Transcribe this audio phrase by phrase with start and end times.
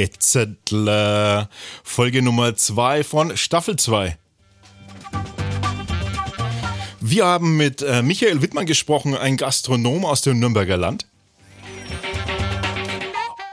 [0.00, 1.50] Etzettler.
[1.84, 4.16] Folge Nummer 2 von Staffel 2.
[7.00, 11.06] Wir haben mit äh, Michael Wittmann gesprochen, ein Gastronom aus dem Nürnberger Land.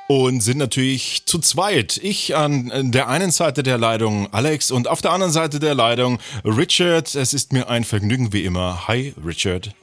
[0.08, 1.98] Und sind natürlich zu zweit.
[2.02, 6.20] Ich an der einen Seite der Leitung Alex und auf der anderen Seite der Leitung
[6.46, 7.14] Richard.
[7.14, 8.88] Es ist mir ein Vergnügen wie immer.
[8.88, 9.74] Hi Richard.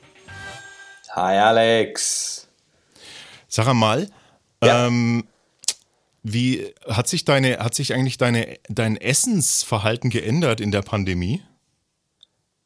[1.14, 2.48] Hi Alex.
[3.46, 4.08] Sag mal,
[4.64, 4.88] ja.
[4.88, 5.22] ähm,
[6.24, 11.40] wie hat sich deine, hat sich eigentlich deine, dein Essensverhalten geändert in der Pandemie?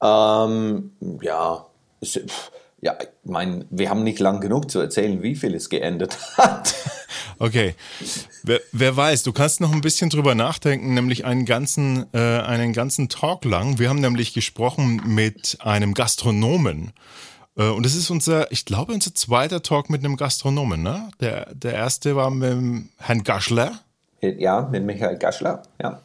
[0.03, 1.67] Ähm, ja,
[2.81, 6.75] ja, ich meine, wir haben nicht lang genug zu erzählen, wie viel es geändert hat.
[7.41, 7.77] Okay.
[8.43, 12.73] Wer, wer, weiß, du kannst noch ein bisschen drüber nachdenken, nämlich einen ganzen, äh, einen
[12.73, 13.79] ganzen Talk lang.
[13.79, 16.93] Wir haben nämlich gesprochen mit einem Gastronomen.
[17.59, 21.11] Äh, und das ist unser, ich glaube, unser zweiter Talk mit einem Gastronomen, ne?
[21.21, 23.81] Der, der erste war mit Herrn Gaschler.
[24.21, 26.01] Ja, mit Michael Gaschler, ja.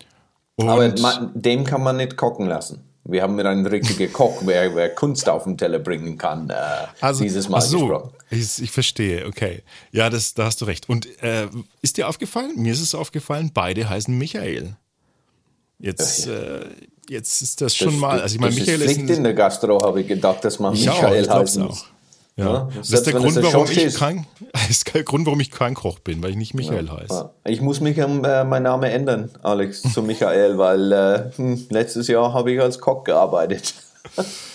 [0.55, 0.89] Und Aber
[1.33, 2.83] dem kann man nicht kochen lassen.
[3.05, 6.55] Wir haben mit einem richtigen Koch, wer, wer, Kunst auf den Teller bringen kann, äh,
[7.01, 8.11] also, dieses Mal so, gesprochen.
[8.29, 9.63] Ich, ich, verstehe, okay.
[9.91, 10.89] Ja, das, da hast du recht.
[10.89, 11.47] Und äh,
[11.81, 12.53] ist dir aufgefallen?
[12.55, 14.75] Mir ist es aufgefallen, beide heißen Michael.
[15.79, 16.39] Jetzt, ja, ja.
[16.39, 16.65] Äh,
[17.09, 18.21] jetzt ist das, das schon mal.
[18.21, 18.97] Also ich meine, Michael ist.
[18.97, 21.59] Nicht in der Gastro habe ich gedacht, dass man Michael heißt.
[21.59, 21.85] Auch.
[22.35, 22.45] Ja.
[22.45, 22.69] ja.
[22.75, 24.25] Das, ist der, Grund, warum ich kein,
[24.69, 26.97] ist der Grund, warum ich kein Koch bin, weil ich nicht Michael ja.
[26.97, 27.29] heiße.
[27.45, 32.33] Ich muss mich äh, meinen Namen ändern, Alex, zu Michael, weil äh, hm, letztes Jahr
[32.33, 33.73] habe ich als Koch gearbeitet.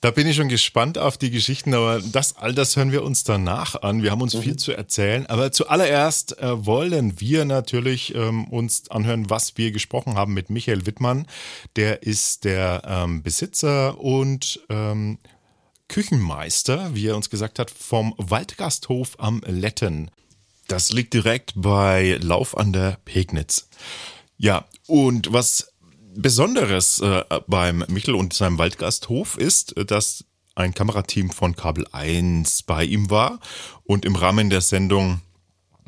[0.00, 3.24] Da bin ich schon gespannt auf die Geschichten, aber das all das hören wir uns
[3.24, 4.04] danach an.
[4.04, 4.42] Wir haben uns mhm.
[4.42, 10.14] viel zu erzählen, aber zuallererst äh, wollen wir natürlich ähm, uns anhören, was wir gesprochen
[10.14, 11.26] haben mit Michael Wittmann.
[11.74, 15.18] Der ist der ähm, Besitzer und ähm,
[15.88, 20.12] Küchenmeister, wie er uns gesagt hat, vom Waldgasthof am Letten.
[20.68, 23.68] Das liegt direkt bei Lauf an der Pegnitz.
[24.36, 25.72] Ja, und was
[26.20, 30.24] Besonderes äh, beim Michel und seinem Waldgasthof ist, dass
[30.56, 33.38] ein Kamerateam von Kabel 1 bei ihm war
[33.84, 35.20] und im Rahmen der Sendung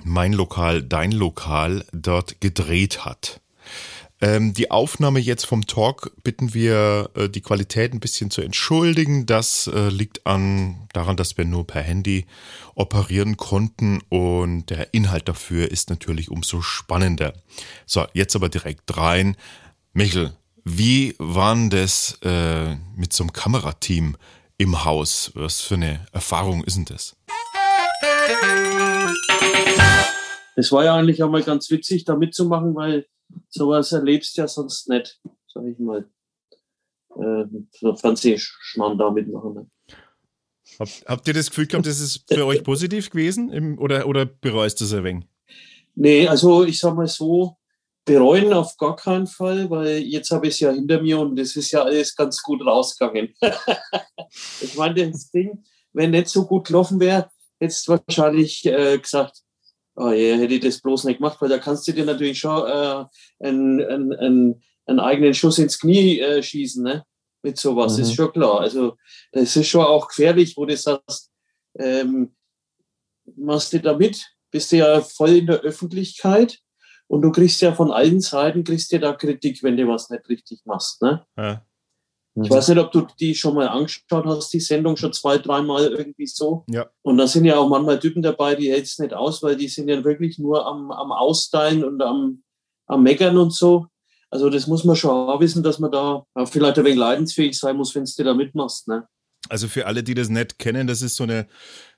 [0.05, 3.41] Mein Lokal, Dein Lokal dort gedreht hat.
[4.21, 9.27] Ähm, die Aufnahme jetzt vom Talk bitten wir, äh, die Qualität ein bisschen zu entschuldigen.
[9.27, 12.27] Das äh, liegt an, daran, dass wir nur per Handy
[12.75, 17.33] operieren konnten und der Inhalt dafür ist natürlich umso spannender.
[17.87, 19.37] So, jetzt aber direkt rein.
[19.93, 20.31] Michel,
[20.65, 24.17] wie waren das äh, mit so einem Kamerateam
[24.57, 25.33] im Haus?
[25.35, 27.17] Was für eine Erfahrung ist denn das?
[30.55, 33.07] Es war ja eigentlich auch mal ganz witzig, da mitzumachen, weil
[33.49, 35.21] sowas erlebst du ja sonst nicht,
[35.53, 36.09] sag ich mal.
[37.17, 39.55] Äh, so Fernsehschmarrn da mitmachen.
[39.55, 39.71] Ne?
[40.79, 44.25] Hab, habt ihr das Gefühl gehabt, das ist für euch positiv gewesen im, oder, oder
[44.25, 45.27] bereust du es ein wenig?
[45.97, 47.57] Nee, also ich sag mal so,
[48.05, 51.57] bereuen auf gar keinen Fall, weil jetzt habe ich es ja hinter mir und das
[51.57, 53.35] ist ja alles ganz gut rausgegangen.
[54.61, 55.63] ich meine, das Ding,
[55.93, 59.43] wenn nicht so gut gelaufen wäre, hättest du wahrscheinlich äh, gesagt,
[59.97, 62.67] oh ja, hätte ich das bloß nicht gemacht, weil da kannst du dir natürlich schon
[62.67, 63.05] äh,
[63.47, 67.05] einen, einen, einen, eigenen Schuss ins Knie äh, schießen, ne?
[67.43, 68.03] Mit sowas, mhm.
[68.03, 68.61] ist schon klar.
[68.61, 68.97] Also,
[69.33, 71.31] das ist schon auch gefährlich, wo du sagst,
[71.79, 72.35] ähm,
[73.37, 76.61] machst du damit, bist du ja voll in der Öffentlichkeit
[77.11, 80.29] und du kriegst ja von allen Seiten, kriegst du da Kritik, wenn du was nicht
[80.29, 81.27] richtig machst, ne?
[81.37, 81.67] Ja.
[82.37, 82.55] Ich mhm.
[82.55, 86.29] weiß nicht, ob du die schon mal angeschaut hast, die Sendung schon zwei, dreimal irgendwie
[86.29, 86.65] so.
[86.69, 86.89] Ja.
[87.03, 89.67] Und da sind ja auch manchmal Typen dabei, die hält es nicht aus, weil die
[89.67, 92.45] sind ja wirklich nur am, am Austeilen und am,
[92.87, 93.89] am Meckern und so.
[94.31, 97.77] Also das muss man schon auch wissen, dass man da vielleicht ein wenig leidensfähig sein
[97.77, 98.87] muss, wenn du da mitmachst.
[98.87, 99.09] Ne?
[99.49, 101.49] Also für alle, die das nicht kennen, das ist so eine,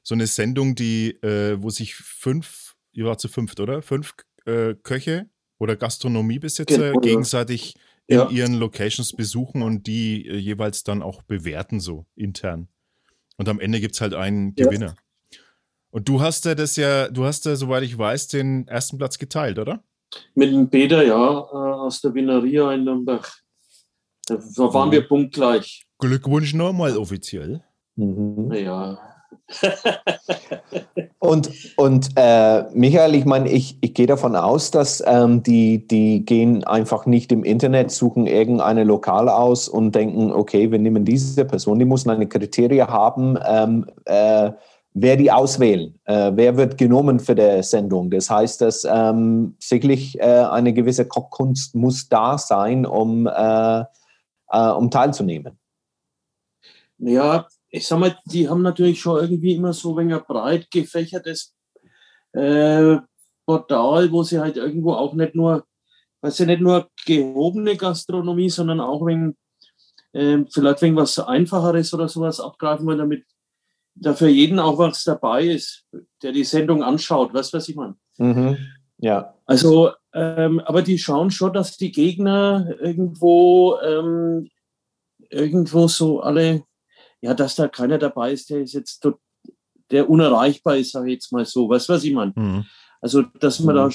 [0.02, 3.82] so eine Sendung, die, äh, wo sich fünf, ihr wart zu fünft, oder?
[3.82, 4.14] Fünf
[4.46, 7.00] äh, Köche oder Gastronomiebesitzer genau.
[7.00, 7.76] gegenseitig
[8.06, 8.28] in ja.
[8.30, 12.68] ihren Locations besuchen und die äh, jeweils dann auch bewerten, so intern.
[13.36, 14.66] Und am Ende gibt es halt einen ja.
[14.66, 14.96] Gewinner.
[15.90, 19.18] Und du hast ja das ja, du hast ja, soweit ich weiß, den ersten Platz
[19.18, 19.84] geteilt, oder?
[20.34, 23.30] Mit dem Peter, ja, äh, aus der Wieneria in Nürnberg.
[24.26, 24.36] Da
[24.72, 24.92] waren mhm.
[24.92, 25.86] wir punktgleich.
[25.98, 27.62] Glückwunsch nochmal offiziell.
[27.96, 28.52] Mhm.
[28.52, 28.98] Ja,
[31.18, 36.24] und und äh, Michael, ich meine, ich, ich gehe davon aus, dass ähm, die, die
[36.24, 41.44] gehen einfach nicht im Internet, suchen irgendeine Lokal aus und denken, okay, wir nehmen diese
[41.44, 44.52] Person, die muss eine Kriterie haben, ähm, äh,
[44.94, 48.10] wer die auswählen, äh, wer wird genommen für die Sendung.
[48.10, 53.84] Das heißt, dass ähm, sicherlich äh, eine gewisse Kochkunst muss da sein, um, äh,
[54.50, 55.58] äh, um teilzunehmen.
[56.98, 61.54] Ja, ich sag mal, die haben natürlich schon irgendwie immer so ein breit gefächertes
[62.32, 62.98] äh,
[63.46, 65.64] Portal, wo sie halt irgendwo auch nicht nur,
[66.20, 69.36] weißt du, nicht nur gehobene Gastronomie, sondern auch wegen,
[70.12, 73.24] äh, vielleicht wegen was Einfacheres oder sowas abgreifen wollen, damit
[73.94, 75.86] da für jeden auch was dabei ist,
[76.22, 77.32] der die Sendung anschaut.
[77.32, 77.96] Weißt du, was ich meine?
[78.18, 78.58] Mhm.
[78.98, 79.34] Ja.
[79.46, 84.50] Also, ähm, aber die schauen schon, dass die Gegner irgendwo, ähm,
[85.30, 86.64] irgendwo so alle,
[87.22, 89.06] ja, dass da keiner dabei ist, der ist jetzt
[89.90, 91.68] der unerreichbar ist, sage ich jetzt mal so.
[91.68, 92.32] Weißt du, was ich meine?
[92.34, 92.64] Mhm.
[93.00, 93.90] Also, dass man mhm.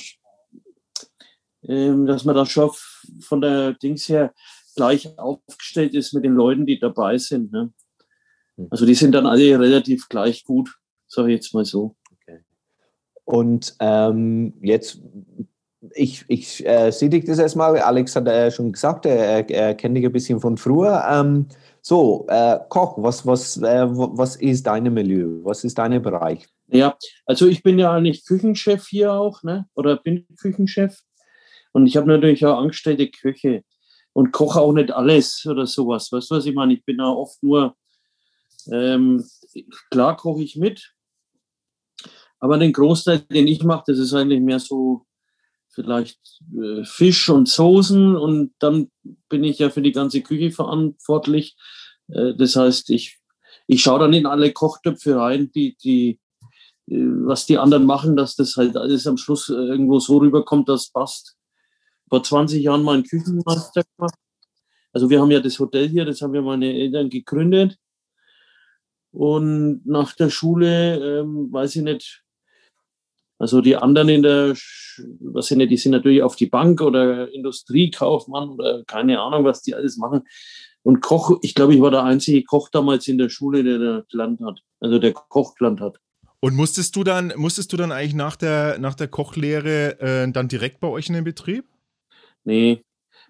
[1.64, 2.72] da, ähm, dass man da schon
[3.20, 4.34] von der Dings her
[4.76, 7.52] gleich aufgestellt ist mit den Leuten, die dabei sind.
[7.52, 7.74] Ne?
[8.56, 8.68] Mhm.
[8.70, 10.78] Also die sind dann alle relativ gleich gut,
[11.08, 11.96] sage ich jetzt mal so.
[12.14, 12.40] Okay.
[13.26, 15.02] Und ähm, jetzt,
[15.94, 19.98] ich, ich äh, sehe dich das erstmal, Alex hat äh, schon gesagt, er, er kennt
[19.98, 21.04] dich ein bisschen von früher.
[21.10, 21.48] Ähm,
[21.88, 25.40] so, äh, Koch, was, was, äh, was ist dein Milieu?
[25.44, 26.46] Was ist dein Bereich?
[26.68, 29.70] Ja, also ich bin ja eigentlich Küchenchef hier auch, ne?
[29.74, 31.00] oder bin Küchenchef.
[31.72, 33.64] Und ich habe natürlich auch angestellte Köche
[34.12, 36.12] und koche auch nicht alles oder sowas.
[36.12, 36.74] Weißt du, was ich meine?
[36.74, 37.74] Ich bin auch oft nur
[38.70, 39.26] ähm,
[39.90, 40.94] klar koche ich mit,
[42.42, 45.06] aber den Großteil, den ich mache, das ist eigentlich mehr so
[45.78, 48.90] vielleicht äh, Fisch und Soßen und dann
[49.30, 51.56] bin ich ja für die ganze Küche verantwortlich.
[52.08, 53.20] Äh, das heißt, ich,
[53.68, 56.20] ich schaue dann in alle Kochtöpfe rein, die, die,
[56.88, 56.96] äh,
[57.26, 61.36] was die anderen machen, dass das halt alles am Schluss irgendwo so rüberkommt, dass passt.
[62.10, 64.16] Vor 20 Jahren mal einen Küchenmeister gemacht.
[64.94, 67.78] Also wir haben ja das Hotel hier, das haben ja meine Eltern gegründet.
[69.12, 72.24] Und nach der Schule, ähm, weiß ich nicht,
[73.40, 74.56] also die anderen in der,
[75.20, 79.62] was ich nicht, die sind natürlich auf die Bank oder Industriekaufmann oder keine Ahnung, was
[79.62, 80.24] die alles machen.
[80.84, 84.06] Und Koch, ich glaube, ich war der einzige Koch damals in der Schule, der der
[84.10, 86.00] gelernt hat, also der Koch gelernt hat.
[86.40, 90.48] Und musstest du dann, musstest du dann eigentlich nach der, nach der Kochlehre äh, dann
[90.48, 91.66] direkt bei euch in den Betrieb?
[92.44, 92.82] Nee,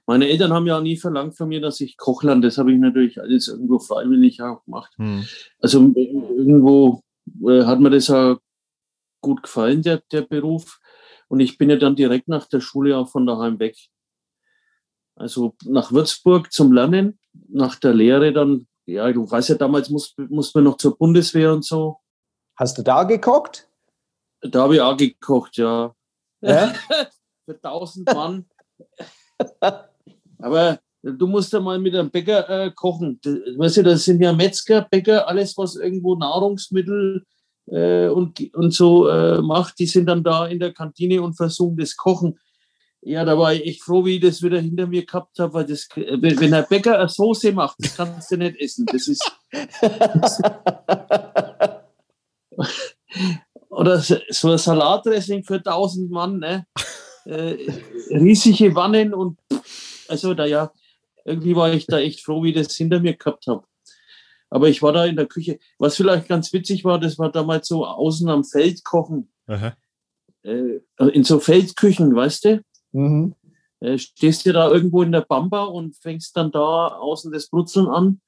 [0.06, 2.42] meine Eltern haben ja nie verlangt von mir, dass ich Koch lerne.
[2.42, 4.94] Das habe ich natürlich alles irgendwo freiwillig auch gemacht.
[4.98, 5.26] Hm.
[5.60, 7.02] Also irgendwo
[7.46, 8.38] äh, hat mir das ja
[9.22, 10.80] gut gefallen, der, der Beruf.
[11.28, 13.78] Und ich bin ja dann direkt nach der Schule auch von daheim weg.
[15.16, 17.20] Also nach Würzburg zum Lernen,
[17.50, 21.54] nach der Lehre dann, ja, du weißt ja, damals musste muss man noch zur Bundeswehr
[21.54, 21.98] und so.
[22.56, 23.68] Hast du da gekocht?
[24.42, 25.94] Da habe ich auch gekocht, ja.
[26.42, 26.74] ja?
[27.46, 28.46] Für tausend Mann.
[30.40, 33.20] Aber du musst ja mal mit einem Bäcker äh, kochen.
[33.24, 37.26] Das, weißt du, das sind ja Metzger, Bäcker, alles, was irgendwo Nahrungsmittel
[37.68, 41.78] äh, und, und so äh, macht, die sind dann da in der Kantine und versuchen
[41.78, 42.40] das Kochen.
[43.02, 45.66] Ja, da war ich echt froh, wie ich das wieder hinter mir gehabt habe, weil
[45.66, 48.86] das, wenn ein Bäcker eine Soße macht, das kannst du nicht essen.
[48.86, 49.32] Das ist.
[53.70, 56.66] oder so ein Salatdressing für 1000 Mann, ne?
[57.26, 57.58] Äh,
[58.10, 59.38] riesige Wannen und
[60.08, 60.72] also da ja,
[61.26, 63.64] irgendwie war ich da echt froh, wie ich das hinter mir gehabt habe.
[64.50, 65.60] Aber ich war da in der Küche.
[65.78, 69.30] Was vielleicht ganz witzig war, das war damals so außen am Feld kochen.
[70.44, 70.80] Äh,
[71.12, 72.62] in so Feldküchen, weißt du?
[72.94, 73.36] Mhm.
[73.80, 77.88] Äh, stehst du da irgendwo in der Bamba und fängst dann da außen das Brutzeln
[77.88, 78.22] an.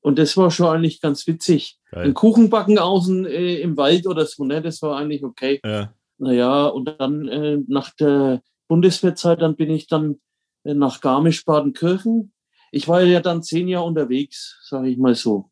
[0.00, 1.78] Und das war schon eigentlich ganz witzig.
[1.90, 2.06] Geil.
[2.06, 4.62] Ein Kuchenbacken außen äh, im Wald oder so, ne?
[4.62, 5.60] Das war eigentlich okay.
[5.64, 5.92] Ja.
[6.18, 10.20] Naja, und dann äh, nach der Bundeswehrzeit, dann bin ich dann
[10.62, 12.32] nach Garmisch-Partenkirchen.
[12.74, 15.50] Ich war ja dann zehn Jahre unterwegs, sage ich mal so.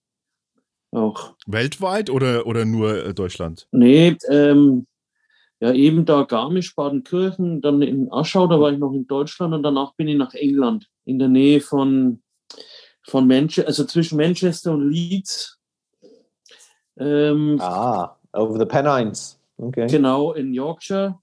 [0.90, 1.34] Auch.
[1.46, 3.68] Weltweit oder, oder nur äh, Deutschland?
[3.70, 4.86] Nee, ähm,
[5.60, 9.94] ja, eben da Garmisch-Partenkirchen, dann in Aschau, da war ich noch in Deutschland und danach
[9.94, 12.20] bin ich nach England, in der Nähe von,
[13.04, 15.60] von Manchester, also zwischen Manchester und Leeds.
[16.98, 19.38] Ähm, ah, over the Pennines.
[19.56, 19.86] Okay.
[19.86, 21.20] Genau, in Yorkshire,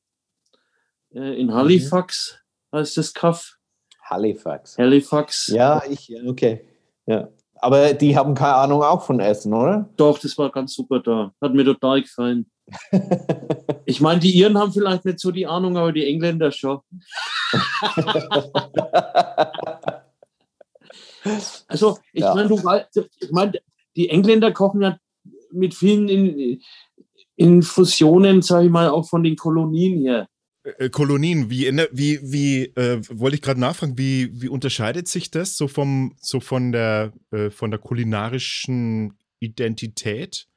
[1.13, 2.39] äh, in Halifax
[2.71, 2.77] mhm.
[2.77, 3.58] heißt das Kaff.
[4.09, 4.77] Halifax.
[4.77, 5.47] Halifax.
[5.47, 6.65] Ja, ich, okay.
[7.05, 7.29] Ja.
[7.55, 9.89] Aber die haben keine Ahnung auch von Essen, oder?
[9.97, 11.33] Doch, das war ganz super da.
[11.41, 12.49] Hat mir total gefallen.
[13.85, 16.79] ich meine, die Iren haben vielleicht nicht so die Ahnung, aber die Engländer schon.
[21.67, 22.33] also, ich ja.
[22.33, 22.61] meine, du
[23.19, 23.53] ich mein,
[23.95, 24.97] die Engländer kochen ja
[25.51, 26.61] mit vielen in,
[27.35, 30.27] Infusionen, sage ich mal, auch von den Kolonien her.
[30.77, 35.57] Äh, Kolonien, wie, wie, wie äh, wollte ich gerade nachfragen, wie, wie unterscheidet sich das
[35.57, 40.47] so vom, so von der, äh, von der kulinarischen Identität?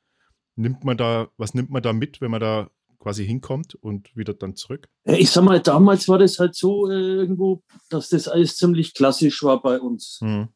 [0.57, 4.35] Nimmt man da, was nimmt man da mit, wenn man da quasi hinkommt und wieder
[4.35, 4.89] dann zurück?
[5.05, 9.43] Ich sag mal, damals war das halt so äh, irgendwo, dass das alles ziemlich klassisch
[9.43, 10.19] war bei uns.
[10.21, 10.49] Hm.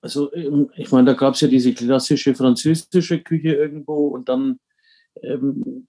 [0.00, 4.58] Also ähm, ich meine, da gab es ja diese klassische französische Küche irgendwo und dann
[5.22, 5.86] ähm,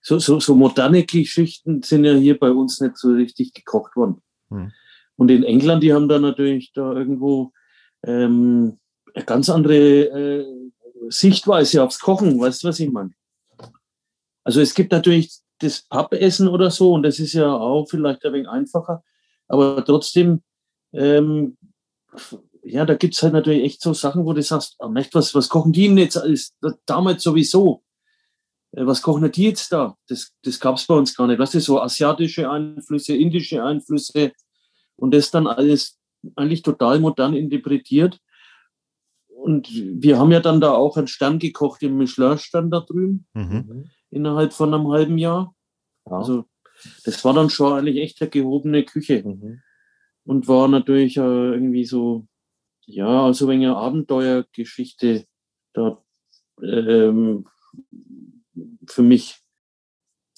[0.00, 4.22] so, so, so moderne Geschichten sind ja hier bei uns nicht so richtig gekocht worden.
[4.50, 4.72] Hm.
[5.16, 7.52] Und in England, die haben da natürlich da irgendwo
[8.04, 8.78] ähm,
[9.14, 10.46] eine ganz andere äh,
[11.08, 12.38] Sichtweise aufs Kochen.
[12.40, 13.10] Weißt du, was ich meine?
[14.44, 18.32] Also es gibt natürlich das Pappessen oder so und das ist ja auch vielleicht ein
[18.32, 19.02] wenig einfacher,
[19.48, 20.42] aber trotzdem,
[20.92, 21.56] ähm,
[22.62, 25.34] ja, da gibt es halt natürlich echt so Sachen, wo du sagst, oh, nicht, was,
[25.34, 26.54] was kochen die denn jetzt alles?
[26.86, 27.82] Damals sowieso.
[28.72, 29.96] Äh, was kochen die jetzt da?
[30.08, 31.38] Das, das gab es bei uns gar nicht.
[31.38, 34.32] Weißt du, so asiatische Einflüsse, indische Einflüsse
[34.96, 35.98] und das dann alles
[36.36, 38.18] eigentlich total modern interpretiert.
[39.28, 43.88] Und wir haben ja dann da auch einen Stern gekocht im Michelin-Stern da drüben, mhm.
[44.10, 45.54] innerhalb von einem halben Jahr.
[46.06, 46.18] Ja.
[46.18, 46.44] Also
[47.04, 49.22] das war dann schon eigentlich echt eine gehobene Küche.
[49.24, 49.62] Mhm.
[50.24, 52.26] Und war natürlich äh, irgendwie so,
[52.84, 55.24] ja, also eine Abenteuergeschichte
[55.72, 56.02] da
[56.62, 57.46] ähm,
[58.86, 59.40] für mich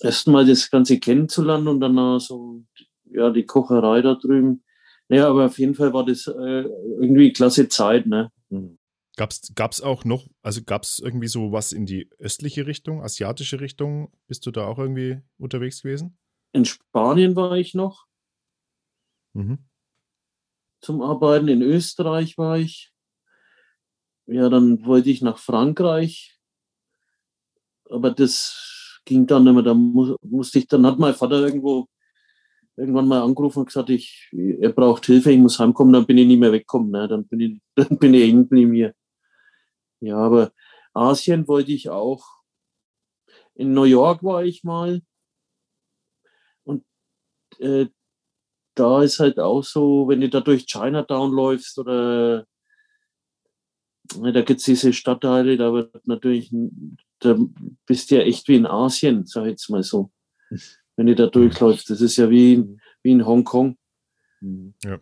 [0.00, 2.64] erstmal das Ganze kennenzulernen und dann so,
[3.04, 4.64] ja, die Kocherei da drüben.
[5.08, 8.30] Ja, aber auf jeden Fall war das äh, irgendwie klasse Zeit, ne?
[8.48, 8.78] Mhm.
[9.16, 13.60] Gab es auch noch, also gab es irgendwie so was in die östliche Richtung, asiatische
[13.60, 14.10] Richtung?
[14.26, 16.16] Bist du da auch irgendwie unterwegs gewesen?
[16.52, 18.06] In Spanien war ich noch.
[19.34, 19.58] Mhm.
[20.80, 21.48] Zum Arbeiten.
[21.48, 22.92] In Österreich war ich.
[24.26, 26.39] Ja, dann wollte ich nach Frankreich
[27.90, 29.62] aber das ging dann mehr.
[29.62, 31.88] Da mu musste ich, dann hat mein Vater irgendwo
[32.76, 36.26] irgendwann mal angerufen und gesagt, ich, er braucht Hilfe, ich muss heimkommen, dann bin ich
[36.26, 36.90] nicht mehr weggekommen.
[36.90, 37.08] Ne?
[37.08, 38.94] Dann bin ich, dann bin ich hängen geblieben hier.
[40.00, 40.52] Ja, aber
[40.94, 42.24] Asien wollte ich auch.
[43.54, 45.02] In New York war ich mal.
[46.64, 46.84] Und
[47.58, 47.88] äh,
[48.74, 52.46] da ist halt auch so, wenn du da durch Chinatown läufst oder
[54.14, 56.50] da gibt es diese Stadtteile, da wird natürlich
[57.20, 57.36] da
[57.86, 60.10] bist du ja echt wie in Asien, sag ich jetzt mal so.
[60.96, 61.88] Wenn du da durchläufst.
[61.88, 63.76] Das ist ja wie, wie in Hongkong.
[64.84, 64.98] Ja.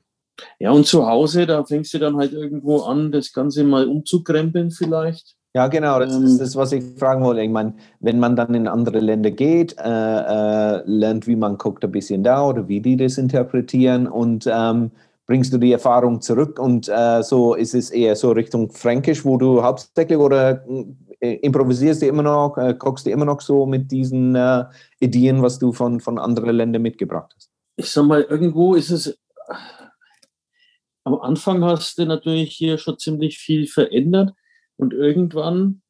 [0.58, 4.70] ja, und zu Hause, da fängst du dann halt irgendwo an, das Ganze mal umzukrempeln
[4.70, 5.36] vielleicht.
[5.54, 7.42] Ja, genau, das ähm, ist das, was ich fragen wollte.
[7.42, 11.84] Ich meine, wenn man dann in andere Länder geht, äh, äh, lernt, wie man guckt,
[11.84, 14.90] ein bisschen da oder wie die das interpretieren und ähm,
[15.28, 19.36] bringst du die Erfahrung zurück und äh, so ist es eher so Richtung Fränkisch, wo
[19.36, 20.64] du hauptsächlich oder
[21.20, 24.64] äh, improvisierst du immer noch, äh, kochst du immer noch so mit diesen äh,
[25.00, 27.50] Ideen, was du von, von anderen Ländern mitgebracht hast?
[27.76, 29.18] Ich sag mal, irgendwo ist es,
[31.04, 34.32] am Anfang hast du natürlich hier schon ziemlich viel verändert
[34.78, 35.82] und irgendwann,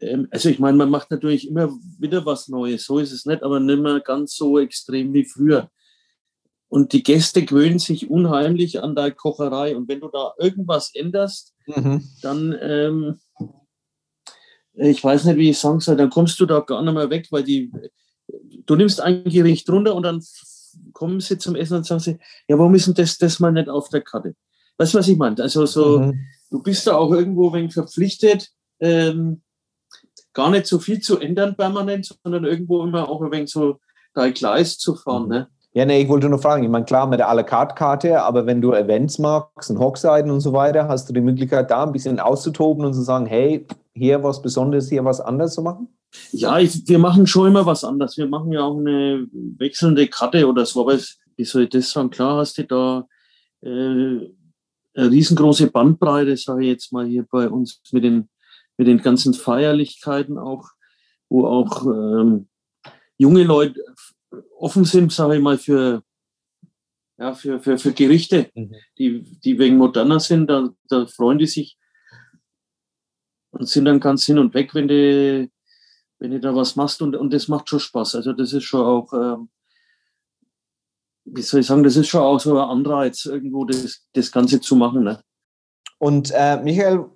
[0.00, 3.42] ähm, also ich meine, man macht natürlich immer wieder was Neues, so ist es nicht,
[3.42, 5.72] aber nicht mehr ganz so extrem wie früher.
[6.68, 9.76] Und die Gäste gewöhnen sich unheimlich an deine Kocherei.
[9.76, 12.02] Und wenn du da irgendwas änderst, mhm.
[12.22, 13.20] dann ähm,
[14.76, 17.28] ich weiß nicht, wie ich sagen soll, dann kommst du da gar nicht mehr weg,
[17.30, 17.72] weil die,
[18.66, 20.22] du nimmst ein Gericht runter und dann
[20.92, 22.18] kommen sie zum Essen und sagen sie,
[22.48, 24.34] ja, warum ist denn das, das mal nicht auf der Karte?
[24.76, 25.42] Weißt du, was ich meine?
[25.42, 26.26] Also so, mhm.
[26.50, 29.42] du bist da auch irgendwo ein verpflichtet, ähm,
[30.34, 33.80] gar nicht so viel zu ändern permanent, sondern irgendwo immer auch ein wenig so
[34.12, 35.24] dein Gleis zu fahren.
[35.24, 35.28] Mhm.
[35.28, 35.48] Ne?
[35.76, 38.22] Ja, nee, ich wollte nur fragen, ich meine, klar mit der à la carte Karte,
[38.22, 41.84] aber wenn du Events magst und Hochzeiten und so weiter, hast du die Möglichkeit, da
[41.84, 45.88] ein bisschen auszutoben und zu sagen, hey, hier was Besonderes, hier was anderes zu machen?
[46.32, 48.16] Ja, ich, wir machen schon immer was anderes.
[48.16, 49.26] Wir machen ja auch eine
[49.58, 50.98] wechselnde Karte oder so, aber
[51.36, 52.08] wie soll ich das sagen?
[52.08, 53.06] Klar hast du da
[53.60, 54.30] äh, eine
[55.10, 58.30] riesengroße Bandbreite, sage ich jetzt mal hier bei uns mit den,
[58.78, 60.70] mit den ganzen Feierlichkeiten auch,
[61.28, 62.48] wo auch ähm,
[63.18, 63.78] junge Leute
[64.58, 66.02] offen sind, sage ich mal, für,
[67.18, 68.74] ja, für, für, für Gerichte, mhm.
[68.98, 70.48] die, die wegen moderner sind.
[70.48, 71.78] Da, da freuen die sich
[73.50, 75.48] und sind dann ganz hin und weg, wenn du,
[76.18, 77.00] wenn du da was machst.
[77.02, 78.16] Und, und das macht schon Spaß.
[78.16, 79.48] Also das ist schon auch, ähm,
[81.24, 84.60] wie soll ich sagen, das ist schon auch so ein Anreiz, irgendwo das, das Ganze
[84.60, 85.04] zu machen.
[85.04, 85.20] Ne?
[85.98, 87.06] Und äh, Michael,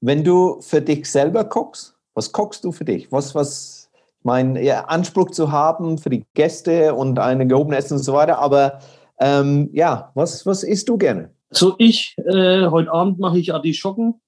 [0.00, 3.10] wenn du für dich selber kochst, was kochst du für dich?
[3.12, 3.79] Was, was
[4.22, 8.38] mein ja, Anspruch zu haben für die Gäste und eine gehobene Essen und so weiter.
[8.38, 8.80] Aber
[9.18, 11.34] ähm, ja, was, was isst du gerne?
[11.50, 14.20] So, ich, äh, heute Abend mache ich Artischocken.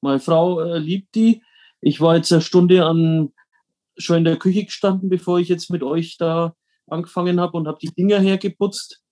[0.00, 1.42] Meine Frau äh, liebt die.
[1.80, 3.32] Ich war jetzt eine Stunde an,
[3.96, 6.54] schon in der Küche gestanden, bevor ich jetzt mit euch da
[6.86, 9.02] angefangen habe und habe die Dinger hergeputzt.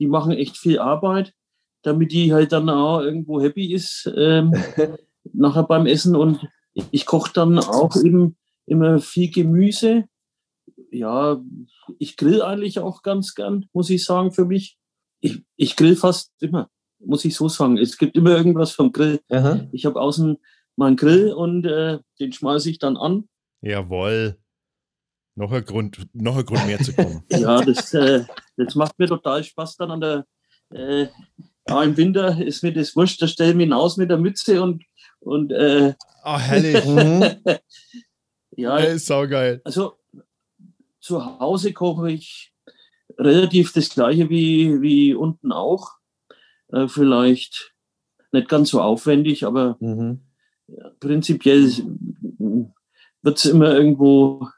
[0.00, 1.32] Die machen echt viel Arbeit,
[1.82, 4.52] damit die halt dann auch irgendwo happy ist ähm,
[5.32, 6.14] nachher beim Essen.
[6.14, 6.46] Und
[6.90, 8.36] ich koche dann auch eben
[8.68, 10.04] immer viel Gemüse.
[10.90, 11.42] Ja,
[11.98, 14.76] ich grill eigentlich auch ganz gern, muss ich sagen, für mich.
[15.20, 16.70] Ich, ich grill fast immer.
[17.00, 17.76] muss ich so sagen.
[17.76, 19.20] Es gibt immer irgendwas vom Grill.
[19.30, 19.66] Aha.
[19.72, 20.38] Ich habe außen
[20.76, 23.28] meinen Grill und äh, den schmeiße ich dann an.
[23.60, 24.38] Jawohl.
[25.34, 27.24] Noch ein Grund, noch ein Grund mehr zu kommen.
[27.30, 28.24] ja, das, äh,
[28.56, 30.26] das macht mir total Spaß dann an der.
[30.70, 31.08] Äh,
[31.68, 34.62] ja, im Winter ist mir das wurscht, da stelle ich mich hinaus mit der Mütze
[34.62, 34.84] und.
[35.20, 35.94] und äh,
[36.24, 36.84] oh, herrlich.
[38.58, 39.60] ja, ist saugeil.
[39.64, 39.94] Also
[41.00, 42.52] zu Hause koche ich
[43.16, 45.92] relativ das gleiche wie, wie unten auch.
[46.72, 47.72] Äh, vielleicht
[48.32, 50.22] nicht ganz so aufwendig, aber mhm.
[51.00, 51.70] prinzipiell
[53.22, 54.48] wird es immer irgendwo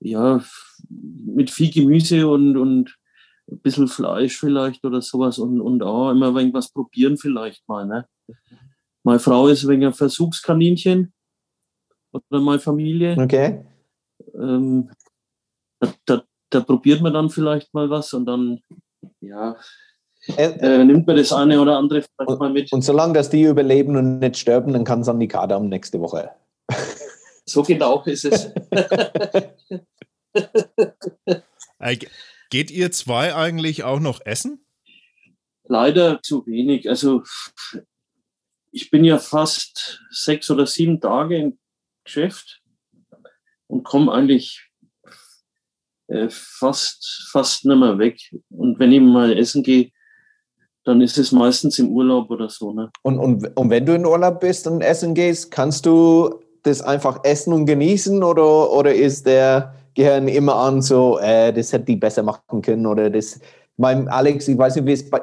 [0.00, 0.44] ja,
[0.88, 2.98] mit viel Gemüse und, und
[3.50, 7.86] ein bisschen Fleisch vielleicht oder sowas und, und auch immer ein was probieren vielleicht mal.
[7.86, 8.06] Ne?
[9.02, 11.12] Meine Frau ist ein Versuchskaninchen
[12.30, 13.16] oder meine Familie.
[13.18, 13.64] Okay.
[14.34, 14.90] Ähm,
[15.80, 18.60] da, da, da, probiert man dann vielleicht mal was und dann,
[19.20, 19.56] ja,
[20.36, 22.72] äh, äh, nimmt man das eine oder andere vielleicht und, mal mit.
[22.72, 26.00] Und solange dass die überleben und nicht sterben, dann kann es an die Kadam nächste
[26.00, 26.30] Woche.
[27.46, 28.50] So genau ist es.
[31.80, 31.96] Äh,
[32.50, 34.64] geht ihr zwei eigentlich auch noch essen?
[35.64, 36.88] Leider zu wenig.
[36.88, 37.22] Also
[38.72, 41.58] ich bin ja fast sechs oder sieben Tage im
[42.08, 42.62] Geschäft
[43.66, 44.66] und komme eigentlich
[46.08, 48.18] äh, fast, fast nicht mehr weg.
[48.48, 49.90] Und wenn ich mal essen gehe,
[50.84, 52.72] dann ist es meistens im Urlaub oder so.
[52.72, 52.90] Ne?
[53.02, 57.20] Und, und, und wenn du in Urlaub bist und essen gehst, kannst du das einfach
[57.24, 61.96] essen und genießen oder, oder ist der Gehirn immer an so, äh, das hätte die
[61.96, 63.38] besser machen können oder das,
[63.76, 65.20] mein Alex, ich weiß nicht, wie es bei...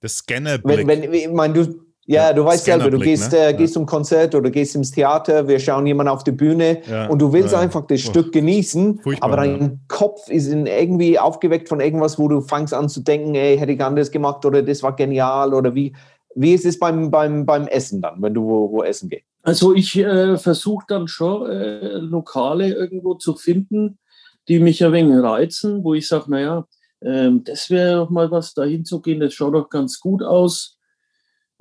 [0.00, 3.48] Das Scanner wenn, wenn, ich meine, du, ja, du weißt selber, du gehst, ne?
[3.48, 3.80] äh, gehst ja.
[3.80, 7.06] zum Konzert oder gehst ins Theater, wir schauen jemanden auf die Bühne ja.
[7.06, 8.10] und du willst einfach das oh.
[8.10, 12.88] Stück genießen, Furchtbar, aber dein Kopf ist irgendwie aufgeweckt von irgendwas, wo du fängst an
[12.88, 15.94] zu denken, ey, hätte ich anders gemacht oder das war genial oder wie.
[16.36, 19.24] Wie ist es beim, beim, beim Essen dann, wenn du wo, wo essen gehst?
[19.42, 23.98] Also ich äh, versuche dann schon äh, Lokale irgendwo zu finden,
[24.46, 26.66] die mich ein wenig reizen, wo ich sage, naja,
[27.00, 30.78] äh, das wäre doch mal was, dahin zu gehen, das schaut doch ganz gut aus.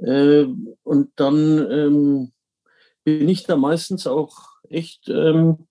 [0.01, 0.45] Äh,
[0.83, 2.31] und dann ähm,
[3.03, 4.35] bin ich da meistens auch
[4.69, 5.67] echt ähm,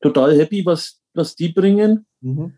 [0.00, 2.06] total happy, was, was die bringen.
[2.20, 2.54] Mhm.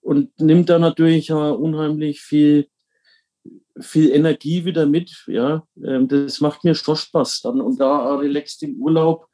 [0.00, 2.68] Und nimmt da natürlich auch unheimlich viel
[3.80, 5.24] viel Energie wieder mit.
[5.26, 9.28] Ja, ähm, das macht mir schon Spaß dann und da relaxed im Urlaub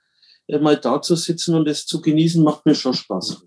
[0.46, 3.46] äh, mal da zu sitzen und es zu genießen, macht mir schon Spaß.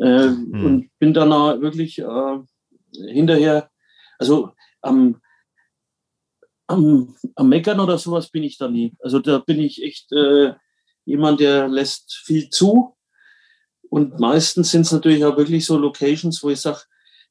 [0.00, 0.64] Äh, mhm.
[0.64, 2.38] Und bin dann auch wirklich äh,
[3.12, 3.70] hinterher,
[4.18, 5.20] also am,
[6.66, 8.94] am, am Meckern oder sowas bin ich da nie.
[9.00, 10.54] Also da bin ich echt äh,
[11.04, 12.96] jemand, der lässt viel zu.
[13.90, 16.80] Und meistens sind es natürlich auch wirklich so Locations, wo ich sage,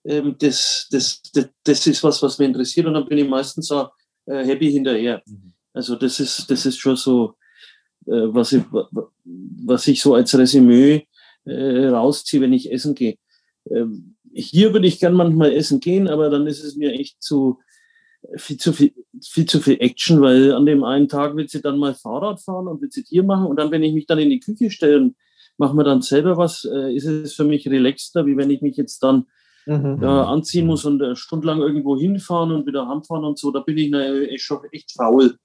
[0.05, 3.71] ähm, das, das, das, das, ist was, was mich interessiert und dann bin ich meistens
[3.71, 3.91] auch
[4.25, 5.21] äh, happy hinterher.
[5.25, 5.53] Mhm.
[5.73, 7.35] Also das ist, das ist schon so,
[8.05, 8.63] äh, was, ich,
[9.65, 11.07] was ich so als Resümee
[11.45, 13.17] äh, rausziehe, wenn ich essen gehe.
[13.69, 17.59] Ähm, hier würde ich gern manchmal essen gehen, aber dann ist es mir echt zu
[18.35, 21.77] viel zu viel, viel zu viel Action, weil an dem einen Tag wird sie dann
[21.77, 24.29] mal Fahrrad fahren und wird sie hier machen und dann, wenn ich mich dann in
[24.29, 25.15] die Küche stelle und
[25.57, 28.77] mache mir dann selber was, äh, ist es für mich relaxter, wie wenn ich mich
[28.77, 29.25] jetzt dann
[29.65, 29.99] mhm.
[30.01, 33.77] ja, anziehen muss und äh, stundenlang irgendwo hinfahren und wieder heimfahren und so, da bin
[33.77, 35.37] ich ne, schon echt faul,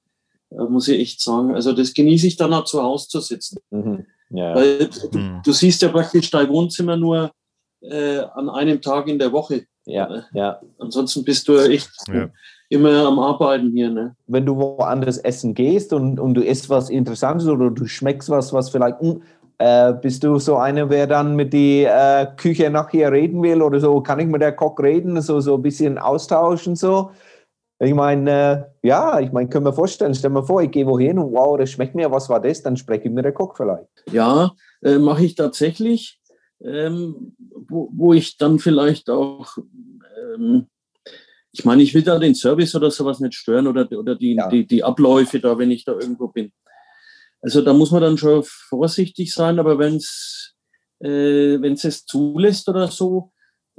[0.50, 1.54] äh, muss ich echt sagen.
[1.54, 3.58] Also das genieße ich dann auch zu Hause zu sitzen.
[3.70, 4.06] Mhm.
[4.30, 4.54] Ja.
[4.54, 5.40] Weil du, mhm.
[5.44, 7.32] du, siehst ja praktisch dein Wohnzimmer nur
[7.80, 9.66] äh, an einem Tag in der Woche.
[9.86, 10.60] Ja, äh, ja.
[10.78, 12.30] Ansonsten bist du echt ja.
[12.68, 13.90] Immer am Arbeiten hier.
[13.90, 14.16] Ne?
[14.26, 18.52] Wenn du woanders essen gehst und, und du isst was Interessantes oder du schmeckst was,
[18.52, 19.22] was vielleicht hm,
[19.58, 23.80] äh, bist du so einer, wer dann mit der äh, Küche nachher reden will oder
[23.80, 24.00] so?
[24.00, 27.10] Kann ich mit der Koch reden, so, so ein bisschen austauschen so?
[27.80, 31.18] Ich meine, äh, ja, ich meine, können wir vorstellen, stell mir vor, ich gehe wohin
[31.18, 32.62] und wow, das schmeckt mir, was war das?
[32.62, 33.86] Dann spreche ich mit der Koch vielleicht.
[34.10, 34.52] Ja,
[34.82, 36.20] äh, mache ich tatsächlich,
[36.60, 37.36] ähm,
[37.68, 39.58] wo, wo, ich dann vielleicht auch,
[40.34, 40.66] ähm,
[41.58, 44.48] ich meine, ich will da den Service oder sowas nicht stören oder, oder die, ja.
[44.48, 46.52] die, die Abläufe da, wenn ich da irgendwo bin.
[47.40, 50.54] Also da muss man dann schon vorsichtig sein, aber wenn es
[51.00, 53.32] äh, wenn's es zulässt oder so,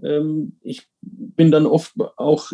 [0.03, 2.51] ähm, ich bin dann oft auch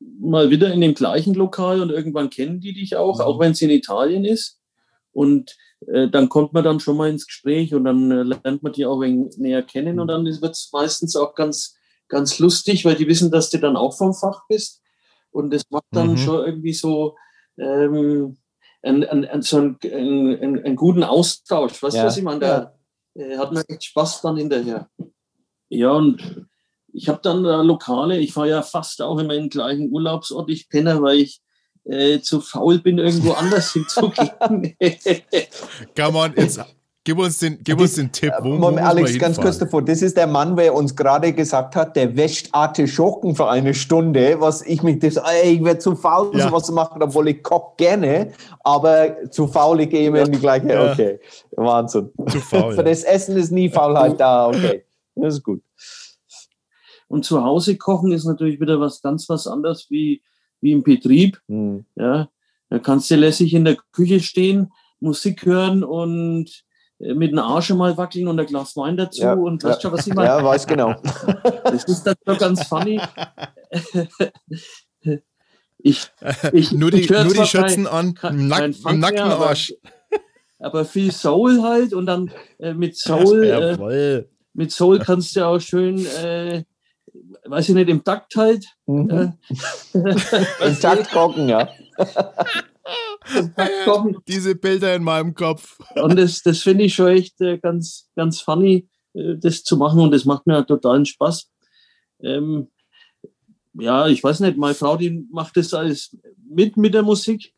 [0.00, 3.62] mal wieder in dem gleichen Lokal und irgendwann kennen die dich auch, auch wenn es
[3.62, 4.60] in Italien ist.
[5.12, 8.72] Und äh, dann kommt man dann schon mal ins Gespräch und dann äh, lernt man
[8.72, 11.77] die auch näher kennen und dann wird es meistens auch ganz,
[12.08, 14.82] ganz lustig, weil die wissen, dass du dann auch vom Fach bist.
[15.30, 16.16] Und das macht dann mhm.
[16.16, 17.16] schon irgendwie so,
[17.58, 18.38] ähm,
[18.82, 21.82] einen, einen, so einen, einen, einen guten Austausch.
[21.82, 22.06] Weißt du, ja.
[22.06, 22.40] was ich meine?
[22.40, 22.74] Da.
[23.14, 24.88] Äh, hat man echt Spaß dann hinterher.
[25.68, 26.46] Ja, und
[26.92, 30.48] ich habe dann da Lokale, ich fahre ja fast auch immer in den gleichen Urlaubsort,
[30.50, 31.42] ich penne, weil ich
[31.84, 34.30] äh, zu faul bin, irgendwo anders hinzugehen.
[35.96, 36.60] Come on, jetzt
[37.08, 38.34] Gib uns den, gib uns den Tipp.
[38.42, 39.82] Wo, wo Alex, ganz kurz davor.
[39.82, 44.38] Das ist der Mann, der uns gerade gesagt hat, der wäscht Artischocken für eine Stunde,
[44.40, 46.48] was ich mich das, ey, ich werde zu faul, ja.
[46.48, 50.38] sowas zu machen, obwohl ich koch gerne, aber zu faul, ich gehe immer in die
[50.38, 50.92] gleiche, ja.
[50.92, 51.18] okay.
[51.52, 52.10] Wahnsinn.
[52.28, 52.74] Zu faul.
[52.76, 54.84] für das Essen ist nie Faulheit da, okay.
[55.14, 55.62] Das ist gut.
[57.08, 60.20] Und zu Hause kochen ist natürlich wieder was ganz was anderes wie,
[60.60, 61.40] wie im Betrieb.
[61.48, 61.86] Hm.
[61.96, 62.28] Ja,
[62.68, 66.67] da kannst du lässig in der Küche stehen, Musik hören und
[66.98, 69.80] mit dem Arsch mal wackeln und ein Glas Wein dazu ja, und weißt ja.
[69.82, 70.28] schon, was ich meine?
[70.28, 70.94] Ja, weiß genau.
[71.64, 73.00] Das ist dann doch ganz funny.
[75.80, 76.10] Ich,
[76.52, 79.74] ich, nur die, ich nur die Schürzen an, kein, Nack, kein nackten Arsch.
[80.58, 85.46] Aber, aber, viel Soul halt und dann äh, mit Soul, äh, mit Soul kannst du
[85.46, 86.64] auch schön, äh,
[87.44, 88.66] weiß ich nicht, im Takt halt.
[88.86, 89.34] Mhm.
[89.94, 89.98] Äh,
[90.66, 91.68] Im Takt gucken, ja.
[94.26, 95.78] Diese Bilder in meinem Kopf.
[95.94, 100.00] Und das, das finde ich schon echt äh, ganz, ganz funny, äh, das zu machen
[100.00, 101.50] und das macht mir totalen Spaß.
[102.22, 102.68] Ähm,
[103.74, 106.16] ja, ich weiß nicht, meine Frau, die macht das alles
[106.48, 107.54] mit mit der Musik,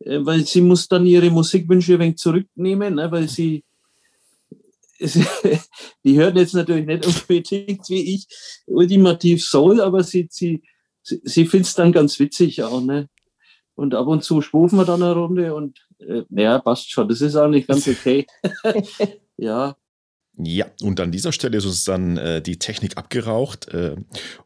[0.00, 3.64] äh, weil sie muss dann ihre Musikwünsche ein wenig zurücknehmen, ne, weil sie
[6.04, 8.26] die hört jetzt natürlich nicht unbedingt wie ich
[8.66, 10.62] ultimativ Soul, aber sie, sie,
[11.02, 12.80] sie, findet es dann ganz witzig auch.
[12.80, 13.08] Ne?
[13.74, 17.08] Und ab und zu schwufen wir dann eine Runde und äh, ja, passt schon.
[17.08, 18.26] Das ist eigentlich ganz okay.
[19.36, 19.76] ja.
[20.36, 23.94] Ja, und an dieser Stelle ist uns dann äh, die Technik abgeraucht äh,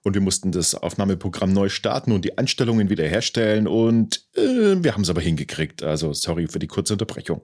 [0.02, 5.02] und wir mussten das Aufnahmeprogramm neu starten und die Einstellungen wiederherstellen und äh, wir haben
[5.02, 5.82] es aber hingekriegt.
[5.82, 7.40] Also sorry für die kurze Unterbrechung.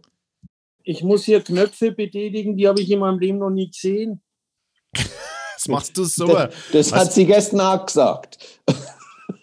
[0.82, 4.20] Ich muss hier Knöpfe betätigen, die habe ich in meinem Leben noch nie gesehen.
[4.92, 6.26] das machst du so.
[6.26, 8.38] Das, das hat sie gestern auch gesagt.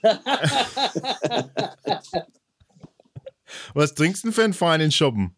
[3.73, 5.35] Was trinkst du denn für einen feinen Shoppen?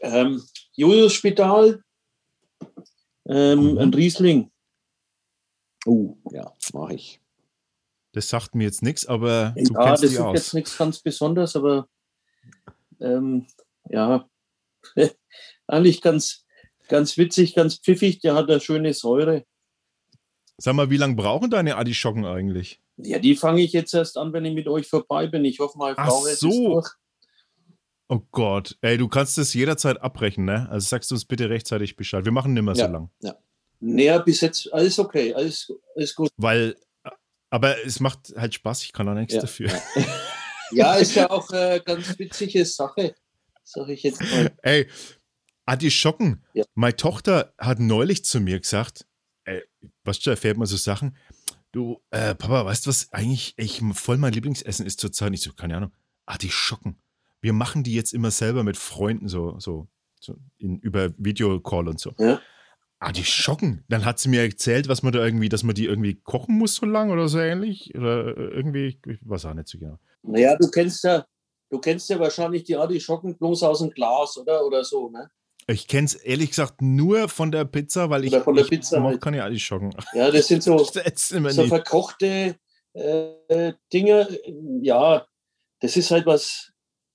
[0.00, 0.42] Ähm,
[0.72, 1.82] Julius Spital,
[3.26, 3.78] ähm, mhm.
[3.78, 4.50] ein Riesling.
[5.86, 7.20] Oh, ja, mache ich.
[8.12, 10.34] Das sagt mir jetzt nichts, aber ja, du kennst das ist aus.
[10.34, 11.88] jetzt nichts ganz Besonderes, aber
[13.00, 13.46] ähm,
[13.88, 14.28] ja,
[15.66, 16.44] eigentlich ganz,
[16.88, 18.20] ganz witzig, ganz pfiffig.
[18.20, 19.46] Der hat eine schöne Säure.
[20.58, 22.81] Sag mal, wie lange brauchen deine Adischocken eigentlich?
[22.96, 25.44] Ja, die fange ich jetzt erst an, wenn ich mit euch vorbei bin.
[25.44, 26.82] Ich hoffe mal, Frau Ach so.
[28.08, 30.68] Oh Gott, ey, du kannst das jederzeit abbrechen, ne?
[30.70, 32.26] Also sagst du uns bitte rechtzeitig Bescheid.
[32.26, 33.10] Wir machen nicht mehr ja, so lang.
[33.20, 33.36] Ja.
[33.80, 36.28] Naja, bis jetzt alles okay, alles, alles gut.
[36.36, 36.76] Weil,
[37.50, 39.68] aber es macht halt Spaß, ich kann auch nichts ja, dafür.
[39.68, 40.04] Ja.
[40.72, 43.14] ja, ist ja auch eine ganz witzige Sache,
[43.64, 44.52] sag ich jetzt mal.
[44.62, 44.88] Ey,
[45.64, 46.44] Artischocken.
[46.54, 46.64] Ja.
[46.74, 49.06] Meine Tochter hat neulich zu mir gesagt,
[49.44, 49.62] ey,
[50.04, 51.16] was du, erfährt man so Sachen.
[51.72, 55.32] Du, äh, Papa, weißt du, was eigentlich ich, voll mein Lieblingsessen ist zurzeit?
[55.32, 55.92] Ich so, keine Ahnung.
[56.26, 57.02] Artischocken
[57.42, 59.88] wir machen die jetzt immer selber mit Freunden so, so,
[60.20, 62.12] so in, über Videocall und so.
[62.18, 62.40] Ja.
[63.00, 63.84] Ah, die schocken.
[63.88, 66.76] Dann hat sie mir erzählt, was man da irgendwie, dass man die irgendwie kochen muss
[66.76, 67.92] so lang oder so ähnlich.
[67.96, 69.98] Oder äh, irgendwie, ich weiß auch nicht so genau.
[70.22, 71.26] Naja, du kennst ja,
[71.68, 74.64] du kennst ja wahrscheinlich die Artischocken bloß aus dem Glas, oder?
[74.64, 75.28] Oder so, ne?
[75.66, 79.04] Ich kenne es ehrlich gesagt nur von der Pizza, weil ich, von der Pizza ich
[79.04, 79.20] halt.
[79.20, 79.94] keine Artischocken.
[80.12, 80.78] Ja, das sind so,
[81.14, 82.56] so verkochte
[82.94, 84.28] äh, Dinge.
[84.80, 85.26] Ja,
[85.80, 86.72] das ist halt was,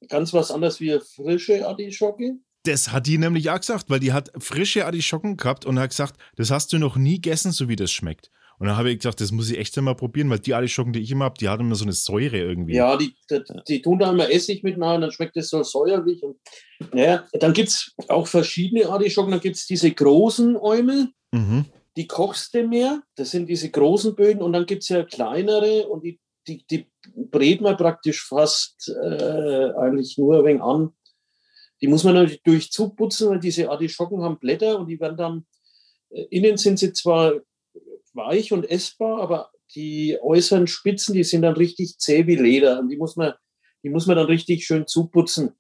[0.07, 2.37] ganz was anderes wie frische Artischocke.
[2.63, 6.17] Das hat die nämlich auch gesagt, weil die hat frische Artischocken gehabt und hat gesagt,
[6.35, 8.29] das hast du noch nie gegessen, so wie das schmeckt.
[8.59, 11.01] Und dann habe ich gesagt, das muss ich echt mal probieren, weil die Artischocken, die
[11.01, 12.73] ich immer habe, die haben immer so eine Säure irgendwie.
[12.73, 16.23] Ja, die, die, die tun da immer Essig mit rein, dann schmeckt das so säuerlich.
[16.23, 16.37] Und,
[16.93, 19.31] ja, dann gibt es auch verschiedene Artischocken.
[19.31, 21.65] Dann gibt es diese großen Äumel, mhm.
[21.95, 23.03] die kochst du mehr.
[23.15, 24.41] Das sind diese großen Böden.
[24.41, 29.71] Und dann gibt es ja kleinere und die die, die brät man praktisch fast äh,
[29.77, 30.93] eigentlich nur ein wenig an.
[31.81, 35.45] Die muss man natürlich zuputzen, weil diese Artischocken haben Blätter und die werden dann,
[36.09, 37.33] äh, innen sind sie zwar
[38.17, 42.89] weich und essbar, aber die äußeren Spitzen, die sind dann richtig zäh wie Leder und
[42.89, 43.33] die muss man,
[43.83, 45.53] die muss man dann richtig schön zuputzen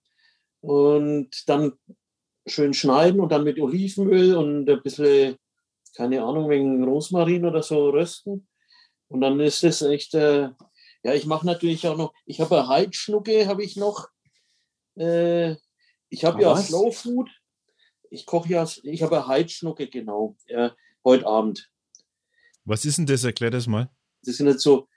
[0.61, 1.73] und dann
[2.45, 5.35] schön schneiden und dann mit Olivenöl und ein bisschen,
[5.95, 8.47] keine Ahnung, wegen Rosmarin oder so rösten.
[9.09, 10.49] Und dann ist es echt äh,
[11.07, 14.09] ja, ich mache natürlich auch noch, ich habe eine Heidschnucke, habe ich noch.
[14.97, 15.55] Äh,
[16.09, 16.67] ich habe ja was?
[16.67, 17.29] Slow Food.
[18.09, 20.69] Ich koche ja, ich habe eine Heidschnucke, genau, äh,
[21.05, 21.69] heute Abend.
[22.67, 23.23] Was ist denn das?
[23.23, 23.89] Erklär das mal.
[24.23, 24.87] Das sind jetzt so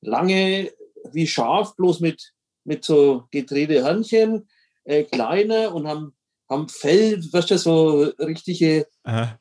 [0.00, 0.70] lange
[1.12, 2.32] wie Schaf, bloß mit,
[2.64, 4.48] mit so gedrehte Hörnchen,
[4.84, 6.14] äh, kleiner und haben,
[6.48, 8.86] haben Fell, weißt du, so richtige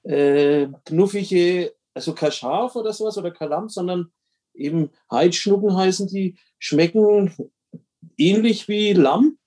[0.03, 4.12] äh, knuffige also kein Schaf oder sowas oder kein Lamm, sondern
[4.53, 7.34] eben Heidschnucken heißen die, schmecken
[8.17, 9.38] ähnlich wie Lamm.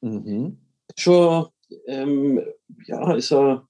[0.00, 0.58] Mhm.
[0.96, 1.48] Schon,
[1.86, 2.42] ähm,
[2.86, 3.67] ja, ist er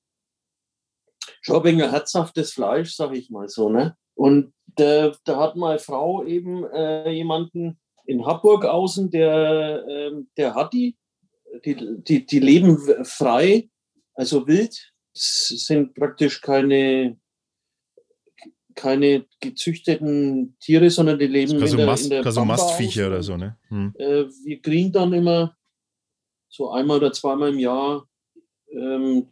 [1.49, 3.97] wenig herzhaftes Fleisch, sag ich mal so, ne?
[4.15, 10.55] Und äh, da hat meine Frau eben äh, jemanden in Hamburg außen, der, äh, der
[10.55, 10.97] hat die,
[11.65, 13.69] die, die, die leben frei,
[14.15, 17.19] also wild, es sind praktisch keine
[18.79, 23.25] keine gezüchteten Tiere, sondern die leben also in der, Mast, in der also Mastviecher oder
[23.25, 23.57] so, ne?
[23.69, 23.93] Hm.
[23.99, 25.57] Äh, wir kriegen dann immer
[26.49, 28.09] so einmal oder zweimal im Jahr.
[28.71, 29.27] Ähm,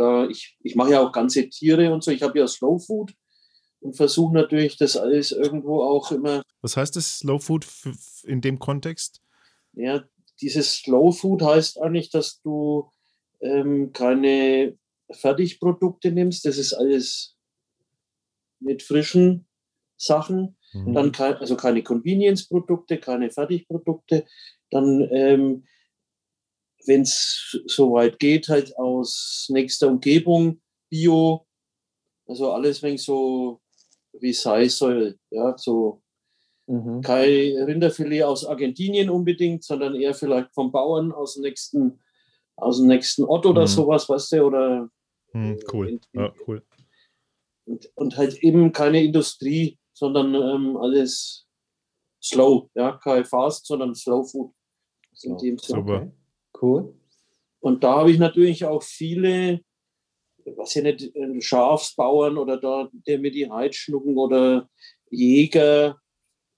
[0.00, 2.10] da ich ich mache ja auch ganze Tiere und so.
[2.10, 3.14] Ich habe ja Slow Food
[3.80, 6.42] und versuche natürlich das alles irgendwo auch immer.
[6.62, 7.66] Was heißt das Slow Food
[8.24, 9.22] in dem Kontext?
[9.72, 10.04] Ja,
[10.40, 12.90] dieses Slow Food heißt eigentlich, dass du
[13.40, 14.76] ähm, keine
[15.10, 16.44] Fertigprodukte nimmst.
[16.44, 17.36] Das ist alles
[18.58, 19.46] mit frischen
[19.96, 20.56] Sachen.
[20.72, 20.94] Mhm.
[20.94, 24.24] Dann kein, also keine Convenience-Produkte, keine Fertigprodukte.
[24.70, 25.64] Dann, ähm,
[26.86, 31.46] wenn es soweit geht, halt aus nächster Umgebung, Bio,
[32.26, 33.60] also alles, wenn so
[34.12, 35.18] wie es sein soll.
[35.30, 36.02] Ja, so
[36.66, 37.00] mhm.
[37.02, 42.00] kein Rinderfilet aus Argentinien unbedingt, sondern eher vielleicht vom Bauern aus dem nächsten,
[42.56, 43.66] aus dem nächsten Ort oder mhm.
[43.66, 44.90] sowas, weißt du, oder
[45.32, 45.88] mhm, cool.
[45.88, 46.62] In, in, ja, cool.
[47.66, 51.46] Und, und halt eben keine Industrie, sondern ähm, alles
[52.22, 54.52] slow, ja, kein Fast, sondern Slow Food.
[55.22, 55.80] In dem Sinne.
[55.80, 56.12] Super.
[56.60, 56.94] Cool.
[57.60, 59.60] Und da habe ich natürlich auch viele,
[60.56, 64.68] was ja nicht, Schafsbauern oder da, der mir die Heidschnucken oder
[65.10, 66.00] Jäger,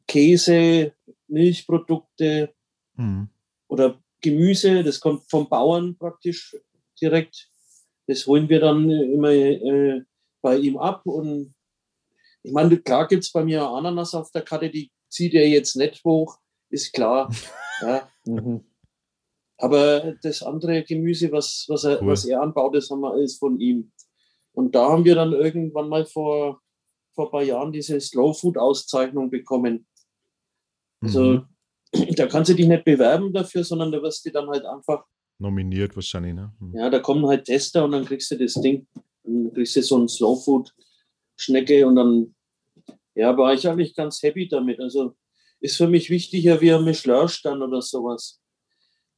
[0.07, 0.93] Käse,
[1.27, 2.53] Milchprodukte
[2.95, 3.29] mhm.
[3.69, 6.57] oder Gemüse, das kommt vom Bauern praktisch
[7.01, 7.49] direkt.
[8.07, 10.03] Das holen wir dann immer äh,
[10.41, 11.03] bei ihm ab.
[11.07, 11.55] Und
[12.43, 15.77] ich meine, klar gibt es bei mir Ananas auf der Karte, die zieht er jetzt
[15.77, 16.39] nicht hoch,
[16.71, 17.33] ist klar.
[17.81, 18.09] ja.
[18.25, 18.65] Mhm.
[19.59, 22.09] Aber das andere Gemüse, was, was, er, cool.
[22.09, 23.93] was er anbaut, das haben wir alles von ihm.
[24.53, 26.61] Und da haben wir dann irgendwann mal vor,
[27.15, 29.87] vor ein paar Jahren diese Slow Food Auszeichnung bekommen.
[31.01, 31.47] Also mhm.
[32.17, 35.05] da kannst du dich nicht bewerben dafür, sondern da wirst du dann halt einfach
[35.39, 36.35] nominiert wahrscheinlich.
[36.35, 36.53] Ne?
[36.59, 36.77] Mhm.
[36.77, 38.87] Ja, da kommen halt Tester und dann kriegst du das Ding.
[39.25, 40.73] Dann kriegst du so ein Slow Food
[41.37, 42.35] Schnecke und dann
[43.15, 44.81] ja, war ich eigentlich ganz happy damit.
[44.81, 45.15] Also
[45.61, 48.42] ist für mich wichtiger wie ein Michelin-Stand oder sowas.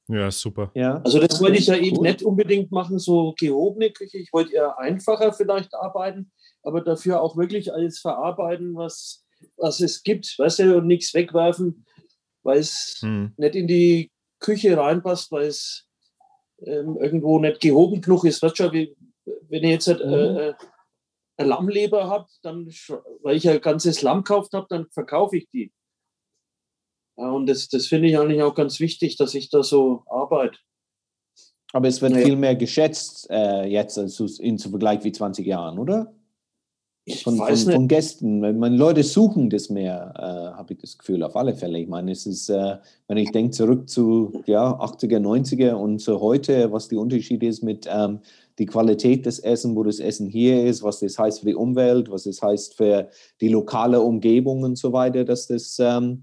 [0.09, 0.71] Ja, super.
[0.75, 1.01] Ja.
[1.03, 4.19] Also das wollte ich ja eben nicht unbedingt machen, so gehobene Küche.
[4.19, 6.31] Ich wollte eher einfacher vielleicht arbeiten,
[6.63, 9.25] aber dafür auch wirklich alles verarbeiten, was,
[9.57, 11.87] was es gibt, weißt du, und nichts wegwerfen,
[12.43, 13.33] weil es hm.
[13.37, 15.87] nicht in die Küche reinpasst, weil es
[16.67, 18.43] ähm, irgendwo nicht gehoben genug ist.
[18.43, 18.95] Weißt du, wie,
[19.49, 20.37] wenn ich jetzt halt, äh, mhm.
[20.37, 20.55] äh,
[21.37, 22.69] eine Lammleber habe, dann,
[23.23, 25.73] weil ich ein ganzes Lamm gekauft habe, dann verkaufe ich die.
[27.17, 30.59] Und das, das finde ich eigentlich auch ganz wichtig, dass ich da so arbeite.
[31.73, 32.27] Aber es wird naja.
[32.27, 36.15] viel mehr geschätzt äh, jetzt als in zu Vergleich wie 20 Jahren, oder?
[37.23, 38.41] Von, von, von, Gästen.
[38.41, 41.79] Meine Leute suchen das mehr, äh, habe ich das Gefühl, auf alle Fälle.
[41.79, 42.77] Ich meine, es ist, äh,
[43.09, 47.63] wenn ich denke zurück zu ja, 80er, 90er und zu heute, was die Unterschiede ist
[47.63, 48.21] mit ähm,
[48.59, 52.11] die Qualität des Essen, wo das Essen hier ist, was das heißt für die Umwelt,
[52.11, 53.11] was das heißt für
[53.43, 56.23] die lokale Umgebung und so weiter, dass das, ähm,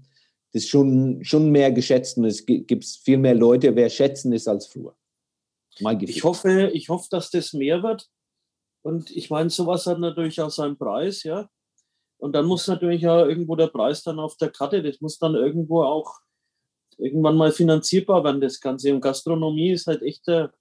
[0.52, 4.66] das schon, schon mehr geschätzt und es gibt viel mehr Leute, wer schätzen ist als
[4.66, 4.94] früher.
[6.10, 8.08] Ich hoffe, ich hoffe, dass das mehr wird.
[8.82, 11.48] Und ich meine, sowas hat natürlich auch seinen Preis, ja.
[12.18, 15.34] Und dann muss natürlich ja irgendwo der Preis dann auf der Karte, das muss dann
[15.34, 16.20] irgendwo auch
[16.98, 18.94] irgendwann mal finanzierbar werden, das Ganze.
[18.94, 20.52] Und Gastronomie ist halt echt der,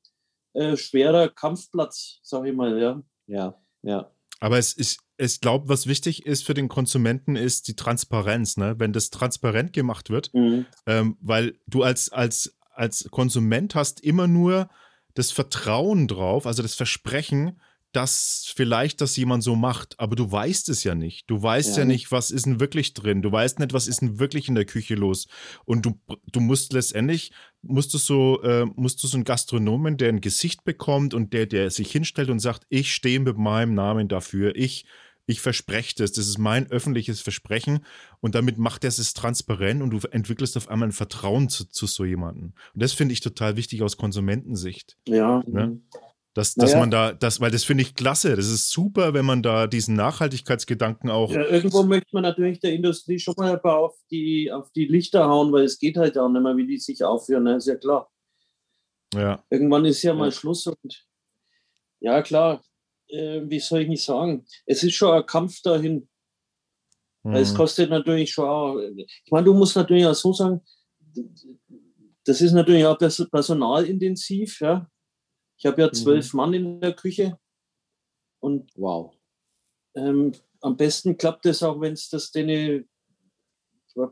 [0.53, 3.01] äh, schwerer Kampfplatz, sag ich mal, ja.
[3.27, 4.11] Ja, ja.
[4.39, 8.75] Aber es ist, ich glaube, was wichtig ist für den Konsumenten, ist die Transparenz, ne?
[8.79, 10.65] Wenn das transparent gemacht wird, mhm.
[10.87, 14.69] ähm, weil du als, als, als Konsument hast immer nur
[15.13, 17.59] das Vertrauen drauf, also das Versprechen,
[17.91, 21.29] dass vielleicht das jemand so macht, aber du weißt es ja nicht.
[21.29, 21.79] Du weißt ja.
[21.79, 21.85] ja.
[21.85, 23.21] nicht, was ist denn wirklich drin.
[23.21, 25.27] Du weißt nicht, was ist denn wirklich in der Küche los.
[25.65, 25.99] Und du,
[26.31, 27.31] du musst letztendlich,
[27.61, 31.47] musst du so, äh, musst du so einen Gastronomen, der ein Gesicht bekommt und der,
[31.47, 34.85] der sich hinstellt und sagt, ich stehe mit meinem Namen dafür, ich,
[35.25, 37.85] ich verspreche das, das ist mein öffentliches Versprechen
[38.19, 41.87] und damit macht er es transparent und du entwickelst auf einmal ein Vertrauen zu, zu
[41.87, 42.53] so jemandem.
[42.73, 44.97] Und das finde ich total wichtig aus Konsumentensicht.
[45.07, 45.43] Ja.
[45.47, 45.79] Ne?
[46.33, 46.79] Dass, dass naja.
[46.79, 48.37] man da, das, weil das finde ich klasse.
[48.37, 51.31] Das ist super, wenn man da diesen Nachhaltigkeitsgedanken auch.
[51.33, 54.85] Ja, irgendwo möchte man natürlich der Industrie schon mal ein paar auf die, auf die
[54.85, 57.57] Lichter hauen, weil es geht halt auch nicht mehr, wie die sich aufführen, ne?
[57.57, 58.09] ist ja klar.
[59.13, 59.43] Ja.
[59.49, 61.05] Irgendwann ist ja mal Schluss und
[61.99, 62.63] ja, klar.
[63.11, 66.07] Äh, wie soll ich nicht sagen, es ist schon ein Kampf dahin.
[67.23, 67.35] Mhm.
[67.35, 70.61] Es kostet natürlich schon auch, ich meine, du musst natürlich auch so sagen,
[72.25, 74.87] das ist natürlich auch personalintensiv, ja.
[75.57, 75.93] Ich habe ja mhm.
[75.93, 76.37] zwölf mhm.
[76.37, 77.37] Mann in der Küche
[78.39, 79.13] und wow.
[79.93, 82.87] Ähm, am besten klappt es auch, wenn es das denen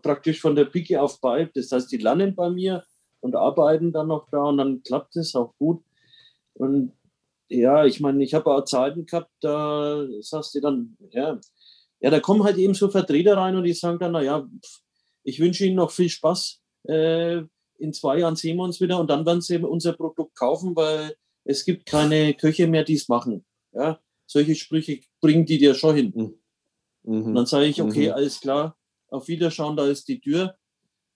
[0.02, 1.50] praktisch von der Picke auf bei.
[1.54, 2.84] Das heißt, die landen bei mir
[3.22, 5.84] und arbeiten dann noch da und dann klappt es auch gut.
[6.54, 6.94] Und
[7.50, 11.40] ja, ich meine, ich habe auch Zeiten gehabt, da sagst du dann, ja,
[12.00, 14.48] ja, da kommen halt eben so Vertreter rein und die sagen dann, naja,
[15.24, 16.62] ich wünsche Ihnen noch viel Spaß.
[16.88, 17.42] Äh,
[17.78, 21.16] in zwei Jahren sehen wir uns wieder und dann werden Sie unser Produkt kaufen, weil
[21.44, 23.46] es gibt keine Köche mehr, die es machen.
[23.74, 26.40] Ja, solche Sprüche bringen die dir schon hin.
[27.04, 27.26] Mhm.
[27.26, 28.14] Und dann sage ich, okay, mhm.
[28.14, 28.78] alles klar,
[29.10, 30.56] auf Wiederschauen, da ist die Tür.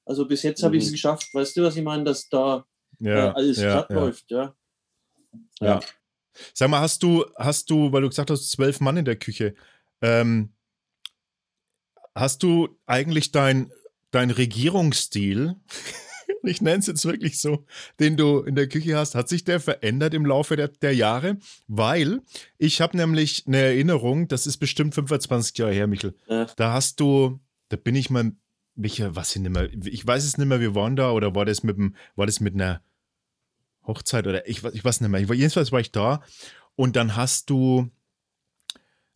[0.05, 0.65] Also bis jetzt mhm.
[0.65, 2.65] habe ich es geschafft, weißt du, was ich meine, dass da
[2.99, 3.95] ja, äh, alles ja, glatt ja.
[3.95, 4.55] läuft, ja.
[5.61, 5.79] ja.
[6.53, 9.55] Sag mal, hast du, hast du, weil du gesagt hast, zwölf Mann in der Küche,
[10.01, 10.53] ähm,
[12.15, 13.71] hast du eigentlich dein,
[14.11, 15.55] dein Regierungsstil,
[16.43, 17.65] ich nenne es jetzt wirklich so,
[17.99, 21.37] den du in der Küche hast, hat sich der verändert im Laufe der, der Jahre?
[21.67, 22.21] Weil
[22.57, 26.15] ich habe nämlich eine Erinnerung, das ist bestimmt 25 Jahre her, Michel.
[26.27, 26.45] Ja.
[26.57, 28.31] Da hast du, da bin ich mal,
[28.75, 31.45] Michael, was ich nicht mehr, ich weiß es nicht mehr, wir waren da oder war
[31.45, 32.81] das mit, dem, war das mit einer
[33.85, 35.21] Hochzeit oder ich, ich weiß nicht mehr.
[35.21, 36.23] Ich jedenfalls war ich da
[36.75, 37.89] und dann hast du,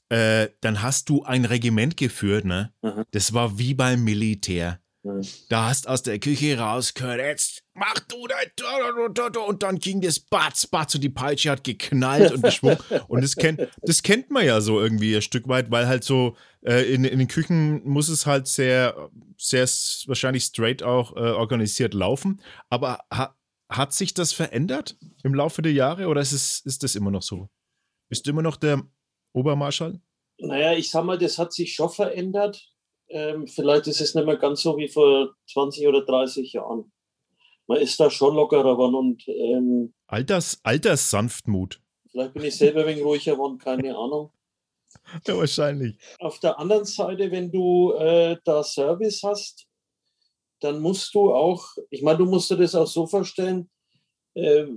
[0.10, 2.74] äh, dann hast du ein Regiment geführt, ne?
[2.82, 3.06] Mhm.
[3.12, 4.80] Das war wie beim Militär.
[5.04, 5.22] Mhm.
[5.50, 10.68] Da hast aus der Küche rausgehört, jetzt mach du dein und dann ging das Batz,
[10.68, 12.78] Batz und die Peitsche hat geknallt und geschwungen.
[13.08, 16.36] und das kennt, das kennt man ja so irgendwie ein Stück weit, weil halt so
[16.62, 19.68] äh, in, in den Küchen muss es halt sehr, sehr
[20.08, 22.42] wahrscheinlich straight auch äh, organisiert laufen.
[22.70, 23.37] Aber ha,
[23.70, 27.22] hat sich das verändert im Laufe der Jahre oder ist, es, ist das immer noch
[27.22, 27.50] so?
[28.10, 28.82] Bist du immer noch der
[29.34, 30.00] Obermarschall?
[30.40, 32.72] Naja, ich sag mal, das hat sich schon verändert.
[33.10, 36.92] Ähm, vielleicht ist es nicht mehr ganz so wie vor 20 oder 30 Jahren.
[37.68, 39.28] Man ist da schon lockerer geworden und.
[39.28, 41.82] Ähm, Alters, Alterssanftmut.
[42.10, 44.32] Vielleicht bin ich selber ein wenig ruhiger geworden, keine Ahnung.
[45.26, 45.98] Ja, wahrscheinlich.
[46.20, 49.67] Auf der anderen Seite, wenn du äh, da Service hast,
[50.60, 53.70] dann musst du auch, ich meine, du musst dir das auch so vorstellen,
[54.34, 54.68] äh,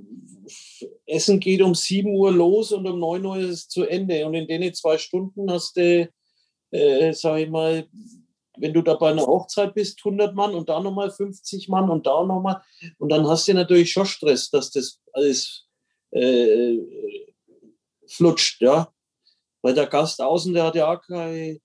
[1.06, 4.24] Essen geht um 7 Uhr los und um 9 Uhr ist es zu Ende.
[4.26, 6.08] Und in den zwei Stunden hast du,
[6.70, 7.86] äh, sag ich mal,
[8.56, 12.06] wenn du da bei einer Hochzeit bist, 100 Mann und da nochmal 50 Mann und
[12.06, 12.62] da nochmal.
[12.98, 15.66] Und dann hast du natürlich schon Stress, dass das alles
[16.10, 16.78] äh,
[18.06, 18.92] flutscht, ja.
[19.62, 21.60] Weil der Gast außen, der hat ja auch keine,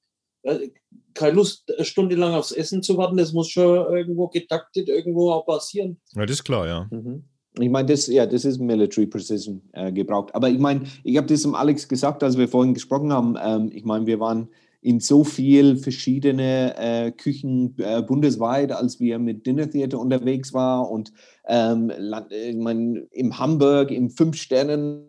[1.13, 3.17] keine Lust, stundenlang aufs Essen zu warten.
[3.17, 5.97] Das muss schon irgendwo getaktet irgendwo auch passieren.
[6.13, 6.87] Ja, das ist klar, ja.
[6.91, 7.23] Mhm.
[7.57, 10.35] Ich meine, das, ja, das ist Military Precision äh, gebraucht.
[10.35, 13.35] Aber ich meine, ich habe das zum Alex gesagt, als wir vorhin gesprochen haben.
[13.41, 14.49] Ähm, ich meine, wir waren
[14.81, 20.87] in so viel verschiedene äh, Küchen äh, bundesweit, als wir mit Dinner Theater unterwegs waren
[20.87, 21.11] und
[21.47, 21.91] ähm,
[22.29, 25.07] ich mein, im Hamburg im Fünf Sternen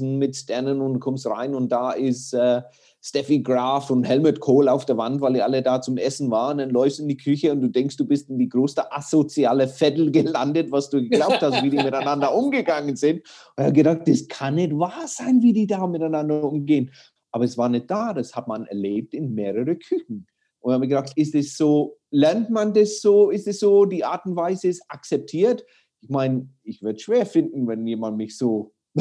[0.00, 2.60] mit Sternen und du kommst rein und da ist äh,
[3.02, 6.58] Steffi Graf und Helmut Kohl auf der Wand, weil die alle da zum Essen waren.
[6.58, 9.68] Dann läufst du in die Küche und du denkst, du bist in die größte asoziale
[9.68, 13.20] Vettel gelandet, was du geglaubt hast, wie die miteinander umgegangen sind.
[13.20, 16.90] Und ich habe gedacht, das kann nicht wahr sein, wie die da miteinander umgehen.
[17.32, 20.26] Aber es war nicht da, das hat man erlebt in mehreren Küchen.
[20.58, 24.26] Und habe gedacht, ist es so, lernt man das so, ist es so, die Art
[24.26, 25.64] und Weise ist akzeptiert?
[26.02, 28.74] Ich meine, ich würde es schwer finden, wenn jemand mich so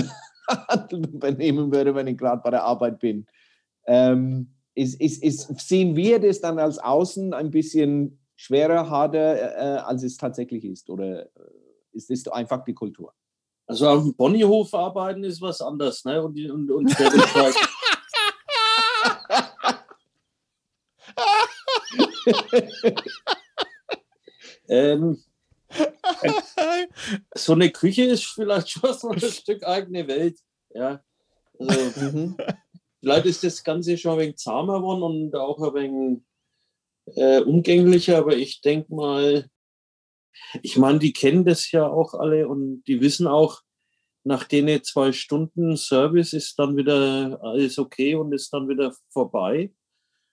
[1.12, 3.26] benehmen würde, wenn ich gerade bei der Arbeit bin.
[3.86, 9.80] Ähm, ist, ist, ist, sehen wir das dann als Außen ein bisschen schwerer, harder, äh,
[9.80, 10.90] als es tatsächlich ist?
[10.90, 11.30] Oder äh,
[11.92, 13.14] ist das einfach die Kultur?
[13.68, 16.24] Also auf dem Ponyhof arbeiten ist was anderes, ne?
[16.24, 16.96] Und, und, und
[24.68, 25.22] ähm,
[27.36, 30.40] so eine Küche ist vielleicht schon so ein Stück eigene Welt.
[30.74, 31.04] Ja.
[31.60, 32.36] Also,
[33.00, 36.20] Vielleicht ist das Ganze schon ein wenig zahmer geworden und auch ein wenig
[37.16, 39.50] äh, umgänglicher, aber ich denke mal,
[40.62, 43.62] ich meine, die kennen das ja auch alle und die wissen auch,
[44.24, 49.74] nach denen zwei Stunden Service ist dann wieder alles okay und ist dann wieder vorbei.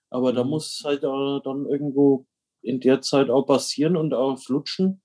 [0.09, 0.51] Aber da mhm.
[0.51, 2.25] muss halt dann irgendwo
[2.61, 5.01] in der Zeit auch passieren und auch flutschen.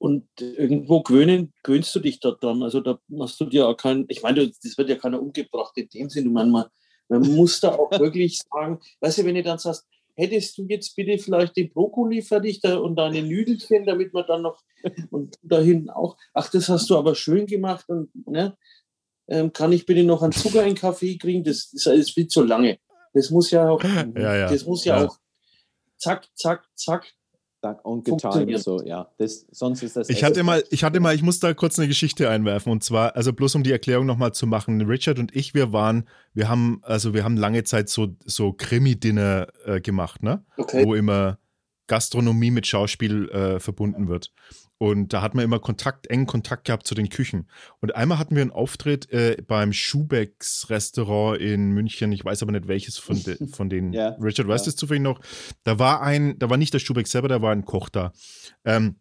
[0.00, 2.62] Und irgendwo gewöhnen, gewöhnst du dich da dran.
[2.62, 5.90] Also da hast du dir auch kein, ich meine, das wird ja keiner umgebracht in
[5.90, 6.30] dem Sinne.
[6.30, 6.64] Man, man,
[7.08, 10.96] man muss da auch wirklich sagen, weißt du, wenn du dann sagst, hättest du jetzt
[10.96, 14.62] bitte vielleicht den Brokkoli fertig und deine Nüdelchen, damit man dann noch
[15.10, 18.56] und da hinten auch, ach, das hast du aber schön gemacht und ne,
[19.28, 21.44] ähm, kann ich bitte noch einen Zucker in Kaffee kriegen?
[21.44, 22.78] Das, das ist viel zu lange.
[23.12, 23.82] Das muss ja auch,
[24.16, 24.50] ja, ja.
[24.50, 25.18] das muss ja, ja, auch
[25.98, 27.12] zack, zack, zack.
[27.82, 28.56] Und getan.
[28.58, 29.08] So, ja.
[29.18, 30.08] Das, sonst ist das.
[30.08, 33.16] Ich hatte mal, ich hatte mal, ich muss da kurz eine Geschichte einwerfen und zwar,
[33.16, 34.80] also bloß um die Erklärung nochmal zu machen.
[34.80, 39.48] Richard und ich, wir waren, wir haben, also wir haben lange Zeit so, so Krimi-Dinner
[39.64, 40.44] äh, gemacht, ne?
[40.56, 40.86] Okay.
[40.86, 41.38] Wo immer
[41.86, 44.32] Gastronomie mit Schauspiel äh, verbunden wird.
[44.82, 47.50] Und da hat man immer Kontakt, engen Kontakt gehabt zu den Küchen.
[47.80, 52.12] Und einmal hatten wir einen Auftritt äh, beim Schubecks Restaurant in München.
[52.12, 53.92] Ich weiß aber nicht welches von, de, von denen.
[53.92, 54.72] ja, Richard, weißt du ja.
[54.72, 55.20] es zufällig noch?
[55.64, 58.14] Da war ein, da war nicht der Schubeck selber, da war ein Koch da.
[58.64, 58.96] Ähm,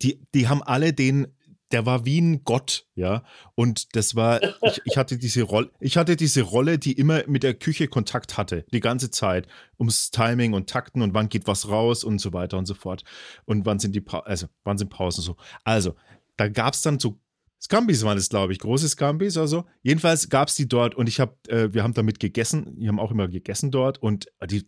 [0.00, 1.26] die, die haben alle den
[1.72, 3.24] der war wie ein Gott, ja.
[3.54, 7.42] Und das war, ich, ich, hatte diese Rolle, ich hatte diese Rolle, die immer mit
[7.42, 9.46] der Küche Kontakt hatte, die ganze Zeit,
[9.78, 13.04] ums Timing und Takten und wann geht was raus und so weiter und so fort.
[13.44, 15.36] Und wann sind die pa also wann sind Pausen so.
[15.64, 15.94] Also,
[16.36, 17.18] da gab es dann so
[17.58, 19.64] Scambis waren es, glaube ich, große Scambis oder so.
[19.82, 22.74] Jedenfalls gab es die dort und ich habe, äh, wir haben damit gegessen.
[22.76, 24.64] Wir haben auch immer gegessen dort und die,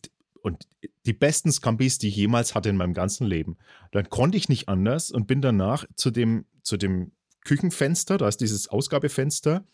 [0.48, 0.66] und
[1.06, 3.58] die besten Scambis, die ich jemals hatte in meinem ganzen Leben.
[3.92, 7.12] Dann konnte ich nicht anders und bin danach zu dem, zu dem
[7.44, 9.64] Küchenfenster, da ist dieses Ausgabefenster.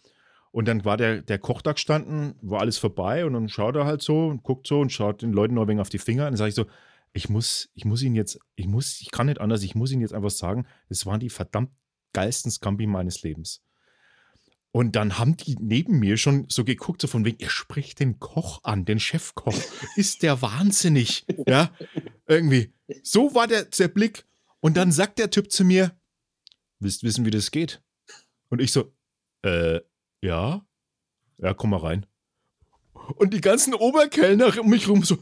[0.51, 3.87] Und dann war der, der Koch da gestanden, war alles vorbei und dann schaut er
[3.87, 6.25] halt so und guckt so und schaut den Leuten ein wenig auf die Finger.
[6.25, 6.67] Und dann sage ich so,
[7.13, 10.01] ich muss, ich muss ihn jetzt, ich muss, ich kann nicht anders, ich muss ihn
[10.01, 11.71] jetzt einfach sagen, es waren die verdammt
[12.13, 13.63] geilsten Scambi meines Lebens.
[14.77, 18.19] Und dann haben die neben mir schon so geguckt, so von wegen, ihr spricht den
[18.19, 19.55] Koch an, den Chefkoch.
[19.95, 21.25] Ist der wahnsinnig?
[21.47, 21.71] Ja,
[22.27, 22.73] irgendwie.
[23.05, 24.25] So war der, der Blick.
[24.59, 25.97] Und dann sagt der Typ zu mir,
[26.81, 27.83] willst wissen, wie das geht?
[28.49, 28.93] Und ich so,
[29.43, 29.79] äh,
[30.23, 30.67] ja?
[31.39, 32.07] Ja, komm mal rein.
[33.15, 35.19] Und die ganzen Oberkellner um mich rum so,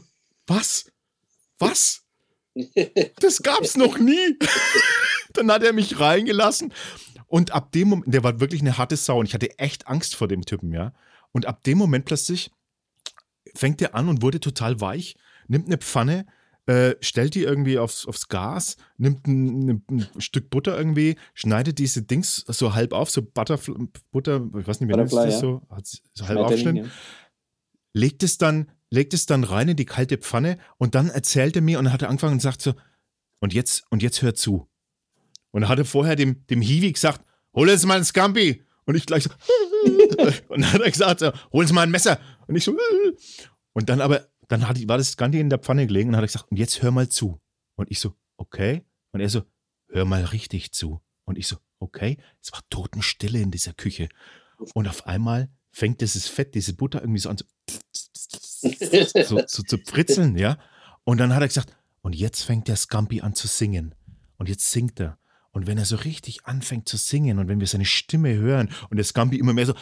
[0.47, 0.91] was?
[1.59, 2.03] Was?
[3.19, 4.39] Das gab's noch nie.
[5.33, 6.73] dann hat er mich reingelassen
[7.33, 10.15] und ab dem Moment, der war wirklich eine harte Sau und ich hatte echt Angst
[10.15, 10.93] vor dem Typen, ja.
[11.31, 12.51] Und ab dem Moment plötzlich
[13.55, 15.15] fängt er an und wurde total weich,
[15.47, 16.27] nimmt eine Pfanne,
[16.67, 22.03] äh, stellt die irgendwie aufs, aufs Gas, nimmt ein, ein, Stück Butter irgendwie, schneidet diese
[22.03, 23.59] Dings so halb auf, so Butter,
[24.11, 25.39] Butter, ich weiß nicht, wie nennt das ja.
[25.39, 25.63] so,
[26.13, 26.91] so halb aufschnitten, ja.
[27.93, 31.63] legt es dann, legt es dann rein in die kalte Pfanne und dann erzählt er
[31.63, 32.75] mir und hat er angefangen und sagt so,
[33.39, 34.69] und jetzt, und jetzt hör zu.
[35.53, 37.23] Und er hatte vorher dem, dem Hiwi gesagt,
[37.53, 38.63] hol jetzt mal ein Scampi.
[38.85, 39.29] Und ich gleich so,
[40.49, 42.19] und dann hat er gesagt, so, hol uns mal ein Messer.
[42.47, 42.75] Und ich so,
[43.73, 46.27] und dann aber, dann hat, war das Scampi in der Pfanne gelegen und hat er
[46.27, 47.39] gesagt, und jetzt hör mal zu.
[47.75, 48.83] Und ich so, okay.
[49.11, 49.43] Und er so,
[49.89, 51.01] hör mal richtig zu.
[51.23, 52.17] Und ich so, okay.
[52.41, 54.09] Es war Totenstille in dieser Küche.
[54.73, 57.45] Und auf einmal fängt dieses Fett, diese Butter irgendwie so an zu,
[59.23, 60.57] so, so zu fritzeln, ja.
[61.03, 63.93] Und dann hat er gesagt, und jetzt fängt der Scampi an zu singen.
[64.37, 65.19] Und jetzt singt er.
[65.53, 68.97] Und wenn er so richtig anfängt zu singen und wenn wir seine Stimme hören und
[68.97, 69.73] der Scampi immer mehr so.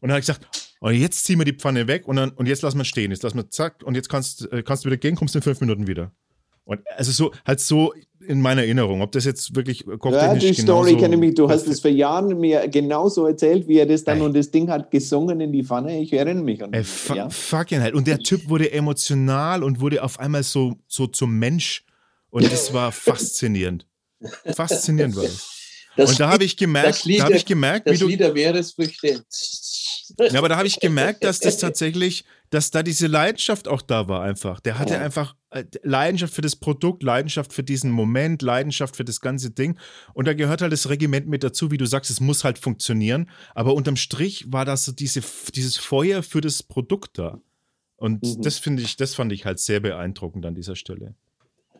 [0.00, 2.46] Und dann hat er gesagt, und jetzt ziehen wir die Pfanne weg und, dann, und
[2.46, 3.10] jetzt lassen wir stehen.
[3.10, 5.60] Jetzt lassen wir zack und jetzt kannst, äh, kannst du wieder gehen, kommst in fünf
[5.60, 6.10] Minuten wieder.
[6.64, 7.92] Und also so, halt so
[8.26, 11.66] in meiner Erinnerung, ob das jetzt wirklich Ja, die Story kenne ich mich, du hast
[11.66, 14.24] es vor Jahren mir genauso erzählt, wie er das dann ey.
[14.24, 17.08] und das Ding hat gesungen in die Pfanne, ich erinnere mich an das.
[17.08, 17.28] Ja.
[17.28, 17.94] Fucking halt.
[17.94, 21.84] Und der Typ wurde emotional und wurde auf einmal so, so zum Mensch
[22.30, 23.86] und das war faszinierend.
[24.54, 25.50] Faszinierend war das.
[25.96, 28.06] das und da habe ich gemerkt, da habe ich gemerkt, wie du.
[28.06, 29.24] Lied Meeresfrüchte.
[30.18, 34.08] Ja, aber da habe ich gemerkt, dass das tatsächlich, dass da diese Leidenschaft auch da
[34.08, 34.60] war einfach.
[34.60, 35.00] Der hatte ja.
[35.00, 39.78] einfach äh, Leidenschaft für das Produkt, Leidenschaft für diesen Moment, Leidenschaft für das ganze Ding.
[40.14, 43.30] Und da gehört halt das Regiment mit dazu, wie du sagst, es muss halt funktionieren.
[43.54, 45.22] Aber unterm Strich war das so diese,
[45.54, 47.40] dieses Feuer für das Produkt da.
[47.96, 48.42] Und mhm.
[48.42, 51.14] das finde ich, das fand ich halt sehr beeindruckend an dieser Stelle.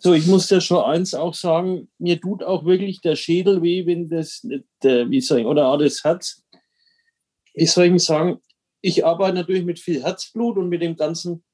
[0.02, 3.84] So, ich muss ja schon eins auch sagen, mir tut auch wirklich der Schädel weh,
[3.84, 6.42] wenn das nicht, äh, wie soll ich, oder auch das Herz.
[7.52, 8.40] Ich soll Ihnen sagen,
[8.80, 11.44] ich arbeite natürlich mit viel Herzblut und mit dem Ganzen.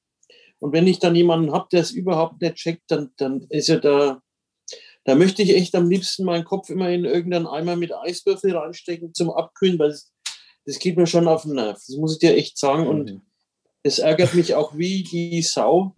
[0.60, 3.78] Und wenn ich dann jemanden habe, der es überhaupt nicht checkt, dann, dann ist ja
[3.78, 4.22] da,
[5.04, 9.12] da möchte ich echt am liebsten meinen Kopf immer in irgendeinen Eimer mit Eiswürfel reinstecken
[9.12, 10.12] zum Abkühlen, weil das,
[10.64, 11.74] das geht mir schon auf den Nerv.
[11.84, 12.86] Das muss ich dir echt sagen.
[12.86, 13.22] Und mhm.
[13.82, 15.94] es ärgert mich auch wie die Sau,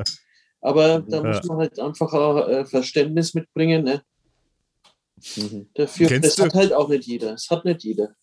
[0.60, 1.22] aber da ja.
[1.22, 3.84] muss man halt einfach auch, äh, Verständnis mitbringen.
[3.84, 4.02] Ne?
[5.36, 5.68] Mhm.
[5.74, 6.44] Dafür, Kennst das du?
[6.44, 7.34] hat halt auch nicht jeder.
[7.34, 8.14] Es hat nicht jeder.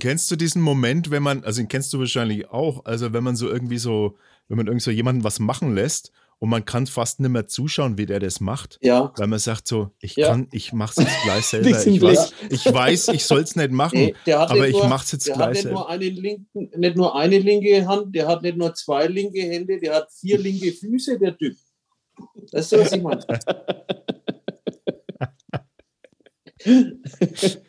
[0.00, 3.36] Kennst du diesen Moment, wenn man, also den kennst du wahrscheinlich auch, also wenn man
[3.36, 4.16] so irgendwie so,
[4.48, 7.96] wenn man irgendwie so jemanden was machen lässt und man kann fast nicht mehr zuschauen,
[7.98, 8.78] wie der das macht.
[8.82, 9.12] Ja.
[9.16, 10.28] Weil man sagt so, ich ja.
[10.28, 11.68] kann, ich mach's jetzt gleich selber.
[11.70, 15.32] ich, weiß, ich weiß, ich soll es nicht machen, nee, aber ich nur, mach's jetzt
[15.32, 15.80] gleich nicht selber.
[15.80, 19.78] Nur eine linken, nicht nur eine linke Hand, der hat nicht nur zwei linke Hände,
[19.78, 21.56] der hat vier linke Füße, der Typ.
[22.50, 23.24] Das ist so, was ich meine.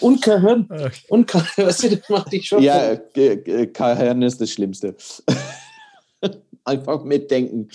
[0.00, 0.68] Und kein Hirn.
[1.08, 2.62] Und kein, weißt du, das macht dich schon.
[2.62, 4.94] Ja, kein Hirn ist das Schlimmste.
[6.66, 7.70] Einfach mitdenken.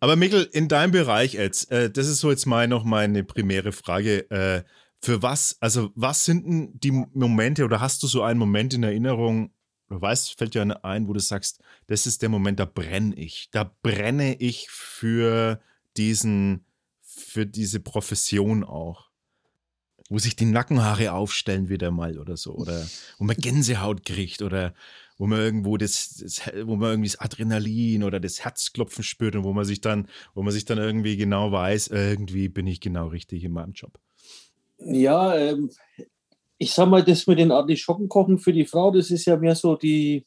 [0.00, 3.70] Aber Mikkel, in deinem Bereich jetzt, äh, das ist so jetzt mal noch meine primäre
[3.70, 4.28] Frage.
[4.30, 4.64] Äh,
[5.00, 8.82] für was, also was sind denn die Momente oder hast du so einen Moment in
[8.82, 9.52] Erinnerung,
[9.88, 13.48] du weißt, fällt dir ein, wo du sagst, das ist der Moment, da brenne ich.
[13.52, 15.60] Da brenne ich für
[15.96, 16.64] diesen,
[17.00, 19.10] für diese Profession auch.
[20.08, 22.54] Wo sich die Nackenhaare aufstellen wieder mal oder so.
[22.54, 22.86] Oder
[23.18, 24.74] wo man Gänsehaut kriegt oder
[25.22, 29.44] wo man irgendwo das, das, wo man irgendwie das Adrenalin oder das Herzklopfen spürt und
[29.44, 33.06] wo man sich dann, wo man sich dann irgendwie genau weiß, irgendwie bin ich genau
[33.06, 34.00] richtig in meinem Job.
[34.78, 35.70] Ja, ähm,
[36.58, 39.54] ich sag mal, das mit den Artischocken kochen für die Frau, das ist ja mehr
[39.54, 40.26] so die,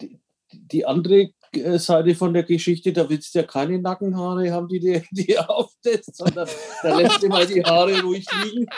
[0.00, 0.20] die,
[0.52, 4.78] die andere äh, Seite von der Geschichte, da willst du ja keine Nackenhaare haben, die
[4.78, 6.48] dir die aufsetzt, sondern
[6.84, 8.68] da lässt du mal die Haare ruhig liegen.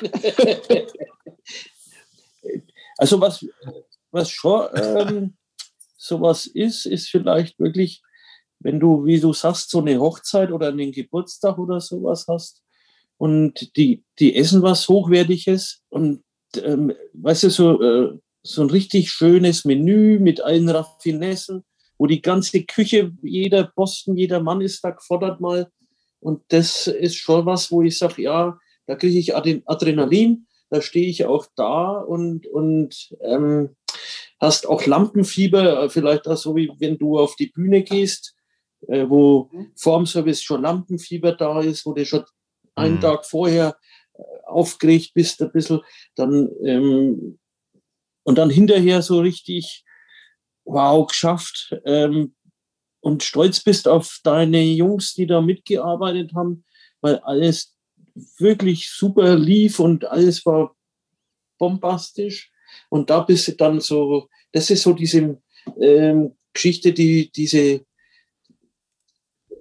[3.00, 3.46] also was,
[4.10, 5.36] was schon ähm,
[5.96, 8.02] sowas ist, ist vielleicht wirklich,
[8.58, 12.62] wenn du, wie du sagst, so eine Hochzeit oder einen Geburtstag oder sowas hast
[13.16, 16.22] und die, die essen was Hochwertiges und
[16.56, 21.64] ähm, weißt du, so, äh, so ein richtig schönes Menü mit allen Raffinessen
[22.00, 25.70] wo die ganze Küche, jeder Posten, jeder Mann ist da gefordert mal.
[26.18, 31.08] Und das ist schon was, wo ich sage, ja, da kriege ich Adrenalin, da stehe
[31.08, 33.76] ich auch da und, und ähm,
[34.40, 38.34] hast auch Lampenfieber, äh, vielleicht auch so wie wenn du auf die Bühne gehst,
[38.86, 39.72] äh, wo mhm.
[39.76, 42.24] vorm Service schon Lampenfieber da ist, wo du schon
[42.76, 43.00] einen mhm.
[43.00, 43.76] Tag vorher
[44.14, 45.80] äh, aufgeregt bist, ein bisschen,
[46.14, 47.38] dann ähm,
[48.22, 49.84] und dann hinterher so richtig
[50.64, 52.34] wow, geschafft ähm,
[53.00, 56.64] und stolz bist auf deine Jungs, die da mitgearbeitet haben,
[57.00, 57.74] weil alles
[58.38, 60.76] wirklich super lief und alles war
[61.58, 62.50] bombastisch.
[62.88, 65.40] Und da bist du dann so, das ist so diese
[65.80, 67.84] ähm, Geschichte, die diese,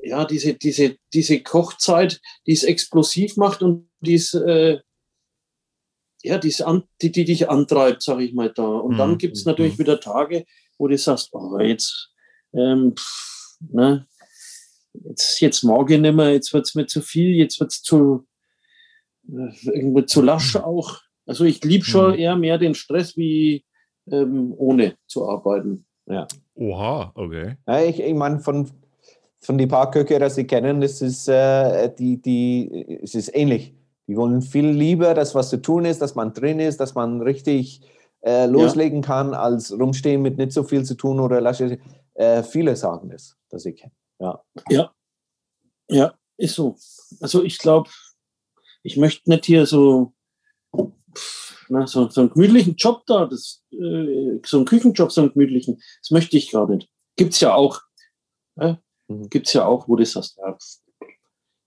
[0.01, 4.79] ja, diese, diese, diese Kochzeit, die es explosiv macht und die es, äh,
[6.23, 6.53] ja, die,
[7.01, 8.63] die, die dich antreibt, sage ich mal da.
[8.63, 9.17] Und dann mhm.
[9.17, 9.83] gibt es natürlich mhm.
[9.83, 10.45] wieder Tage,
[10.77, 12.11] wo du sagst, oh, jetzt,
[12.53, 14.07] ähm, pff, ne,
[14.93, 17.81] jetzt, jetzt mag ich nicht mehr, jetzt wird es mir zu viel, jetzt wird es
[17.81, 18.27] zu,
[19.63, 20.61] irgendwie zu lasch mhm.
[20.61, 20.99] auch.
[21.25, 22.19] Also ich liebe schon mhm.
[22.19, 23.63] eher mehr den Stress, wie
[24.11, 25.85] ähm, ohne zu arbeiten.
[26.07, 26.27] Ja.
[26.55, 27.57] Oha, okay.
[27.67, 28.69] Ja, ich ich meine, von,
[29.39, 33.75] von die paar Köche, die Sie kennen, das ist, äh, die, die, es ist ähnlich.
[34.07, 37.21] Die wollen viel lieber, dass was zu tun ist, dass man drin ist, dass man
[37.21, 37.81] richtig
[38.21, 39.07] äh, loslegen ja.
[39.07, 41.77] kann, als rumstehen mit nicht so viel zu tun oder lasche.
[42.15, 43.93] Äh, viele sagen das, dass ich kenne.
[44.19, 44.41] Ja.
[44.69, 44.91] ja.
[45.89, 46.75] Ja, ist so.
[47.19, 47.89] Also ich glaube,
[48.83, 50.13] ich möchte nicht hier so,
[51.69, 55.81] na, so, so einen gemütlichen Job da, das, äh, so einen Küchenjob, so einen gemütlichen,
[56.01, 56.89] das möchte ich gar nicht.
[57.15, 57.81] Gibt es ja auch.
[58.57, 58.75] Äh.
[59.07, 60.55] Gibt es ja auch, wo du sagst, ja,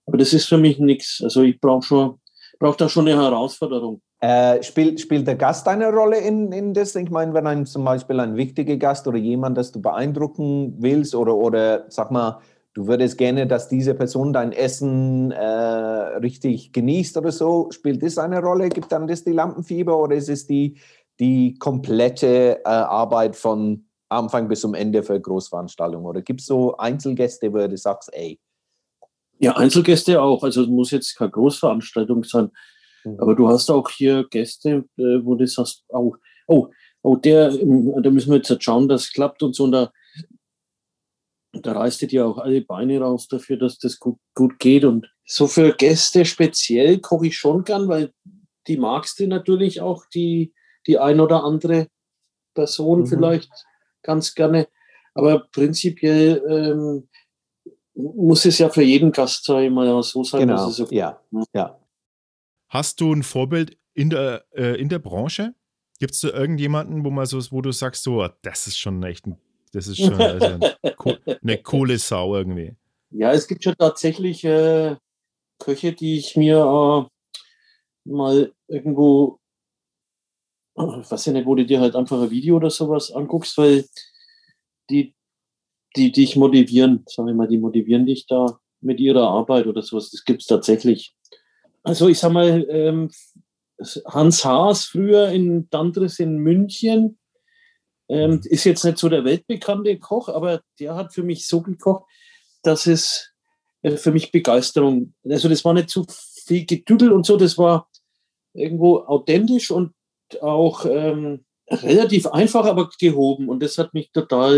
[0.05, 1.21] aber das ist für mich nichts.
[1.23, 2.19] Also ich brauche schon,
[2.59, 4.01] brauche da schon eine Herausforderung.
[4.19, 6.95] Äh, spielt, spielt der Gast eine Rolle in, in das?
[6.95, 11.13] Ich meine, wenn ein, zum Beispiel ein wichtiger Gast oder jemand, das du beeindrucken willst
[11.13, 12.39] oder, oder sag mal,
[12.73, 18.17] du würdest gerne, dass diese Person dein Essen äh, richtig genießt oder so, spielt das
[18.17, 18.69] eine Rolle?
[18.69, 20.79] Gibt dann das die Lampenfieber oder ist es die,
[21.19, 26.05] die komplette äh, Arbeit von Anfang bis zum Ende für Großveranstaltungen?
[26.05, 28.39] Oder gibt es so Einzelgäste, wo du sagst, ey?
[29.39, 30.43] Ja, Einzelgäste auch.
[30.43, 32.49] Also es muss jetzt keine Großveranstaltung sein.
[33.03, 33.19] Mhm.
[33.19, 36.15] Aber du hast auch hier Gäste, äh, wo du sagst, oh,
[36.47, 36.67] oh,
[37.01, 39.65] oh, der, ähm, da müssen wir jetzt schauen, dass es klappt und so.
[39.65, 39.91] Und da,
[41.53, 44.85] da reißt dir ja auch alle Beine raus dafür, dass das gut, gut geht.
[44.85, 48.11] Und so für Gäste speziell koche ich schon gern, weil
[48.67, 50.53] die magst du natürlich auch, die,
[50.87, 51.87] die ein oder andere
[52.53, 53.07] Person mhm.
[53.07, 53.51] vielleicht
[54.01, 54.67] ganz gerne.
[55.13, 57.09] Aber prinzipiell ähm,
[57.93, 60.41] muss es ja für jeden Gast, sage ich mal, so sein.
[60.41, 61.21] Genau, dass es okay ja,
[61.53, 61.79] ja.
[62.69, 65.53] Hast du ein Vorbild in der, äh, in der Branche?
[65.99, 69.27] Gibt es da irgendjemanden, wo man so, wo du sagst, so, das ist schon echt
[69.27, 69.37] ein,
[69.73, 70.77] das ist schon also eine,
[71.41, 72.75] eine coole Sau irgendwie?
[73.09, 74.95] Ja, es gibt schon tatsächlich äh,
[75.59, 79.39] Köche, die ich mir äh, mal irgendwo,
[80.75, 83.85] ich weiß ja nicht, wo du dir halt einfach ein Video oder sowas anguckst, weil
[84.89, 85.15] die,
[85.95, 90.11] die dich motivieren, sagen wir mal, die motivieren dich da mit ihrer Arbeit oder sowas.
[90.11, 91.15] Das gibt es tatsächlich.
[91.83, 93.09] Also ich sag mal, ähm,
[94.05, 97.17] Hans Haas früher in Dandres in München
[98.13, 102.05] ähm, ist jetzt nicht so der weltbekannte Koch, aber der hat für mich so gekocht,
[102.61, 103.31] dass es
[103.81, 106.05] äh, für mich Begeisterung, also das war nicht zu
[106.45, 107.37] viel Gedüdel und so.
[107.37, 107.89] Das war
[108.53, 109.93] irgendwo authentisch und
[110.41, 113.49] auch ähm, relativ einfach, aber gehoben.
[113.49, 114.57] Und das hat mich total,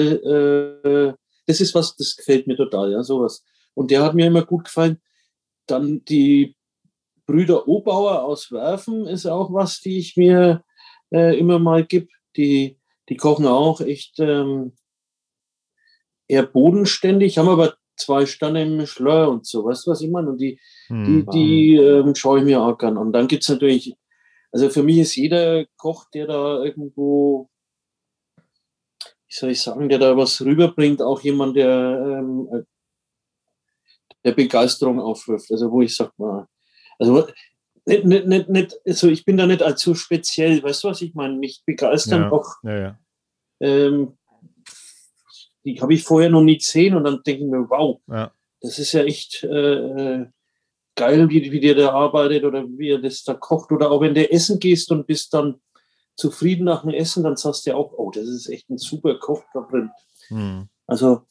[0.84, 1.14] äh,
[1.47, 3.43] das ist was, das gefällt mir total, ja, sowas.
[3.74, 5.01] Und der hat mir immer gut gefallen.
[5.66, 6.56] Dann die
[7.26, 10.64] Brüder Obauer aus Werfen ist auch was, die ich mir
[11.12, 12.08] äh, immer mal gebe.
[12.36, 12.78] Die,
[13.10, 14.74] die kochen auch echt ähm,
[16.28, 20.30] eher bodenständig, haben aber zwei Sterne im Michelin und so, weißt du, was ich meine?
[20.30, 21.26] Und die, hm.
[21.32, 23.14] die, die ähm, schaue ich mir auch gern an.
[23.14, 23.95] Dann gibt es natürlich,
[24.51, 27.49] also für mich ist jeder Koch, der da irgendwo,
[28.36, 32.64] wie soll ich sagen, der da was rüberbringt, auch jemand, der, ähm, äh,
[34.24, 35.51] der Begeisterung aufwirft.
[35.51, 36.47] Also wo ich sag mal,
[36.97, 37.28] also
[37.86, 41.36] nicht, nicht, nicht, also ich bin da nicht allzu speziell, weißt du, was ich meine?
[41.36, 42.47] Mich begeistern ja, auch.
[42.63, 42.99] Ja, ja.
[43.59, 44.17] Ähm,
[45.63, 48.31] die habe ich vorher noch nie gesehen und dann denke ich mir, wow, Ja.
[48.61, 50.25] das ist ja echt äh,
[50.95, 53.71] geil, wie, wie der da arbeitet oder wie er das da kocht.
[53.71, 55.59] Oder auch wenn du essen gehst und bist dann
[56.15, 59.43] zufrieden nach dem Essen, dann sagst du auch, oh, das ist echt ein super Koch
[59.53, 59.91] da drin.
[60.29, 60.69] Hm.
[60.88, 61.23] Also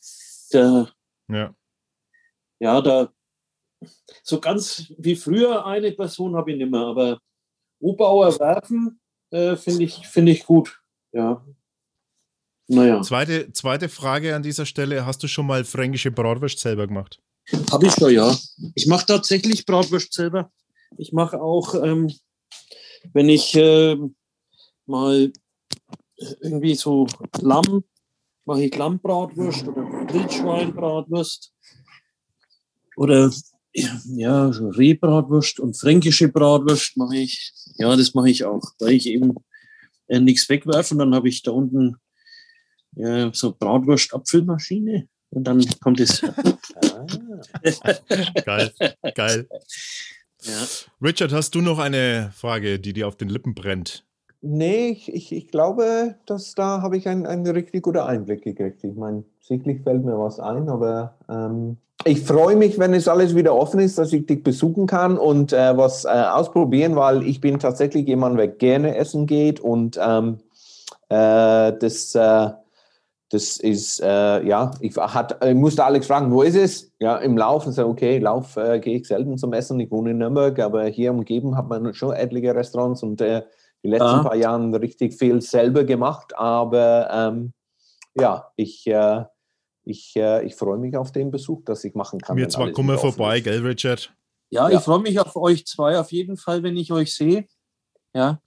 [0.52, 0.88] der,
[1.28, 1.54] Ja.
[2.58, 3.12] ja, da
[4.22, 7.18] so ganz wie früher eine Person habe ich nicht mehr, aber
[7.80, 10.80] Obauer werfen äh, finde ich, finde ich gut.
[11.12, 11.44] Ja.
[12.66, 17.20] Naja, Zweite, zweite Frage an dieser Stelle: Hast du schon mal fränkische Bratwurst selber gemacht?
[17.70, 18.34] habe ich schon, ja.
[18.74, 20.50] Ich mache tatsächlich Bratwurst selber.
[20.96, 22.12] Ich mache auch, ähm,
[23.12, 24.14] wenn ich ähm,
[24.86, 25.32] mal
[26.40, 27.06] irgendwie so
[27.40, 27.84] Lamm,
[28.44, 29.82] mache ich Lammbratwurst oder
[30.12, 31.52] Wildschweinbratwurst
[32.96, 33.32] oder
[33.74, 37.52] ja, Rehbratwurst und fränkische Bratwurst mache ich.
[37.76, 39.34] Ja, das mache ich auch, weil ich eben
[40.06, 41.96] äh, nichts wegwerfe und dann habe ich da unten
[42.92, 46.22] ja, so Bratwurst-Apfelmaschine und dann kommt es.
[48.44, 48.72] Geil,
[49.14, 49.48] geil.
[50.42, 50.66] Ja.
[51.02, 54.04] Richard, hast du noch eine Frage, die dir auf den Lippen brennt?
[54.46, 58.84] Nee, ich, ich, ich glaube, dass da habe ich einen, einen richtig guten Einblick gekriegt.
[58.84, 63.34] Ich meine, sicherlich fällt mir was ein, aber ähm, ich freue mich, wenn es alles
[63.34, 67.40] wieder offen ist, dass ich dich besuchen kann und äh, was äh, ausprobieren, weil ich
[67.40, 70.40] bin tatsächlich jemand, der gerne essen geht und ähm,
[71.08, 72.50] äh, das, äh,
[73.30, 76.92] das ist, äh, ja, ich, hat, ich musste Alex fragen, wo ist es?
[77.00, 77.66] Ja, im Lauf.
[77.66, 79.80] Und so, okay, Lauf äh, gehe ich selten zum Essen.
[79.80, 83.22] Ich wohne in Nürnberg, aber hier umgeben hat man schon etliche Restaurants und
[83.84, 84.22] die letzten Ah.
[84.24, 86.34] paar Jahren richtig viel selber gemacht.
[86.36, 87.52] Aber ähm,
[88.18, 89.24] ja, ich, äh,
[89.84, 92.36] ich, äh, ich freue mich auf den Besuch, dass ich machen kann.
[92.36, 93.44] Mir wenn zwar kommen wir vorbei, ist.
[93.44, 94.14] gell, Richard?
[94.50, 94.78] Ja, Ja.
[94.78, 97.46] ich freue mich auf euch zwei auf jeden Fall, wenn ich euch sehe.
[98.14, 98.40] Ja,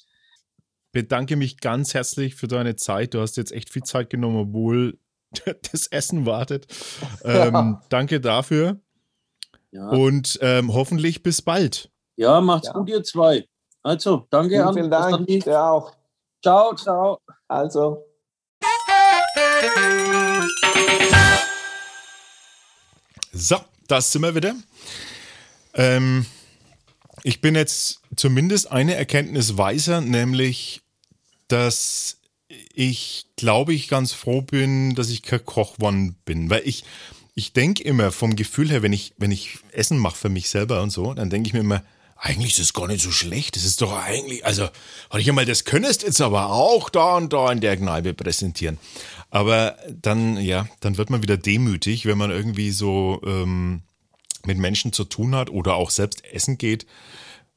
[0.93, 3.13] Bedanke mich ganz herzlich für deine Zeit.
[3.13, 4.97] Du hast jetzt echt viel Zeit genommen, obwohl
[5.71, 6.65] das Essen wartet.
[7.23, 7.81] Ähm, Ja.
[7.89, 8.79] Danke dafür
[9.71, 9.89] ja.
[9.89, 11.91] und ähm, hoffentlich bis bald.
[12.15, 12.73] ja macht's Ja.
[12.73, 13.45] gut, ihr zwei.
[13.87, 14.73] Also, danke Vielen, an.
[14.73, 15.45] vielen Dank.
[15.45, 15.93] Ja, auch.
[16.43, 17.21] Ciao, ciao.
[17.47, 18.03] Also.
[23.31, 23.55] So,
[23.87, 24.55] das sind wir wieder.
[25.73, 26.25] Ähm,
[27.23, 30.81] ich bin jetzt zumindest eine Erkenntnis weiser, nämlich,
[31.47, 32.17] dass
[32.73, 36.83] ich glaube ich ganz froh bin, dass ich kein Koch geworden bin, weil ich
[37.35, 40.81] ich denke immer vom Gefühl her, wenn ich wenn ich Essen mache für mich selber
[40.81, 41.83] und so, dann denke ich mir immer
[42.19, 43.55] eigentlich ist es gar nicht so schlecht.
[43.55, 44.63] Das ist doch eigentlich, also,
[45.09, 48.77] hatte ich einmal, das könntest jetzt aber auch da und da in der Kneipe präsentieren.
[49.29, 53.81] Aber dann, ja, dann wird man wieder demütig, wenn man irgendwie so ähm,
[54.45, 56.85] mit Menschen zu tun hat oder auch selbst essen geht,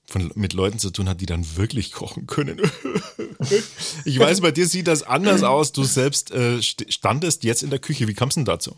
[0.07, 2.61] von, mit Leuten zu tun hat, die dann wirklich kochen können.
[4.05, 5.71] ich weiß, bei dir sieht das anders aus.
[5.73, 8.09] Du selbst äh, st- standest jetzt in der Küche.
[8.09, 8.77] Wie kam es denn dazu?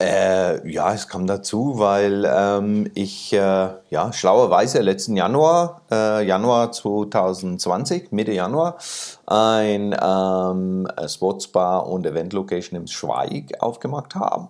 [0.00, 6.72] Äh, ja, es kam dazu, weil ähm, ich äh, ja schlauerweise letzten Januar, äh, Januar
[6.72, 8.78] 2020, Mitte Januar,
[9.26, 14.48] ein ähm, Sportsbar und Event Location im Schweig aufgemacht habe.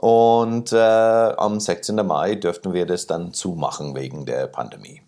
[0.00, 1.96] Und äh, am 16.
[2.06, 5.02] Mai dürften wir das dann zumachen wegen der Pandemie.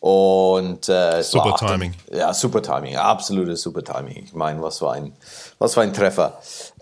[0.00, 1.94] Und äh, Super Timing.
[2.12, 4.24] Ja, super Timing, absolutes super Timing.
[4.24, 5.12] Ich meine, was für ein,
[5.58, 6.38] was für ein Treffer.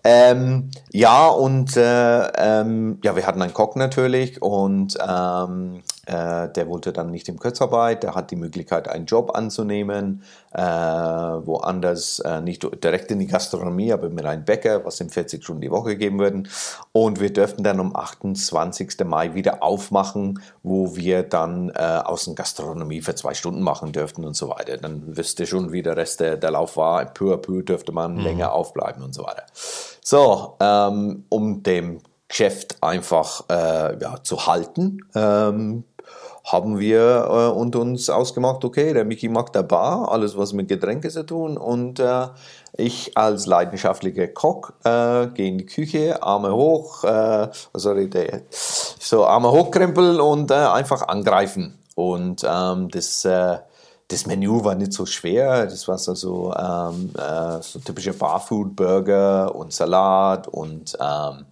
[0.08, 5.80] Ähm, ja, und äh, ähm, ja, wir hatten einen Koch natürlich und ähm, äh,
[6.12, 12.20] der wollte dann nicht in Kurzarbeit, der hat die Möglichkeit, einen Job anzunehmen, äh, woanders,
[12.20, 15.70] äh, nicht direkt in die Gastronomie, aber mit einem Bäcker, was ihm 40 Stunden die
[15.70, 16.48] Woche geben würden.
[16.92, 19.04] Und wir dürften dann am 28.
[19.04, 24.34] Mai wieder aufmachen, wo wir dann äh, außen Gastronomie für zwei Stunden machen dürften und
[24.34, 24.76] so weiter.
[24.76, 27.04] Dann wüsste schon, wie der Rest der, der Lauf war.
[27.06, 29.44] Peu à peu dürfte man länger aufbleiben und so weiter.
[30.02, 35.84] So, ähm, um dem Geschäft einfach äh, ja, zu halten, ähm,
[36.46, 40.68] haben wir äh, und uns ausgemacht, okay, der Mickey macht der Bar, alles was mit
[40.68, 42.28] Getränke zu tun und äh,
[42.76, 49.26] ich als leidenschaftlicher Koch äh, gehe in die Küche, Arme hoch, äh, sorry, der, so
[49.26, 51.78] Arme hochkrempeln und äh, einfach angreifen.
[51.96, 53.58] Und ähm, das, äh,
[54.08, 55.64] das Menü war nicht so schwer.
[55.64, 61.46] Das war so, so, ähm, äh, so typische Barfood-Burger und Salat und ähm,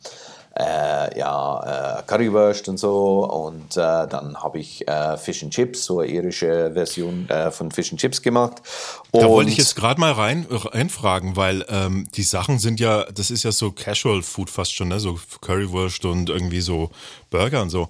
[0.57, 3.25] äh, ja, äh, Currywurst und so.
[3.25, 7.71] Und äh, dann habe ich äh, Fish and Chips, so eine irische Version äh, von
[7.71, 8.63] Fish and Chips gemacht.
[9.11, 13.05] Und da wollte ich jetzt gerade mal rein, reinfragen, weil ähm, die Sachen sind ja,
[13.13, 15.01] das ist ja so Casual Food fast schon, ne?
[15.01, 16.91] so Currywurst und irgendwie so
[17.31, 17.89] Burger und so.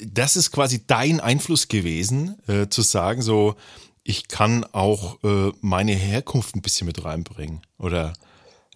[0.00, 3.56] Das ist quasi dein Einfluss gewesen, äh, zu sagen, so,
[4.04, 8.12] ich kann auch äh, meine Herkunft ein bisschen mit reinbringen, oder?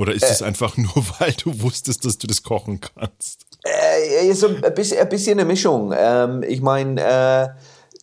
[0.01, 3.46] Oder ist es äh, einfach nur, weil du wusstest, dass du das kochen kannst?
[3.62, 5.92] Äh, so ein bisschen, ein bisschen eine Mischung.
[5.94, 7.48] Ähm, ich meine, äh,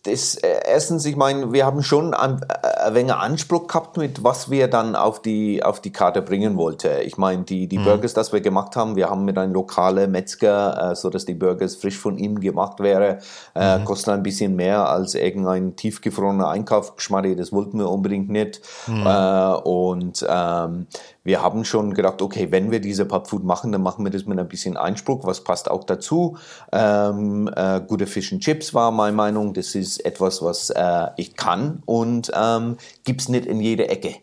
[0.04, 4.24] das, äh, erstens, ich meine, wir haben schon ein, äh, ein wenig Anspruch gehabt mit,
[4.24, 7.02] was wir dann auf die, auf die Karte bringen wollten.
[7.04, 7.86] Ich meine, die, die mhm.
[7.86, 11.34] Burgers, das wir gemacht haben, wir haben mit einem lokalen Metzger, äh, so dass die
[11.34, 13.20] Burgers frisch von ihm gemacht wäre,
[13.56, 13.86] äh, mhm.
[13.86, 17.18] kosten ein bisschen mehr als irgendein tiefgefrorener Einkaufsgeschmack.
[17.36, 18.62] Das wollten wir unbedingt nicht.
[18.86, 19.08] Mhm.
[19.08, 20.88] Äh, und ähm,
[21.28, 24.40] wir haben schon gedacht, okay, wenn wir diese Pubfood machen, dann machen wir das mit
[24.40, 25.26] ein bisschen Einspruch.
[25.26, 26.38] Was passt auch dazu?
[26.72, 29.54] Ähm, äh, gute Fish and Chips war meine Meinung.
[29.54, 34.16] Das ist etwas, was äh, ich kann und ähm, es nicht in jeder Ecke.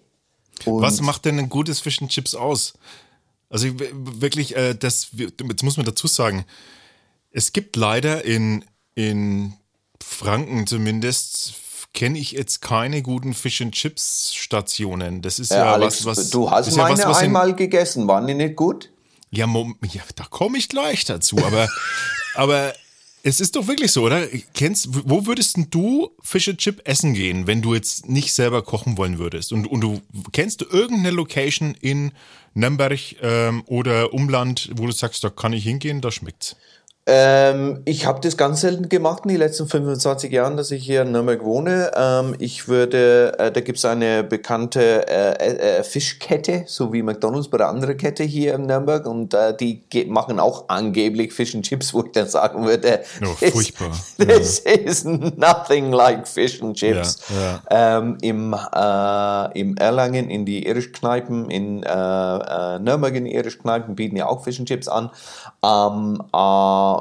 [0.64, 2.72] Und was macht denn ein gutes Fish and Chips aus?
[3.50, 6.46] Also wirklich, äh, das, jetzt muss man dazu sagen,
[7.32, 9.52] es gibt leider in, in
[10.02, 11.52] Franken zumindest
[11.94, 15.22] kenne ich jetzt keine guten Fish and Chips Stationen.
[15.22, 16.30] Das ist ja, ja Alex, was, was.
[16.30, 18.90] Du hast meine ja was, was einmal in, gegessen, waren die nicht gut?
[19.30, 21.38] Ja, ja da komme ich gleich dazu.
[21.38, 21.68] Aber,
[22.34, 22.74] aber
[23.22, 24.26] es ist doch wirklich so, oder?
[24.52, 28.98] Kennst, wo würdest du Fish and Chip essen gehen, wenn du jetzt nicht selber kochen
[28.98, 29.52] wollen würdest?
[29.52, 32.12] Und, und du kennst du irgendeine Location in
[32.54, 36.56] Nürnberg ähm, oder Umland, wo du sagst, da kann ich hingehen, da schmeckt's?
[37.06, 41.02] Ähm, ich habe das ganz selten gemacht in den letzten 25 Jahren, dass ich hier
[41.02, 41.90] in Nürnberg wohne.
[41.94, 47.02] Ähm, ich würde, äh, da gibt es eine bekannte äh, äh, äh, Fischkette, so wie
[47.02, 51.54] McDonalds bei der anderen Kette hier in Nürnberg und äh, die machen auch angeblich Fish
[51.54, 53.90] and Chips, wo ich dann sagen würde, oh, furchtbar.
[54.16, 54.72] This ja.
[54.72, 57.18] is nothing like Fish and Chips.
[57.28, 57.98] Ja, ja.
[57.98, 64.26] Ähm, im, äh, Im Erlangen in die Irischkneipen, in Nürnberg in die Irischkneipen bieten ja
[64.26, 65.10] auch Fish and Chips an.
[65.62, 66.22] Ähm,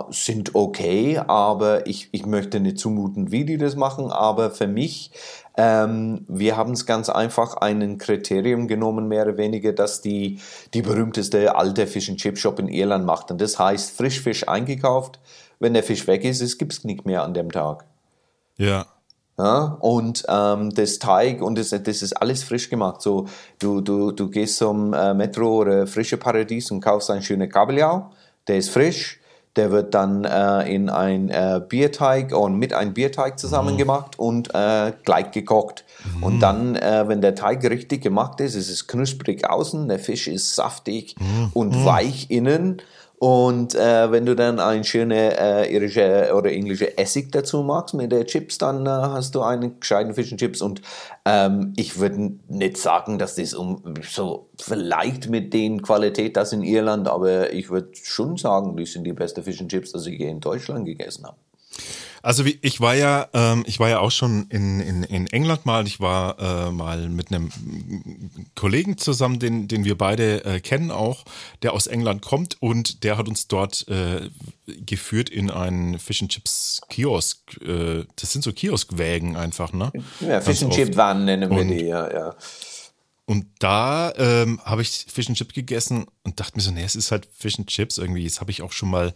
[0.10, 4.12] sind okay, aber ich, ich möchte nicht zumuten, wie die das machen.
[4.12, 5.12] Aber für mich,
[5.58, 10.40] ähm, wir haben es ganz einfach einen Kriterium genommen, mehr oder weniger, dass die,
[10.74, 13.32] die berühmteste alte Fish and Chip Shop in Irland macht.
[13.32, 15.20] Und das heißt, Frischfisch eingekauft.
[15.60, 17.86] Wenn der Fisch weg ist, es gibt es nicht mehr an dem Tag.
[18.58, 18.86] Ja.
[19.38, 23.02] Ja, und ähm, das Teig und das, das ist alles frisch gemacht.
[23.02, 23.28] So,
[23.58, 28.12] du, du, du gehst zum äh, Metro oder Frische Paradies und kaufst einen schönen Kabeljau,
[28.48, 29.20] der ist frisch,
[29.56, 33.78] der wird dann äh, in ein äh, Bierteig und mit einem Bierteig zusammen mhm.
[33.78, 35.86] gemacht und äh, gleich gekocht.
[36.18, 36.24] Mhm.
[36.24, 40.28] Und dann, äh, wenn der Teig richtig gemacht ist, ist es knusprig außen, der Fisch
[40.28, 41.52] ist saftig mhm.
[41.54, 41.86] und mhm.
[41.86, 42.82] weich innen.
[43.24, 48.12] Und äh, wenn du dann ein schöne äh, irische oder englische Essig dazu magst mit
[48.12, 50.62] der Chips, dann äh, hast du einen gescheiten and Chips.
[50.62, 50.82] Und
[51.24, 56.64] ähm, ich würde nicht sagen, dass das um so vielleicht mit den Qualität das in
[56.64, 60.20] Irland, aber ich würde schon sagen, die sind die beste Fish and Chips, die ich
[60.20, 61.38] je in Deutschland gegessen habe.
[62.24, 65.66] Also wie, ich war ja, ähm, ich war ja auch schon in, in, in England
[65.66, 65.86] mal.
[65.86, 67.50] Ich war äh, mal mit einem
[68.56, 71.26] Kollegen zusammen, den, den wir beide äh, kennen auch,
[71.64, 74.30] der aus England kommt und der hat uns dort äh,
[74.66, 77.62] geführt in einen Fish and Chips Kiosk.
[77.62, 79.92] Äh, das sind so Kioskwägen einfach, ne?
[80.22, 82.36] Ja, Fish and Chip Wannen nennen wir die, ja, ja.
[83.26, 86.96] Und da ähm, habe ich Fish and Chip gegessen und dachte mir so, nee, es
[86.96, 88.24] ist halt Fish and Chips irgendwie.
[88.24, 89.14] Das habe ich auch schon mal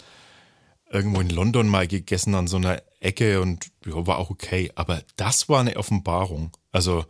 [0.92, 4.72] irgendwo in London mal gegessen an so einer Ecke und ja, war auch okay.
[4.76, 6.56] Aber das war eine Offenbarung.
[6.72, 7.06] Also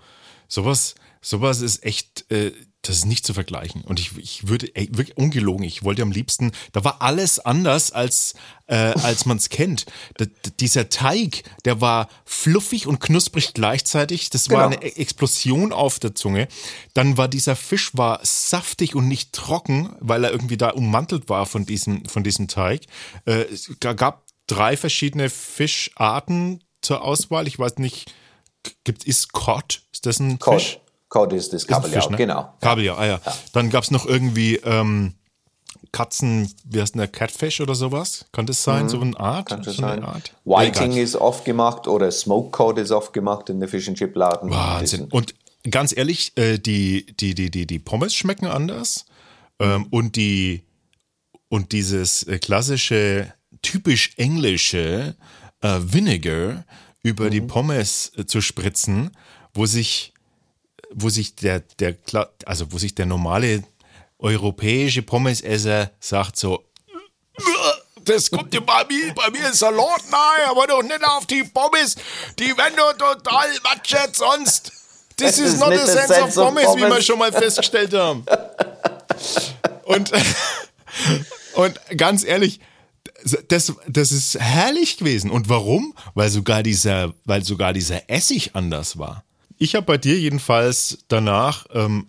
[0.47, 2.51] sowas, sowas ist echt, äh,
[2.88, 3.81] das ist nicht zu vergleichen.
[3.81, 7.91] Und ich, ich würde, ey, wirklich ungelogen, ich wollte am liebsten, da war alles anders,
[7.91, 8.33] als,
[8.67, 9.85] äh, als man es kennt.
[10.19, 10.27] D
[10.59, 14.29] dieser Teig, der war fluffig und knusprig gleichzeitig.
[14.29, 14.59] Das genau.
[14.59, 16.47] war eine Explosion auf der Zunge.
[16.93, 21.45] Dann war dieser Fisch war saftig und nicht trocken, weil er irgendwie da ummantelt war
[21.45, 22.83] von diesem, von diesem Teig.
[23.25, 27.47] Äh, es gab drei verschiedene Fischarten zur Auswahl.
[27.47, 28.13] Ich weiß nicht,
[28.83, 29.81] gibt ist Cod?
[29.91, 30.61] Ist das ein Cod.
[30.61, 30.79] Fisch?
[31.09, 32.17] Cod ist das Kabeljau, Fisch, ne?
[32.17, 32.53] genau.
[32.61, 33.21] Kabeljau, ah ja.
[33.25, 33.33] ja.
[33.53, 35.13] Dann gab es noch irgendwie ähm,
[35.91, 38.25] Katzen, wie heißt denn der Catfish oder sowas?
[38.31, 38.89] Kann das sein, mhm.
[38.89, 39.49] so eine Art?
[39.49, 40.03] Kann so sein.
[40.03, 40.33] Art?
[40.43, 43.97] Whiting ja, ist oft gemacht oder Smoke Code ist oft gemacht in der Fish and
[43.97, 44.49] Chip Laden.
[44.49, 45.05] Wahnsinn.
[45.05, 45.33] Und
[45.69, 49.05] ganz ehrlich, äh, die, die, die, die, die Pommes schmecken anders
[49.59, 50.63] ähm, und die
[51.49, 55.15] und dieses äh, klassische, typisch englische
[55.61, 56.65] äh, Vinegar
[57.03, 57.31] über mhm.
[57.31, 59.11] die Pommes äh, zu spritzen,
[59.53, 60.13] wo sich,
[60.99, 61.95] wo sich der, der,
[62.45, 63.63] also wo sich der normale
[64.17, 66.65] europäische Pommesesser sagt so,
[68.03, 71.43] das kommt ja bei mir, bei mir ist Salat nahe, aber doch nicht auf die
[71.43, 71.95] Pommes.
[72.39, 74.71] Die werden doch total matschert sonst.
[75.17, 78.25] This is not a sense, sense of Pommes, Pommes, wie wir schon mal festgestellt haben.
[79.83, 80.11] Und,
[81.55, 82.59] und ganz ehrlich,
[83.47, 85.29] das, das ist herrlich gewesen.
[85.29, 85.93] Und warum?
[86.13, 89.23] Weil sogar dieser, weil sogar dieser Essig anders war.
[89.57, 92.07] Ich habe bei dir jedenfalls danach ähm,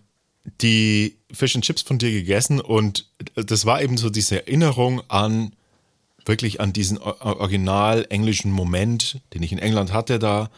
[0.61, 5.53] die Fish and Chips von dir gegessen und das war eben so diese Erinnerung an
[6.25, 10.49] wirklich an diesen original englischen Moment, den ich in England hatte da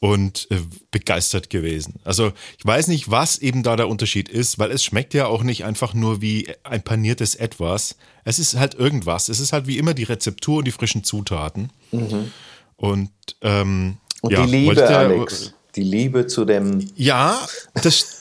[0.00, 0.58] und äh,
[0.90, 1.94] begeistert gewesen.
[2.04, 5.42] Also ich weiß nicht, was eben da der Unterschied ist, weil es schmeckt ja auch
[5.42, 7.96] nicht einfach nur wie ein paniertes Etwas.
[8.22, 9.30] Es ist halt irgendwas.
[9.30, 11.70] Es ist halt wie immer die Rezeptur und die frischen Zutaten.
[11.90, 12.30] Mhm.
[12.76, 15.54] Und, ähm, und ja, die Liebe, Alex.
[15.76, 16.90] Die Liebe zu dem.
[16.94, 17.46] Ja,
[17.82, 18.20] das,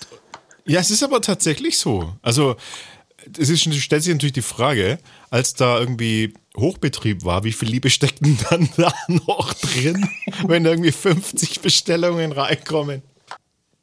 [0.66, 2.14] ja, es ist aber tatsächlich so.
[2.22, 2.56] Also
[3.38, 4.98] es ist, stellt sich natürlich die Frage,
[5.30, 10.08] als da irgendwie Hochbetrieb war, wie viel Liebe steckt denn dann da noch drin,
[10.48, 13.02] wenn irgendwie 50 Bestellungen reinkommen?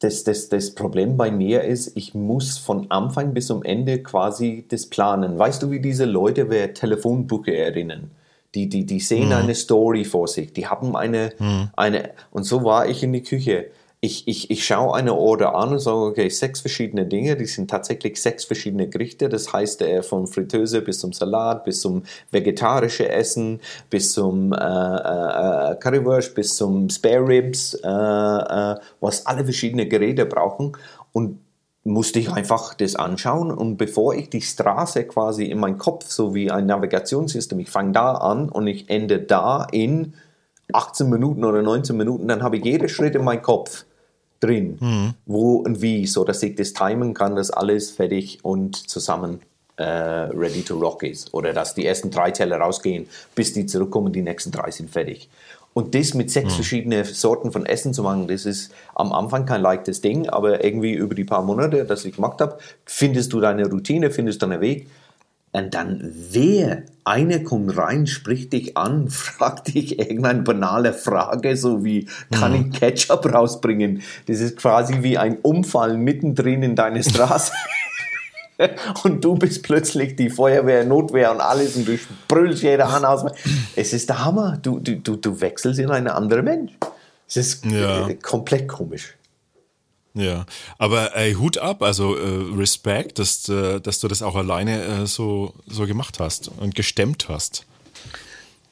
[0.01, 4.65] Das, das, das Problem bei mir ist, ich muss von Anfang bis zum Ende quasi
[4.69, 5.39] das planen.
[5.39, 8.11] Weißt du, wie diese Leute, wer Telefonbuche erinnern?
[8.55, 9.35] Die, die, die sehen mhm.
[9.35, 11.71] eine Story vor sich, die haben eine, mhm.
[11.77, 13.71] eine, und so war ich in die Küche
[14.03, 17.69] ich, ich, ich schaue eine Order an und sage, okay, sechs verschiedene Dinge, die sind
[17.71, 19.29] tatsächlich sechs verschiedene Gerichte.
[19.29, 24.57] Das heißt, äh, von Fritteuse bis zum Salat, bis zum vegetarische Essen, bis zum äh,
[24.57, 30.73] äh, Currywurst, bis zum Spare Ribs, äh, äh, was alle verschiedene Geräte brauchen.
[31.13, 31.39] Und
[31.83, 36.35] musste ich einfach das anschauen und bevor ich die Straße quasi in meinem Kopf, so
[36.35, 40.15] wie ein Navigationssystem, ich fange da an und ich ende da in
[40.73, 43.85] 18 Minuten oder 19 Minuten, dann habe ich jeden Schritt in meinem Kopf
[44.41, 45.15] drin, mhm.
[45.27, 49.41] wo und wie, so dass ich das timen kann, dass alles fertig und zusammen
[49.77, 51.33] äh, ready to rock ist.
[51.33, 55.29] Oder dass die ersten drei Teller rausgehen, bis die zurückkommen, die nächsten drei sind fertig.
[55.73, 56.57] Und das mit sechs mhm.
[56.57, 60.95] verschiedenen Sorten von Essen zu machen, das ist am Anfang kein leichtes Ding, aber irgendwie
[60.95, 64.89] über die paar Monate, das ich gemacht habe, findest du deine Routine, findest deinen Weg.
[65.53, 71.85] Und dann, wer, eine kommt rein, spricht dich an, fragt dich irgendeine banale Frage, so
[71.85, 74.03] wie, kann ich Ketchup rausbringen?
[74.27, 77.53] Das ist quasi wie ein Umfall mittendrin in deine Straße.
[79.05, 81.99] und du bist plötzlich die Feuerwehr, Notwehr und alles und du
[82.29, 83.25] brüllst jeder an aus.
[83.77, 84.59] Es ist der Hammer.
[84.63, 86.73] Du, du, du wechselst in einen anderen Mensch.
[87.29, 88.09] Es ist ja.
[88.23, 89.15] komplett komisch.
[90.15, 90.45] Ja,
[90.79, 95.07] aber ey, Hut ab, also äh, Respekt, dass, äh, dass du das auch alleine äh,
[95.07, 97.65] so, so gemacht hast und gestemmt hast.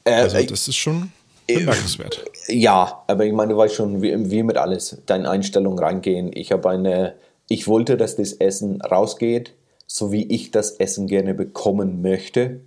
[0.03, 1.13] Äh, also äh, das ist schon
[1.47, 2.25] äh, bemerkenswert.
[2.47, 6.31] Ja, aber ich meine, du weißt schon, wie, wie mit alles, deine Einstellung reingehen.
[6.33, 7.15] Ich habe eine,
[7.47, 9.53] ich wollte, dass das Essen rausgeht,
[9.91, 12.61] so wie ich das Essen gerne bekommen möchte.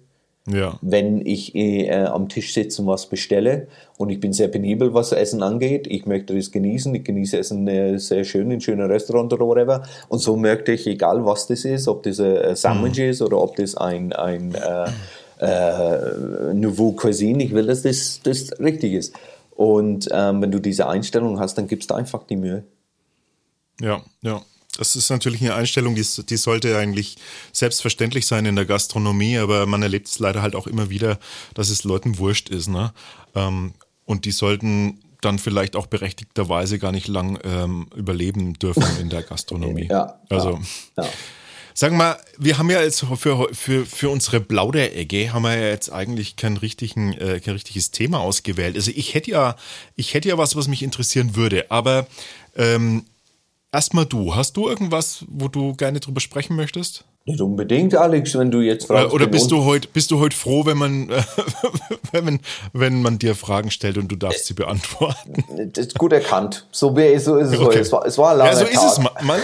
[0.51, 0.77] Ja.
[0.83, 5.13] Wenn ich äh, am Tisch sitze und was bestelle und ich bin sehr penibel, was
[5.13, 9.33] Essen angeht, ich möchte das genießen, ich genieße Essen äh, sehr schön in schönen Restaurant
[9.33, 13.11] oder whatever und so möchte ich, egal was das ist, ob das ein Sandwich mhm.
[13.11, 14.91] ist oder ob das ein, ein äh,
[15.39, 19.15] äh, Nouveau Cuisine, ich will, dass das, das richtig ist.
[19.55, 22.65] Und ähm, wenn du diese Einstellung hast, dann gibst du einfach die Mühe.
[23.81, 24.43] Ja, ja.
[24.77, 27.17] Das ist natürlich eine Einstellung, die, die sollte eigentlich
[27.53, 31.19] selbstverständlich sein in der Gastronomie, aber man erlebt es leider halt auch immer wieder,
[31.55, 32.69] dass es Leuten wurscht ist.
[32.69, 32.93] Ne?
[33.35, 33.75] Ähm,
[34.07, 39.23] und die sollten dann vielleicht auch berechtigterweise gar nicht lang ähm, überleben dürfen in der
[39.23, 39.89] Gastronomie.
[39.91, 40.59] Ja, also.
[40.97, 41.11] Ja, ja.
[41.75, 45.69] Sagen wir mal, wir haben ja jetzt für, für, für unsere Plauderecke haben wir ja
[45.69, 48.77] jetzt eigentlich kein, richtigen, äh, kein richtiges Thema ausgewählt.
[48.77, 49.57] Also ich hätte ja,
[49.97, 52.07] ich hätte ja was, was mich interessieren würde, aber
[52.57, 53.05] ähm,
[53.73, 54.35] Erstmal du.
[54.35, 57.05] Hast du irgendwas, wo du gerne drüber sprechen möchtest?
[57.25, 59.15] Nicht unbedingt, Alex, wenn du jetzt fragst.
[59.15, 61.09] Oder bist du heute bist du heute froh, wenn man
[62.13, 62.41] wenn man
[62.73, 65.45] wenn man dir Fragen stellt und du darfst sie beantworten?
[65.73, 66.67] Das ist gut erkannt.
[66.71, 67.79] So, wie, so ist es okay.
[67.79, 68.75] Es war, es war ein langer Ja, so Tag.
[68.75, 68.99] ist es.
[69.25, 69.41] Man,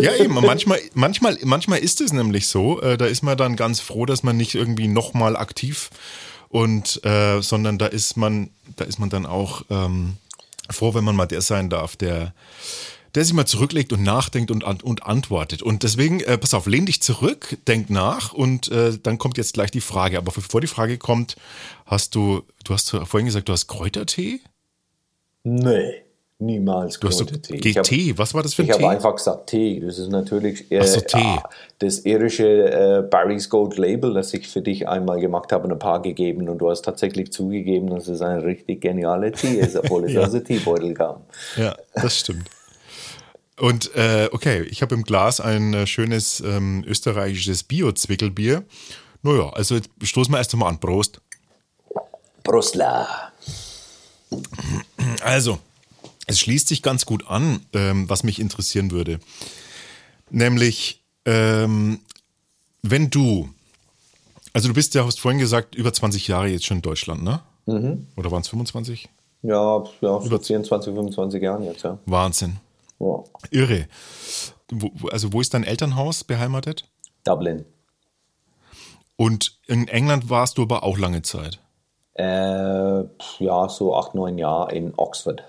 [0.00, 0.34] ja, eben.
[0.34, 2.80] Manchmal, manchmal, manchmal ist es nämlich so.
[2.80, 5.90] Äh, da ist man dann ganz froh, dass man nicht irgendwie nochmal aktiv
[6.48, 10.16] und, äh, sondern da ist man, da ist man dann auch ähm,
[10.70, 12.32] froh, wenn man mal der sein darf, der
[13.14, 15.62] der sich mal zurücklegt und nachdenkt und, und antwortet.
[15.62, 19.54] Und deswegen, äh, pass auf, lehn dich zurück, denk nach und äh, dann kommt jetzt
[19.54, 20.18] gleich die Frage.
[20.18, 21.36] Aber bevor die Frage kommt,
[21.86, 24.40] hast du, du hast vorhin gesagt, du hast Kräutertee?
[25.44, 26.02] Nee.
[26.42, 28.78] Niemals du hast GT, hab, was war das für ein ich Tee?
[28.78, 29.78] Ich habe einfach gesagt Tee.
[29.78, 31.38] Das ist natürlich äh, so, Tee.
[31.78, 36.02] das irische äh, Barry's Gold Label, das ich für dich einmal gemacht habe, ein paar
[36.02, 40.12] gegeben und du hast tatsächlich zugegeben, dass es ein richtig genialer Tee ist, obwohl es
[40.14, 40.22] ja.
[40.22, 41.20] aus dem Teebeutel kam.
[41.56, 42.50] Ja, das stimmt.
[43.58, 48.64] Und äh, okay, ich habe im Glas ein äh, schönes ähm, österreichisches Bio-Zwickelbier.
[49.22, 50.80] Naja, also jetzt stoßen wir erst einmal an.
[50.80, 51.20] Prost.
[52.42, 53.32] Prostla.
[55.22, 55.58] Also,
[56.26, 59.20] es schließt sich ganz gut an, ähm, was mich interessieren würde.
[60.30, 62.00] Nämlich, ähm,
[62.82, 63.50] wenn du,
[64.52, 67.42] also du bist ja, hast vorhin gesagt, über 20 Jahre jetzt schon in Deutschland, ne?
[67.66, 68.06] Mhm.
[68.16, 69.08] Oder waren es 25?
[69.42, 71.98] Ja, ja, über 24, 25 Jahren jetzt, ja.
[72.06, 72.56] Wahnsinn.
[73.02, 73.24] Ja.
[73.50, 73.88] Irre.
[74.70, 76.88] Wo, also wo ist dein Elternhaus beheimatet?
[77.24, 77.66] Dublin.
[79.16, 81.58] Und in England warst du aber auch lange Zeit?
[82.14, 85.42] Äh, ja, so acht, neun Jahre in Oxford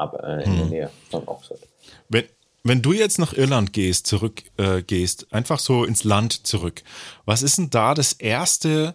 [0.00, 0.56] aber äh, in hm.
[0.56, 1.60] der Nähe von Oxford.
[2.08, 2.24] Wenn,
[2.64, 6.82] wenn du jetzt nach Irland gehst, zurück äh, gehst, einfach so ins Land zurück,
[7.26, 8.94] was ist denn da das erste,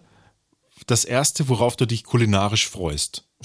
[0.86, 3.24] das erste, worauf du dich kulinarisch freust?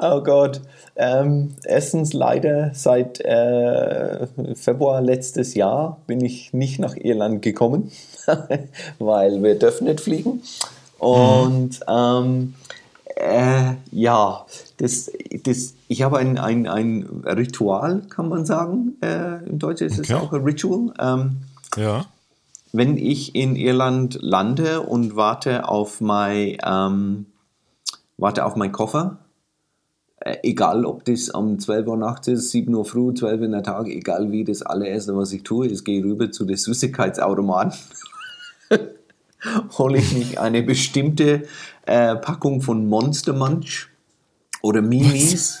[0.00, 0.60] oh Gott.
[0.96, 4.26] Ähm, erstens leider seit äh,
[4.56, 7.92] Februar letztes Jahr bin ich nicht nach Irland gekommen,
[8.98, 10.42] weil wir dürfen nicht fliegen.
[10.98, 12.54] Und ähm,
[13.14, 14.44] äh, ja,
[14.78, 15.10] das,
[15.44, 18.96] das, ich habe ein, ein, ein Ritual, kann man sagen.
[19.00, 20.92] Äh, Im Deutschen ist es auch ein Ritual.
[20.98, 21.36] Ähm,
[21.76, 22.06] ja.
[22.72, 27.26] Wenn ich in Irland lande und warte auf mein, ähm,
[28.16, 29.18] warte auf meinen Koffer,
[30.20, 33.52] äh, egal ob das um 12 Uhr nachts ist, 7 Uhr früh, 12 Uhr in
[33.52, 37.72] der Tag, egal wie, das allererste, was ich tue, ist, gehe rüber zu den Süßigkeitsautomaten
[39.78, 41.44] hole ich mich eine bestimmte
[41.86, 43.88] äh, Packung von Monster Munch
[44.62, 45.60] oder Minis.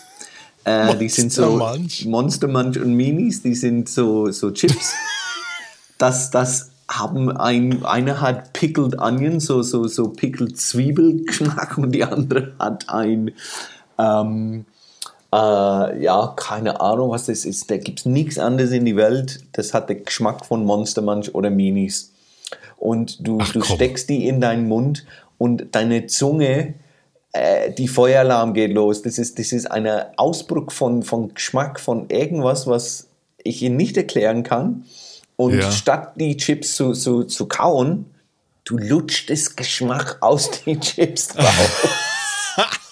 [0.64, 2.04] Äh, die sind so Munch.
[2.06, 4.92] Monster Munch und Minis, die sind so, so Chips.
[5.98, 12.04] das, das haben ein, eine hat Pickled Onion, so, so, so Pickled Zwiebelgeschmack und die
[12.04, 13.32] andere hat ein,
[13.98, 14.64] ähm,
[15.32, 17.70] äh, ja, keine Ahnung, was das ist.
[17.70, 19.40] Da gibt es nichts anderes in die Welt.
[19.52, 22.12] Das hat den Geschmack von Monster Munch oder Minis
[22.78, 25.04] und du, Ach, du steckst die in deinen Mund
[25.36, 26.74] und deine Zunge,
[27.32, 29.02] äh, die Feueralarm geht los.
[29.02, 33.08] Das ist, das ist ein Ausbruch von, von Geschmack, von irgendwas, was
[33.42, 34.84] ich Ihnen nicht erklären kann.
[35.36, 35.70] Und ja.
[35.70, 38.06] statt die Chips zu, zu, zu kauen,
[38.64, 42.78] du lutscht das Geschmack aus den Chips drauf.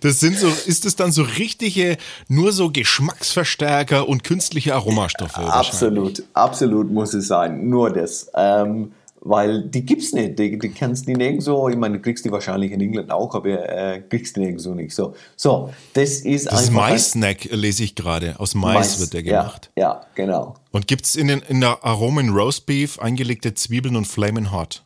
[0.00, 1.96] Das sind so, ist es dann so richtige,
[2.28, 5.38] nur so Geschmacksverstärker und künstliche Aromastoffe?
[5.38, 7.68] Absolut, absolut muss es sein.
[7.68, 8.30] Nur das.
[8.34, 8.92] Ähm,
[9.28, 10.38] weil die gibt's nicht.
[10.38, 13.68] Die, die kannst du nirgendwo, ich meine, du kriegst die wahrscheinlich in England auch, aber
[13.68, 14.94] äh, kriegst die nirgendwo nicht.
[14.94, 16.66] So, so das ist das.
[16.66, 18.38] Das Mais-Snack lese ich gerade.
[18.38, 19.70] Aus Mais, Mais, wird der gemacht.
[19.76, 20.54] Ja, ja genau.
[20.70, 24.82] Und gibt's in, den, in der Aromen Roastbeef eingelegte Zwiebeln und Flaming Hot?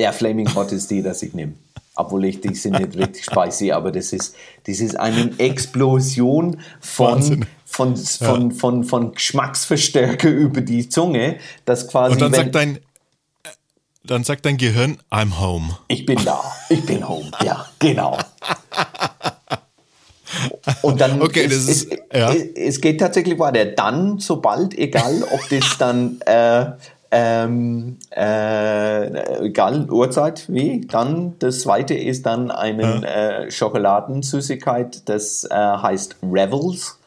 [0.00, 1.54] Ja, Flaming Hot ist die, das ich nehme
[1.98, 4.34] obwohl ich, die sind nicht richtig spicy, aber das ist,
[4.66, 8.56] das ist eine Explosion von, von, von, ja.
[8.56, 12.12] von, von, Geschmacksverstärker über die Zunge, das quasi.
[12.12, 12.78] Und dann sagt dein,
[14.04, 15.76] dann sagt dein Gehirn, I'm home.
[15.88, 18.16] Ich bin da, ich bin home, ja, genau.
[20.82, 22.32] Und dann, okay, es, ist, es, ja.
[22.32, 23.64] es, geht tatsächlich weiter.
[23.64, 26.66] Dann, sobald, egal ob das dann äh,
[27.10, 30.82] ähm, äh, egal Uhrzeit wie.
[30.86, 33.42] Dann das zweite ist dann eine ja.
[33.44, 36.98] äh, Schokoladensüßigkeit, das äh, heißt Revels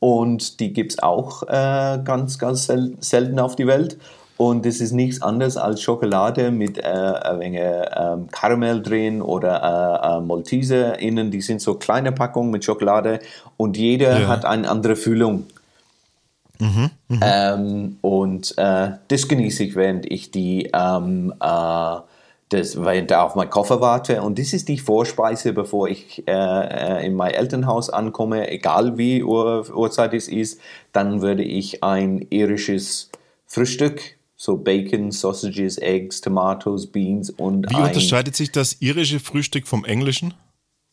[0.00, 3.98] und die gibt es auch äh, ganz, ganz sel selten auf die Welt.
[4.38, 9.62] Und es ist nichts anderes als Schokolade mit äh, ein wenig ähm, Karamell drin oder
[9.62, 11.30] äh, äh, Malteser innen.
[11.30, 13.20] Die sind so kleine Packungen mit Schokolade
[13.56, 14.28] und jeder ja.
[14.28, 15.44] hat eine andere Füllung.
[16.58, 17.20] Mhm, mh.
[17.22, 21.96] ähm, und äh, das genieße ich, während ich die ähm, äh,
[22.48, 24.22] das, während auf meinen Koffer warte.
[24.22, 29.22] Und das ist die Vorspeise, bevor ich äh, äh, in mein Elternhaus ankomme, egal wie
[29.22, 30.60] Uhr, Uhrzeit es ist,
[30.92, 33.10] dann würde ich ein irisches
[33.46, 39.84] Frühstück, so Bacon, Sausages, Eggs, Tomatoes, Beans und Wie unterscheidet sich das irische Frühstück vom
[39.84, 40.34] englischen?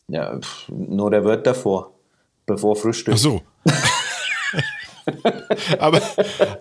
[0.08, 1.92] Ja, pff, nur der Wort davor,
[2.46, 3.14] bevor Frühstück.
[3.14, 3.42] Ach so.
[5.80, 6.02] aber,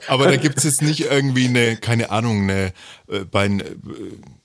[0.09, 2.73] aber da gibt es jetzt nicht irgendwie eine, keine Ahnung, eine,
[3.09, 3.65] äh, bei, äh,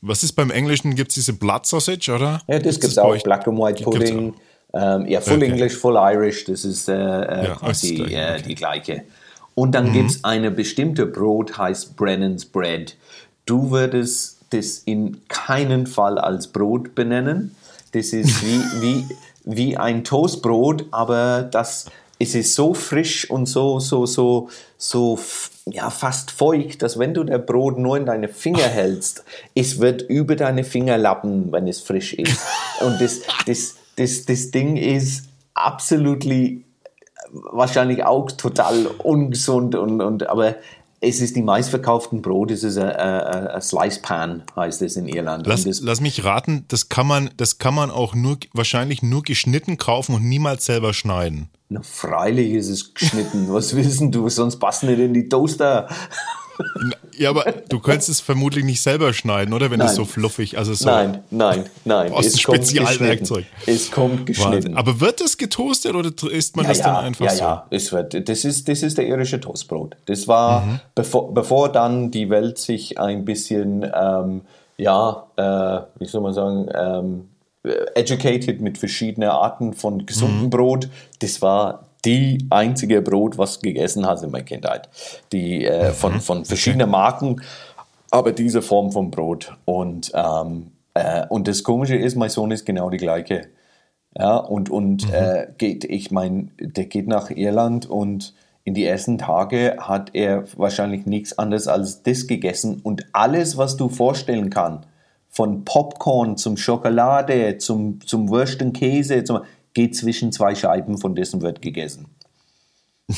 [0.02, 2.42] was ist beim Englischen, gibt es diese Blood Sausage, oder?
[2.48, 4.34] Ja, das gibt es auch, Black and White Pudding,
[4.74, 5.46] Ähm, ja, Full okay.
[5.46, 8.42] English, Full Irish, das ist äh, äh ja, quasi die, okay.
[8.46, 9.04] die gleiche.
[9.56, 9.94] Und dann mhm.
[9.94, 12.96] gibt es eine bestimmte Brot, heißt Brennan's Bread.
[13.46, 17.56] Du würdest das in keinen Fall als Brot benennen.
[17.94, 19.06] Das ist wie, wie,
[19.46, 21.86] wie ein Toastbrot, aber das
[22.20, 25.20] es ist so frisch und so, so, so, so,
[25.66, 29.24] ja, fast feucht, dass wenn du das Brot nur in deine Finger hältst,
[29.56, 32.42] es wird über deine Finger lappen, wenn es frisch ist.
[32.82, 36.26] Und das, das, das, das Ding ist absolut
[37.32, 40.56] wahrscheinlich auch total ungesund und, und aber
[41.00, 45.46] es ist die meistverkauften Brot, es ist ein Slice Pan, heißt es in Irland.
[45.46, 49.78] Lass, lass, mich raten, das kann man, das kann man auch nur, wahrscheinlich nur geschnitten
[49.78, 51.50] kaufen und niemals selber schneiden.
[51.70, 53.48] Na, freilich ist es geschnitten.
[53.54, 54.30] Was wissen du?
[54.30, 55.88] Sonst passen nicht in die Toaster.
[57.18, 59.70] Ja, aber du könntest es vermutlich nicht selber schneiden, oder?
[59.72, 59.90] Wenn nein.
[59.90, 60.86] es so fluffig, also so.
[60.86, 62.12] Nein, nein, nein.
[62.12, 63.46] Aus es Spezialwerkzeug.
[63.66, 64.76] Es kommt geschnitten.
[64.76, 67.44] Aber wird das getoastet oder isst man ja, das ja, dann einfach ja, so?
[67.44, 68.30] Ja, es wird.
[68.30, 69.98] Das ist, das ist der irische Toastbrot.
[70.06, 70.80] Das war, mhm.
[70.96, 74.42] bevor, bevor dann die Welt sich ein bisschen, ähm,
[74.78, 77.30] ja, äh, wie soll man sagen, ähm,
[77.96, 80.50] educated mit verschiedenen Arten von gesundem mhm.
[80.50, 80.90] Brot.
[81.20, 84.90] Das war die einzige Brot, was gegessen hast in meiner Kindheit.
[85.32, 86.22] Die äh, von, mhm.
[86.22, 87.42] von verschiedenen Marken,
[88.12, 89.54] aber diese Form von Brot.
[89.66, 93.48] Und, ähm, äh, und das Komische ist, mein Sohn ist genau die gleiche.
[94.18, 95.14] Ja, und, und mhm.
[95.14, 98.34] äh, geht, ich meine, der geht nach Irland und
[98.64, 103.78] in die ersten Tage hat er wahrscheinlich nichts anderes als das gegessen und alles, was
[103.78, 104.88] du vorstellen kannst,
[105.38, 109.42] von Popcorn zum Schokolade, zum, zum Würsten Käse, zum,
[109.76, 112.08] geht zwischen zwei Scheiben, von dessen wird gegessen.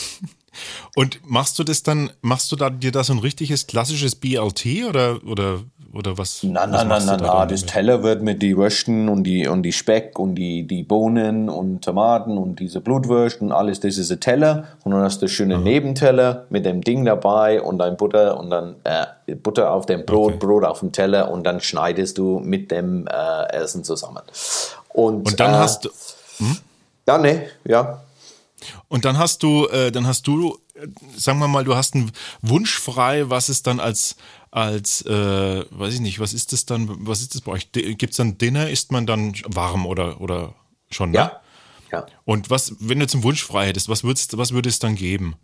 [0.95, 4.65] Und machst du das dann, machst du da dir da so ein richtiges klassisches BLT
[4.89, 5.63] oder, oder,
[5.94, 6.44] oder was?
[6.44, 7.48] Nein, nein, nein, nein, nein.
[7.48, 11.50] Das Teller wird mit die Würsten und die, und die Speck und die, die Bohnen
[11.50, 14.66] und Tomaten und diese Blutwürsten, alles, das ist ein Teller.
[14.84, 15.64] Und dann hast du schöne mhm.
[15.64, 20.36] Nebenteller mit dem Ding dabei und dein Butter und dann äh, Butter auf dem Brot,
[20.36, 20.46] okay.
[20.46, 24.24] Brot auf dem Teller und dann schneidest du mit dem äh, Essen zusammen.
[24.90, 25.90] Und, und dann äh, hast du
[26.40, 26.58] hm?
[27.08, 28.02] Ja, ne, ja.
[28.88, 32.12] Und dann hast du, äh, dann hast du, äh, sagen wir mal, du hast einen
[32.42, 34.16] Wunsch frei, was es dann als,
[34.52, 37.72] als, äh, weiß ich nicht, was ist das dann, was ist das bei euch?
[37.72, 40.56] Gibt es dann Dinner, ist man dann warm oder, oder
[40.89, 41.18] schon, ne?
[41.18, 41.41] Ja.
[41.91, 42.06] ja.
[42.26, 45.36] Und was, wenn du zum Wunsch frei hättest, was, würdest, was würde es dann geben?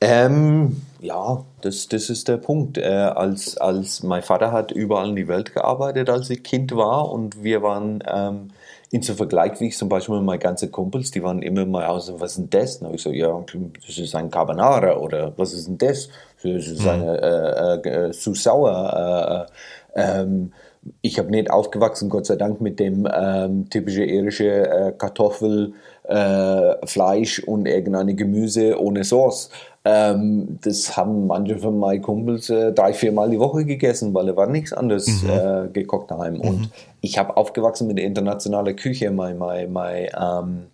[0.00, 2.78] Ähm, ja, das, das ist der Punkt.
[2.78, 7.10] Äh, als, als mein Vater hat überall in die Welt gearbeitet, als ich Kind war
[7.10, 8.50] und wir waren ähm,
[8.90, 12.12] in so Vergleich, wie ich zum Beispiel meine ganzen Kumpels, die waren immer mal aus,
[12.18, 12.76] was ist denn das?
[12.76, 13.44] Und ich so, ja,
[13.86, 16.08] das ist ein Carbonara oder was ist denn das?
[16.44, 19.48] Das ist eine äh, äh, zu sauer.
[19.94, 20.52] Äh, äh ähm,
[21.00, 25.72] ich habe nicht aufgewachsen, Gott sei Dank, mit dem ähm, typischen irischen äh, Kartoffel,
[26.04, 29.50] äh, Fleisch und irgendeine Gemüse ohne Sauce.
[29.86, 34.28] Ähm, das haben manche von meinen Kumpels äh, drei, vier Mal die Woche gegessen, weil
[34.28, 35.30] er war nichts anderes mhm.
[35.30, 36.34] äh, gekocht daheim.
[36.34, 36.40] Mhm.
[36.40, 36.70] Und
[37.00, 39.10] ich habe aufgewachsen mit der internationalen Küche.
[39.10, 40.66] Mein, mein, mein, ähm,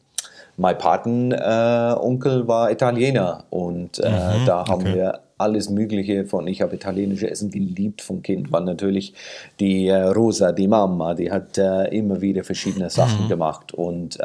[0.57, 4.47] mein Patenonkel äh, war Italiener und äh, mhm.
[4.47, 4.95] da haben okay.
[4.95, 6.47] wir alles Mögliche von.
[6.47, 9.15] Ich habe italienische Essen geliebt vom Kind, weil natürlich
[9.59, 13.29] die äh, Rosa, die Mama, die hat äh, immer wieder verschiedene Sachen mhm.
[13.29, 14.19] gemacht und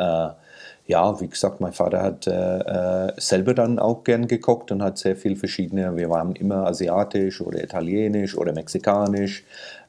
[0.87, 4.97] ja, wie gesagt, mein Vater hat äh, äh, selber dann auch gern gekocht und hat
[4.97, 5.95] sehr viel verschiedene.
[5.95, 9.43] Wir waren immer asiatisch oder italienisch oder mexikanisch.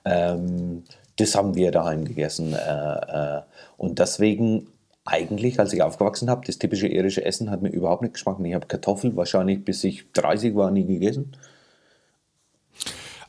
[0.04, 0.84] Ähm,
[1.16, 2.54] das haben wir daheim gegessen.
[2.54, 3.42] Äh, äh,
[3.76, 4.68] und deswegen
[5.07, 8.41] eigentlich, als ich aufgewachsen habe, das typische irische Essen hat mir überhaupt nicht geschmeckt.
[8.45, 11.33] Ich habe Kartoffeln wahrscheinlich bis ich 30 war nie gegessen.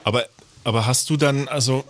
[0.03, 0.25] Aber
[0.67, 1.85] aber hast du dann, also,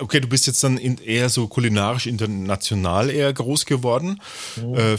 [0.00, 4.20] okay, du bist jetzt dann eher so kulinarisch international eher groß geworden,
[4.56, 4.74] mhm.
[4.74, 4.96] äh,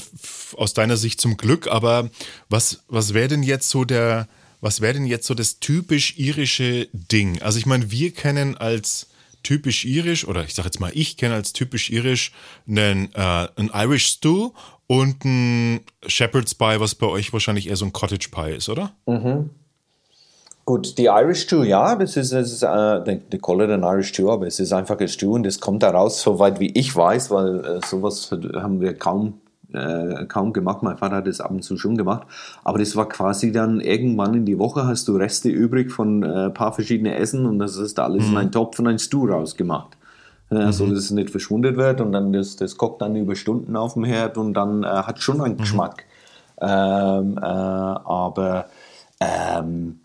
[0.55, 2.09] aus deiner Sicht zum Glück, aber
[2.47, 4.29] was, was wäre denn jetzt so der,
[4.61, 7.41] was wäre denn jetzt so das typisch irische Ding?
[7.41, 9.07] Also ich meine, wir kennen als
[9.47, 12.33] typisch irisch, oder ich sage jetzt mal, ich kenne als typisch irisch
[12.67, 14.51] einen, äh, einen Irish Stew
[14.87, 18.91] und ein Shepherd's Pie, was bei euch wahrscheinlich eher so ein Cottage Pie ist, oder?
[19.05, 19.51] Mhm.
[20.65, 24.09] Gut, die Irish Stew, ja, das ist, das ist äh, die call it an Irish
[24.09, 27.31] Stew, aber es ist einfach ein Stew und das kommt daraus, soweit wie ich weiß,
[27.31, 29.39] weil äh, sowas haben wir kaum,
[29.77, 30.83] äh, kaum gemacht.
[30.83, 32.27] Mein Vater hat das ab und zu schon gemacht,
[32.63, 36.47] aber das war quasi dann irgendwann in die Woche hast du Reste übrig von ein
[36.47, 38.31] äh, paar verschiedenen Essen und das ist alles mhm.
[38.31, 39.97] in einen Topf und ein Stew rausgemacht.
[40.49, 40.71] Mhm.
[40.71, 43.95] So dass es nicht verschwundet wird und dann das, das kocht dann über Stunden auf
[43.95, 45.59] dem Herd und dann äh, hat schon einen mhm.
[45.59, 46.05] Geschmack.
[46.59, 48.65] Ähm, äh, aber
[49.19, 49.99] ähm,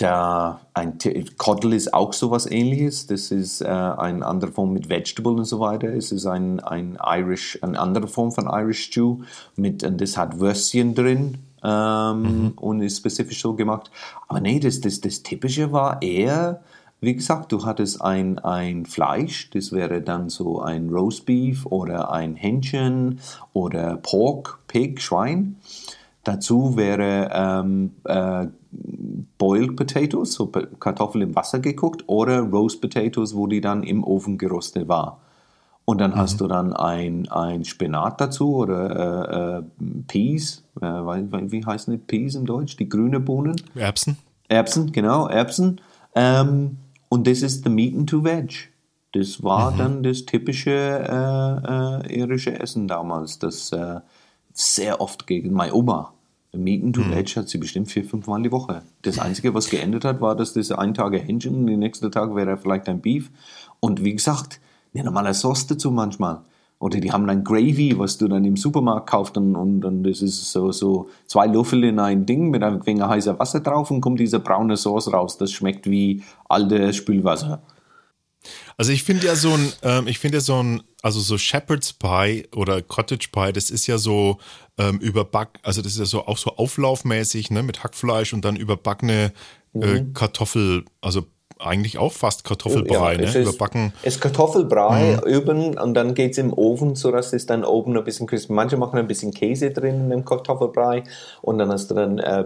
[0.00, 0.98] der, ein
[1.36, 3.06] Coddle ist auch sowas ähnliches.
[3.06, 5.88] Das ist äh, eine andere Form mit Vegetable und so weiter.
[5.88, 9.18] Es ist ein, ein Irish, eine andere Form von Irish Stew.
[9.56, 12.52] Mit, und das hat Würstchen drin ähm, mhm.
[12.56, 13.90] und ist spezifisch so gemacht.
[14.28, 16.62] Aber nee, das, das, das Typische war eher,
[17.00, 22.34] wie gesagt, du hattest ein, ein Fleisch, das wäre dann so ein Roastbeef oder ein
[22.34, 23.20] Hähnchen
[23.52, 25.56] oder Pork, Pig, Schwein.
[26.24, 28.46] Dazu wäre ähm, äh,
[29.38, 34.38] Boiled Potatoes, so Kartoffeln im Wasser gekocht, oder Roast Potatoes, wo die dann im Ofen
[34.38, 35.20] gerostet war.
[35.84, 36.16] Und dann mhm.
[36.16, 39.62] hast du dann ein, ein Spinat dazu oder äh, äh,
[40.06, 42.76] Peas, äh, wie heißen die Peas im Deutsch?
[42.76, 43.60] Die grüne Bohnen?
[43.74, 44.16] Erbsen.
[44.48, 45.80] Erbsen, genau, Erbsen.
[46.14, 46.78] Ähm,
[47.08, 48.70] und das ist the Meat and to Veg.
[49.12, 49.78] Das war mhm.
[49.78, 53.72] dann das typische äh, äh, irische Essen damals, das
[54.52, 56.12] sehr oft gegen meine Oma
[56.54, 57.12] Meeten to hm.
[57.12, 58.82] Veg hat sie bestimmt vier, fünf Mal die Woche.
[59.02, 62.34] Das Einzige, was geändert hat, war, dass das ein Tag Hähnchen und der nächste Tag
[62.34, 63.30] wäre vielleicht ein Beef.
[63.80, 64.60] Und wie gesagt,
[64.94, 66.42] eine normale Sauce dazu manchmal.
[66.78, 70.20] Oder die haben ein Gravy, was du dann im Supermarkt kaufst und, und, und das
[70.20, 74.00] ist so, so zwei Löffel in ein Ding mit einem wenig heißer Wasser drauf und
[74.00, 75.38] kommt diese braune Sauce raus.
[75.38, 77.62] Das schmeckt wie altes Spülwasser.
[78.76, 81.92] Also ich finde ja so ein, ähm, ich finde ja so ein, also so Shepherd's
[81.92, 84.38] Pie oder Cottage Pie, das ist ja so
[84.78, 88.56] ähm, überback, also das ist ja so auch so auflaufmäßig, ne, mit Hackfleisch und dann
[88.56, 89.32] überbackene
[89.74, 90.14] äh, mhm.
[90.14, 91.24] Kartoffel, also
[91.58, 93.24] eigentlich auch fast Kartoffelbrei, ja, ne?
[93.24, 93.92] Ist, Überbacken.
[94.02, 95.32] Es ist Kartoffelbrei mhm.
[95.32, 98.52] üben und dann geht es im Ofen, sodass es dann oben ein bisschen crispy.
[98.52, 101.04] Manche machen ein bisschen Käse drin in dem Kartoffelbrei
[101.40, 102.44] und dann hast du dann äh,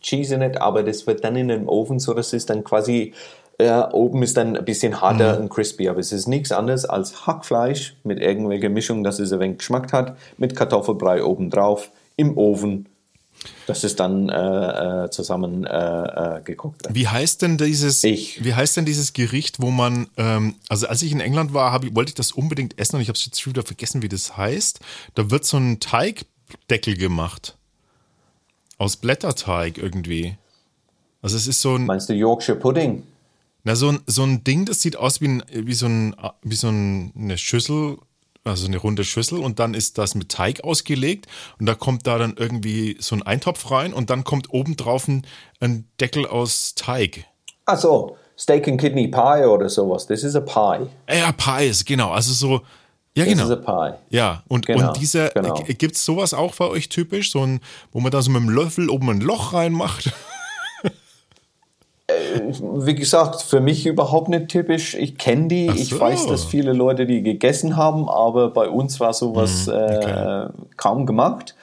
[0.00, 3.14] Cheese in it, aber das wird dann in den Ofen, sodass es dann quasi
[3.60, 5.42] ja, oben ist dann ein bisschen harter mhm.
[5.42, 9.40] und crispy, aber es ist nichts anderes als Hackfleisch mit irgendwelcher Mischung, dass es ein
[9.40, 12.86] wenig Geschmack hat, mit Kartoffelbrei oben drauf, im Ofen,
[13.66, 16.94] dass es dann äh, äh zusammen äh, äh, wird.
[16.94, 18.44] Wie heißt denn dieses, ich.
[18.44, 21.82] wie heißt denn dieses Gericht, wo man, ähm, also als ich in England war, hab,
[21.96, 24.80] wollte ich das unbedingt essen und ich habe jetzt schon wieder vergessen, wie das heißt.
[25.14, 27.56] Da wird so ein Teigdeckel gemacht.
[28.78, 30.36] Aus Blätterteig irgendwie.
[31.22, 31.86] Also es ist so ein.
[31.86, 33.02] Meinst du Yorkshire Pudding?
[33.68, 36.54] Na, so ein, so ein Ding, das sieht aus wie, ein, wie so, ein, wie
[36.54, 37.98] so eine Schüssel,
[38.42, 41.26] also eine runde Schüssel und dann ist das mit Teig ausgelegt
[41.60, 45.26] und da kommt da dann irgendwie so ein Eintopf rein und dann kommt obendrauf ein,
[45.60, 47.26] ein Deckel aus Teig.
[47.66, 50.06] Ach so, Steak and Kidney Pie oder sowas.
[50.06, 50.86] Das ist ein Pie.
[51.14, 52.10] Ja, Pies, genau.
[52.12, 52.62] Also so,
[53.14, 53.44] ja, das genau.
[53.44, 54.16] Ist ein Pie.
[54.16, 55.52] Ja, und, genau, und dieser, genau.
[55.52, 57.32] gibt es sowas auch bei euch typisch?
[57.32, 57.60] So ein,
[57.92, 60.10] wo man da so mit dem Löffel oben ein Loch reinmacht?
[62.18, 64.94] Äh, wie gesagt, für mich überhaupt nicht typisch.
[64.94, 65.68] Ich kenne die.
[65.68, 65.74] So.
[65.74, 70.46] Ich weiß, dass viele Leute die gegessen haben, aber bei uns war sowas mhm, okay.
[70.46, 71.54] äh, kaum gemacht.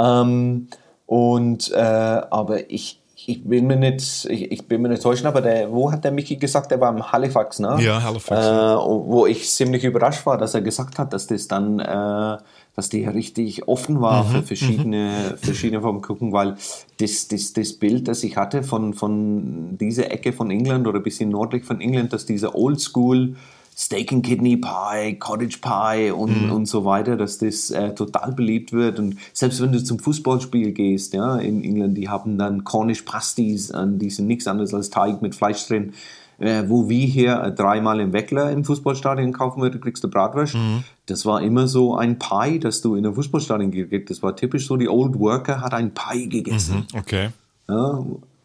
[0.00, 0.68] Ähm,
[1.06, 5.40] und äh, aber ich, ich bin mir nicht, ich, ich, bin mir nicht täuschen, aber
[5.40, 7.76] der, wo hat der Mickey gesagt, der war im Halifax, ne?
[7.80, 8.46] Ja, Halifax.
[8.46, 8.76] Äh,
[9.08, 12.38] wo ich ziemlich überrascht war, dass er gesagt hat, dass das dann äh,
[12.78, 14.28] dass die richtig offen war mhm.
[14.28, 15.38] für verschiedene, mhm.
[15.42, 16.56] verschiedene Formen gucken, weil
[16.98, 21.02] das, das, das Bild, das ich hatte von, von dieser Ecke von England oder ein
[21.02, 23.34] bisschen nördlich von England, dass dieser Oldschool
[23.76, 26.52] Steak and Kidney Pie, Cottage Pie und, mhm.
[26.52, 29.00] und so weiter, dass das äh, total beliebt wird.
[29.00, 33.72] Und selbst wenn du zum Fußballspiel gehst, ja, in England, die haben dann Cornish Pasties,
[33.72, 35.94] und die sind nichts anderes als Teig mit Fleisch drin
[36.38, 40.54] äh, wo wir hier äh, dreimal im Weckler im Fußballstadion kaufen würden, kriegst du Bratwurst.
[40.54, 40.84] Mhm.
[41.06, 44.66] Das war immer so ein Pie, das du in einem Fußballstadion gekriegt Das war typisch
[44.66, 46.86] so, die Old Worker hat ein Pie gegessen.
[46.92, 47.28] Mhm, okay.
[47.68, 48.04] Ja,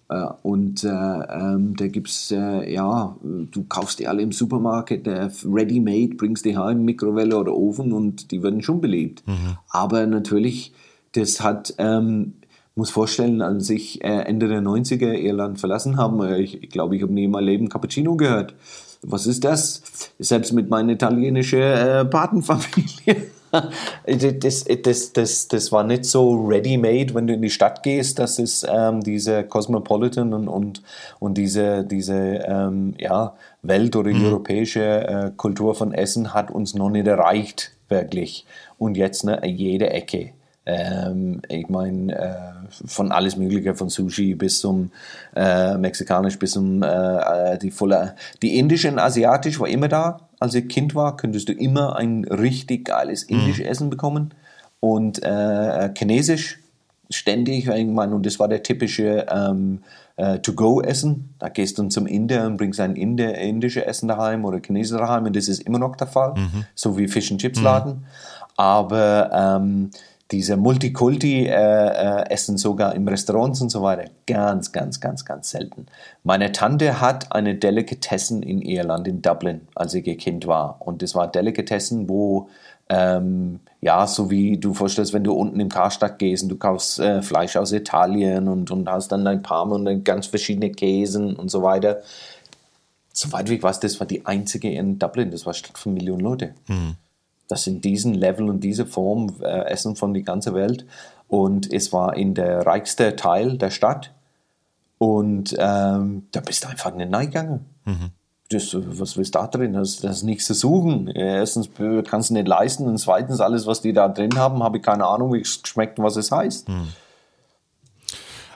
[0.10, 5.30] äh, und äh, ähm, da gibt's äh, ja, du kaufst die alle im Supermarkt, äh,
[5.46, 9.26] ready-made, bringst die heim, Mikrowelle oder Ofen und die werden schon beliebt.
[9.28, 9.58] Mhm.
[9.70, 10.74] Aber natürlich,
[11.14, 12.34] das hat ähm,
[12.76, 16.96] muss vorstellen, als ich äh, Ende der 90er Irland verlassen habe, äh, ich, ich glaube,
[16.96, 18.56] ich habe nie in meinem Leben Cappuccino gehört.
[19.02, 19.84] Was ist das?
[20.18, 23.28] Selbst mit meiner italienischen äh, Patenfamilie.
[24.40, 28.40] das, das, das, das war nicht so ready-made, wenn du in die Stadt gehst, dass
[28.40, 30.82] es ähm, diese Cosmopolitan und, und,
[31.20, 34.26] und diese, diese ähm, ja, Welt- oder mhm.
[34.26, 38.46] europäische äh, Kultur von Essen hat uns noch nicht erreicht, wirklich.
[38.78, 40.32] Und jetzt ne, jede Ecke.
[40.66, 44.92] Ähm, ich meine, äh, von alles Mögliche, von Sushi bis zum
[45.36, 46.88] äh, Mexikanisch, bis zum äh,
[47.54, 50.22] äh, die volle, die Indische und Asiatisch war immer da.
[50.40, 53.40] Als ich Kind war, könntest du immer ein richtig geiles mhm.
[53.40, 53.72] indisches mhm.
[53.72, 54.34] Essen bekommen
[54.80, 56.60] und äh, Chinesisch
[57.10, 57.68] ständig.
[57.68, 59.84] Ich meine, und das war der typische ähm,
[60.16, 61.34] äh, To-Go-Essen.
[61.40, 65.26] Da gehst du zum Inder und bringst ein Inder, indisches Essen daheim oder chinesisches daheim
[65.26, 66.66] und das ist immer noch der Fall, mhm.
[66.76, 67.94] so wie Fish and Chips Laden.
[67.94, 68.04] Mhm.
[68.56, 69.32] Aber
[69.62, 69.90] ähm,
[70.34, 74.10] diese Multikulti-Essen äh, äh, sogar im Restaurants und so weiter.
[74.26, 75.86] Ganz, ganz, ganz, ganz selten.
[76.24, 80.78] Meine Tante hat eine Delikatessen in Irland, in Dublin, als ich ihr Kind war.
[80.80, 82.50] Und das war Delikatessen, wo
[82.90, 87.00] ähm, ja, so wie du vorstellst, wenn du unten im Karstadt gehst und du kaufst
[87.00, 91.36] äh, Fleisch aus Italien und, und hast dann dein Parma und dann ganz verschiedene Käsen
[91.36, 92.02] und so weiter.
[93.14, 96.56] Soweit ich weiß, das war die einzige in Dublin, das war Stadt von Millionen Leute.
[96.68, 96.96] Mhm.
[97.48, 100.86] Das in diesen Level und diese Form äh, essen von die ganze Welt.
[101.28, 104.12] Und es war in der reichste Teil der Stadt.
[104.98, 107.66] Und ähm, da bist du einfach nicht reingegangen.
[107.86, 108.12] Mhm
[108.54, 109.74] das, was willst du da drin?
[109.74, 111.08] Das, das ist nichts zu suchen.
[111.08, 111.70] Erstens
[112.08, 115.06] kannst du nicht leisten und zweitens alles, was die da drin haben, habe ich keine
[115.06, 116.68] Ahnung, wie es schmeckt und was es heißt.
[116.68, 116.88] Hm.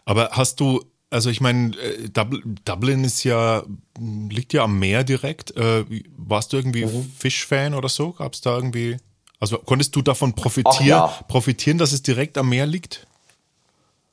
[0.05, 2.09] Aber hast du, also ich meine, äh,
[2.65, 3.63] Dublin ist ja,
[3.99, 5.55] liegt ja am Meer direkt.
[5.55, 5.85] Äh,
[6.17, 7.11] warst du irgendwie mhm.
[7.17, 8.11] Fischfan oder so?
[8.11, 8.97] Gab es da irgendwie,
[9.39, 11.07] also konntest du davon profitieren, ja.
[11.27, 13.07] profitieren, dass es direkt am Meer liegt?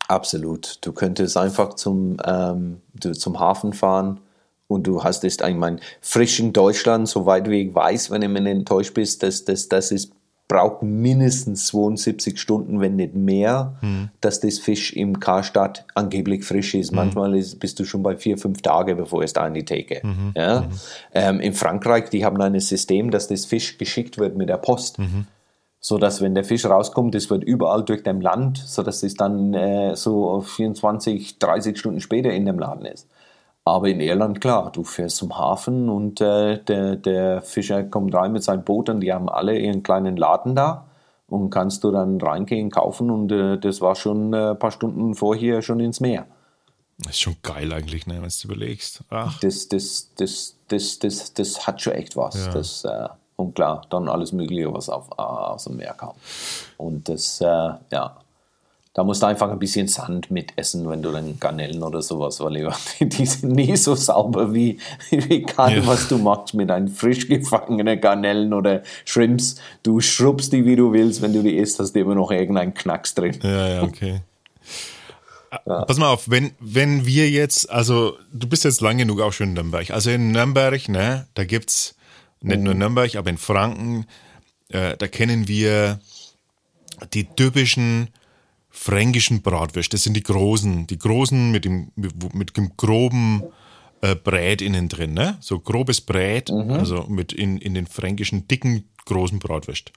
[0.06, 0.78] Absolut.
[0.82, 2.80] Du könntest einfach zum, ähm,
[3.14, 4.20] zum Hafen fahren
[4.68, 8.42] und du hast es, ich meine, frisch in Deutschland, soweit wie ich weiß, wenn mich
[8.42, 10.12] nicht enttäuscht bin, dass das, das ist,
[10.46, 14.10] braucht mindestens 72 Stunden, wenn nicht mehr, mhm.
[14.20, 16.92] dass das Fisch im Karstadt angeblich frisch ist.
[16.92, 16.96] Mhm.
[16.96, 20.06] Manchmal ist, bist du schon bei vier, fünf Tagen, bevor es da in die Theke.
[20.06, 20.32] Mhm.
[20.36, 20.60] Ja?
[20.60, 20.66] Mhm.
[21.14, 24.98] Ähm, in Frankreich, die haben ein System, dass das Fisch geschickt wird mit der Post
[24.98, 25.26] mhm.
[25.80, 29.14] so dass wenn der Fisch rauskommt, das wird überall durch dem Land, so dass es
[29.14, 33.08] dann äh, so 24, 30 Stunden später in dem Laden ist.
[33.66, 38.32] Aber in Irland, klar, du fährst zum Hafen und äh, der, der Fischer kommt rein
[38.32, 40.86] mit seinem Boot und die haben alle ihren kleinen Laden da
[41.28, 45.14] und kannst du dann reingehen, kaufen und äh, das war schon äh, ein paar Stunden
[45.14, 46.26] vorher schon ins Meer.
[46.98, 49.02] Das ist schon geil eigentlich, ne, wenn du überlegst.
[49.08, 49.40] Ach.
[49.40, 52.46] Das, das, das, das, das, das hat schon echt was.
[52.46, 52.52] Ja.
[52.52, 56.12] Das, äh, und klar, dann alles Mögliche, was auf, äh, aus dem Meer kam.
[56.76, 57.44] Und das, äh,
[57.90, 58.16] ja,
[58.94, 62.72] da musst du einfach ein bisschen Sand mitessen, wenn du dann Garnelen oder sowas, weil
[63.00, 64.78] die sind nie so sauber wie,
[65.10, 65.86] egal ja.
[65.86, 69.56] was du machst mit einem frisch gefangenen Garnelen oder Shrimps.
[69.82, 72.72] Du schrubbst die, wie du willst, wenn du die isst, hast du immer noch irgendeinen
[72.72, 73.36] Knacks drin.
[73.42, 74.20] Ja, ja, okay.
[75.66, 75.84] Ja.
[75.84, 79.48] Pass mal auf, wenn, wenn wir jetzt, also du bist jetzt lang genug auch schon
[79.48, 79.90] in Nürnberg.
[79.90, 81.96] Also in Nürnberg, ne, da gibt's
[82.40, 82.64] nicht mhm.
[82.64, 84.06] nur Nürnberg, aber in Franken,
[84.68, 85.98] äh, da kennen wir
[87.12, 88.08] die typischen
[88.74, 89.94] fränkischen Bratwürste.
[89.94, 93.44] Das sind die großen, die großen mit dem, mit dem groben
[94.00, 95.38] äh, Brät innen drin, ne?
[95.40, 96.72] So grobes Brät, mhm.
[96.72, 99.92] also mit in, in den fränkischen dicken großen Bratwürst.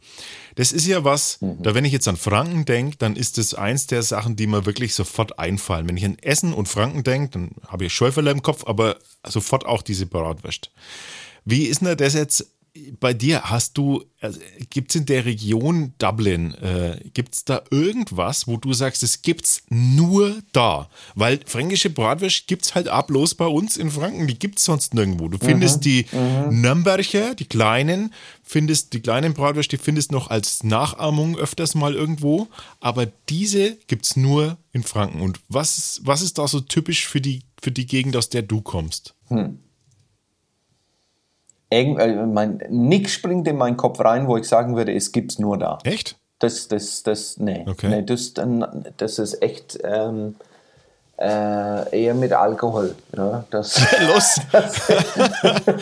[0.56, 1.64] Das ist ja was, mhm.
[1.64, 4.66] da wenn ich jetzt an Franken denke, dann ist das eins der Sachen, die mir
[4.68, 5.88] wirklich sofort einfallen.
[5.88, 9.66] Wenn ich an Essen und Franken denke, dann habe ich Schäuferle im Kopf, aber sofort
[9.66, 10.72] auch diese Bratwürst.
[11.45, 12.52] Wie ist denn das jetzt
[12.99, 14.40] bei dir hast du, also,
[14.70, 19.22] gibt es in der Region Dublin, äh, gibt es da irgendwas, wo du sagst, es
[19.22, 20.90] gibt's nur da?
[21.16, 24.94] Weil fränkische Bratwurst gibt es halt ablos bei uns in Franken, die gibt es sonst
[24.94, 25.28] nirgendwo.
[25.28, 26.62] Du findest mhm, die mhm.
[26.62, 28.14] Nürnberger, die kleinen,
[28.44, 32.48] findest die kleinen Bratwurst, die findest noch als Nachahmung öfters mal irgendwo,
[32.80, 35.22] aber diese gibt es nur in Franken.
[35.22, 38.62] Und was, was ist da so typisch für die, für die Gegend, aus der du
[38.62, 39.14] kommst?
[39.28, 39.60] Hm
[41.69, 45.57] mein, nichts springt in meinen Kopf rein, wo ich sagen würde, es gibt es nur
[45.57, 45.80] da.
[45.84, 46.18] Echt?
[46.39, 47.65] Das, das, das, nee.
[47.68, 47.89] Okay.
[47.89, 48.34] nee das,
[48.98, 50.35] das ist echt ähm,
[51.18, 52.95] äh, eher mit Alkohol.
[53.15, 54.39] Ja, das, Los!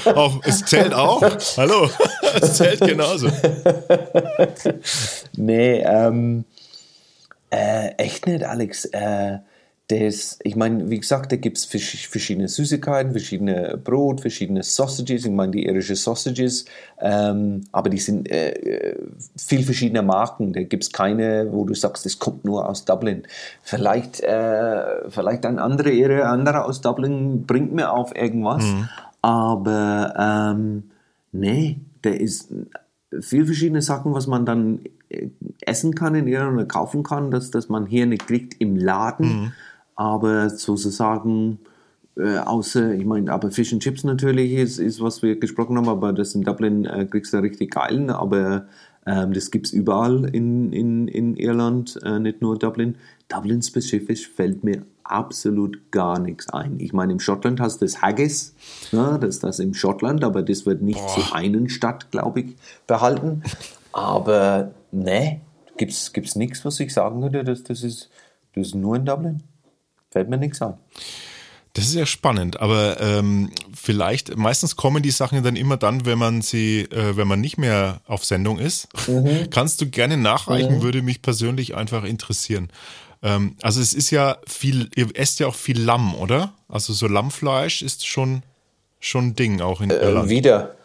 [0.15, 1.21] auch, es zählt auch.
[1.57, 1.89] Hallo,
[2.41, 3.27] es zählt genauso.
[5.35, 6.45] nee, ähm,
[7.49, 8.85] äh, echt nicht, Alex.
[8.85, 9.39] Äh,
[9.87, 15.25] das, ich meine, wie gesagt, da gibt es verschiedene Süßigkeiten, verschiedene Brot, verschiedene Sausages.
[15.25, 16.65] Ich meine, die irische Sausages,
[16.99, 18.95] ähm, aber die sind äh,
[19.37, 20.53] viel verschiedene Marken.
[20.53, 23.23] Da gibt es keine, wo du sagst, das kommt nur aus Dublin.
[23.61, 28.63] Vielleicht, äh, vielleicht ein anderer Irre, anderer aus Dublin bringt mir auf irgendwas.
[28.63, 28.89] Mhm.
[29.21, 30.83] Aber ähm,
[31.31, 32.51] nee, da ist
[33.21, 34.79] viel verschiedene Sachen, was man dann
[35.09, 35.27] äh,
[35.61, 39.27] essen kann in Irland oder kaufen kann, dass, dass man hier nicht kriegt im Laden.
[39.27, 39.51] Mhm
[39.95, 41.59] aber sozusagen,
[42.17, 45.89] äh, außer, ich meine, aber Fish and Chips natürlich ist, ist, was wir gesprochen haben,
[45.89, 48.65] aber das in Dublin äh, kriegst du richtig geilen, aber
[49.05, 52.95] ähm, das gibt es überall in, in, in Irland, äh, nicht nur Dublin.
[53.27, 56.79] Dublin spezifisch fällt mir absolut gar nichts ein.
[56.79, 58.55] Ich meine, im Schottland hast du das Haggis,
[58.91, 61.07] ja, das ist das im Schottland, aber das wird nicht Boah.
[61.07, 62.55] zu einer Stadt, glaube ich,
[62.87, 63.43] behalten.
[63.93, 65.41] Aber ne,
[65.77, 68.09] gibt es nichts, was ich sagen würde, dass das ist,
[68.55, 69.43] das ist nur in Dublin.
[70.15, 70.75] Fällt mir nichts an.
[71.73, 76.17] Das ist ja spannend, aber ähm, vielleicht, meistens kommen die Sachen dann immer dann, wenn
[76.17, 78.87] man sie, äh, wenn man nicht mehr auf Sendung ist.
[79.09, 79.49] Mhm.
[79.51, 80.81] Kannst du gerne nachreichen, mhm.
[80.83, 82.69] würde mich persönlich einfach interessieren.
[83.21, 86.53] Ähm, also es ist ja viel, ihr esst ja auch viel Lamm, oder?
[86.69, 88.43] Also so Lammfleisch ist schon,
[89.01, 90.29] schon ein Ding auch in äh, Irland.
[90.29, 90.77] Wieder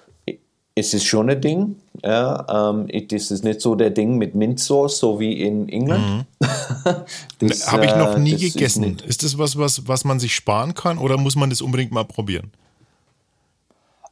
[0.80, 1.76] ist es schon ein Ding.
[2.02, 6.26] Ja, ähm, das ist nicht so der Ding mit Minzsauce, so wie in England.
[6.40, 6.46] Mhm.
[7.66, 8.96] Habe ich noch äh, nie gegessen.
[8.96, 11.92] Ist, ist, das was, was, was man sich sparen kann oder muss man das unbedingt
[11.92, 12.50] mal probieren?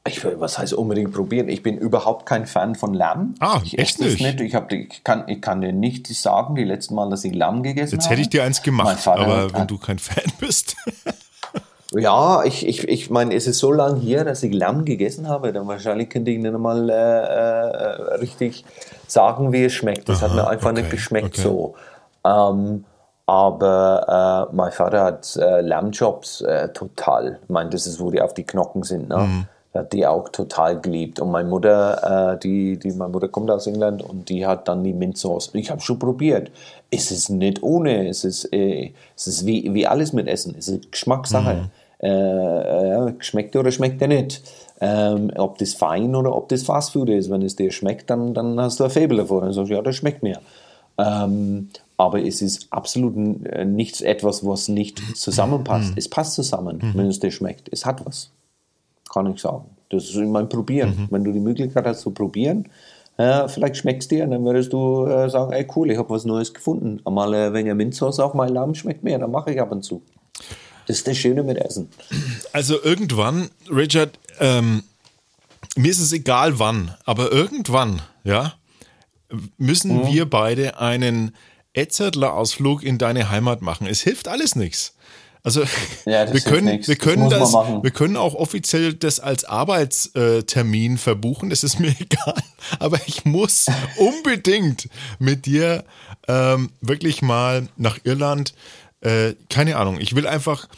[0.06, 1.48] Ich was heißt unbedingt probieren?
[1.48, 3.34] Ich bin überhaupt kein Fan von Lamm.
[3.40, 4.20] Ah, ich echt nicht?
[4.20, 4.40] nicht.
[4.40, 7.62] Ich, hab, ich, kann, ich kann dir nicht sagen, die letzten Mal, dass ich Lamm
[7.62, 8.02] gegessen habe.
[8.02, 10.76] Jetzt hätte ich dir eins gemacht, aber wenn du kein Fan bist.
[11.94, 15.52] Ja, ich, ich, ich meine, es ist so lange hier, dass ich Lamm gegessen habe,
[15.52, 18.64] dann wahrscheinlich könnte ich nicht einmal äh, äh, richtig
[19.06, 20.08] sagen, wie es schmeckt.
[20.08, 21.42] Das Aha, hat mir einfach okay, nicht geschmeckt okay.
[21.42, 21.74] so.
[22.24, 22.84] Ähm,
[23.24, 27.38] aber äh, mein Vater hat äh, Lammjobs äh, total.
[27.42, 29.08] Ich meine, das ist, wo die auf die Knochen sind.
[29.08, 29.18] Ne?
[29.18, 31.20] Mhm hat die auch total geliebt.
[31.20, 34.82] Und meine Mutter, äh, die, die, meine Mutter kommt aus England und die hat dann
[34.82, 35.50] die Minzsauce.
[35.54, 36.50] Ich habe schon probiert.
[36.90, 38.08] Es ist nicht ohne.
[38.08, 40.54] Es ist, äh, es ist wie, wie alles mit Essen.
[40.58, 41.54] Es ist Geschmackssache.
[41.54, 42.06] Mhm.
[42.06, 44.42] Äh, schmeckt oder schmeckt er nicht.
[44.80, 47.30] Ähm, ob das fein oder ob das Fastfood ist.
[47.30, 49.42] Wenn es dir schmeckt, dann, dann hast du ein Faible davor.
[49.42, 50.40] Dann sagst du, ja, das schmeckt mir.
[50.96, 55.90] Ähm, aber es ist absolut äh, nichts etwas, was nicht zusammenpasst.
[55.90, 55.98] Mhm.
[55.98, 56.92] Es passt zusammen, mhm.
[56.94, 57.68] wenn es dir schmeckt.
[57.72, 58.30] Es hat was
[59.08, 59.64] kann ich sagen.
[59.90, 60.90] Das ist immer ein Probieren.
[60.90, 61.08] Mhm.
[61.10, 62.68] Wenn du die Möglichkeit hast zu probieren,
[63.16, 66.24] äh, vielleicht schmeckt es dir, dann würdest du äh, sagen, ey cool, ich habe was
[66.24, 67.00] Neues gefunden.
[67.04, 69.82] Einmal äh, wenn ihr Minzsauce auf mein Lamm schmeckt mir, dann mache ich ab und
[69.82, 70.02] zu.
[70.86, 71.88] Das ist das Schöne mit Essen.
[72.52, 74.84] Also irgendwann, Richard, ähm,
[75.76, 78.54] mir ist es egal wann, aber irgendwann, ja,
[79.58, 80.06] müssen mhm.
[80.06, 81.32] wir beide einen
[81.74, 83.86] Etzertler-Ausflug in deine Heimat machen.
[83.86, 84.94] Es hilft alles nichts.
[85.42, 85.62] Also
[86.04, 91.50] ja, wir können, wir können das, das wir können auch offiziell das als Arbeitstermin verbuchen.
[91.50, 92.42] Das ist mir egal.
[92.78, 93.66] Aber ich muss
[93.96, 94.88] unbedingt
[95.18, 95.84] mit dir
[96.26, 98.54] ähm, wirklich mal nach Irland.
[99.00, 100.00] Äh, keine Ahnung.
[100.00, 100.68] Ich will einfach,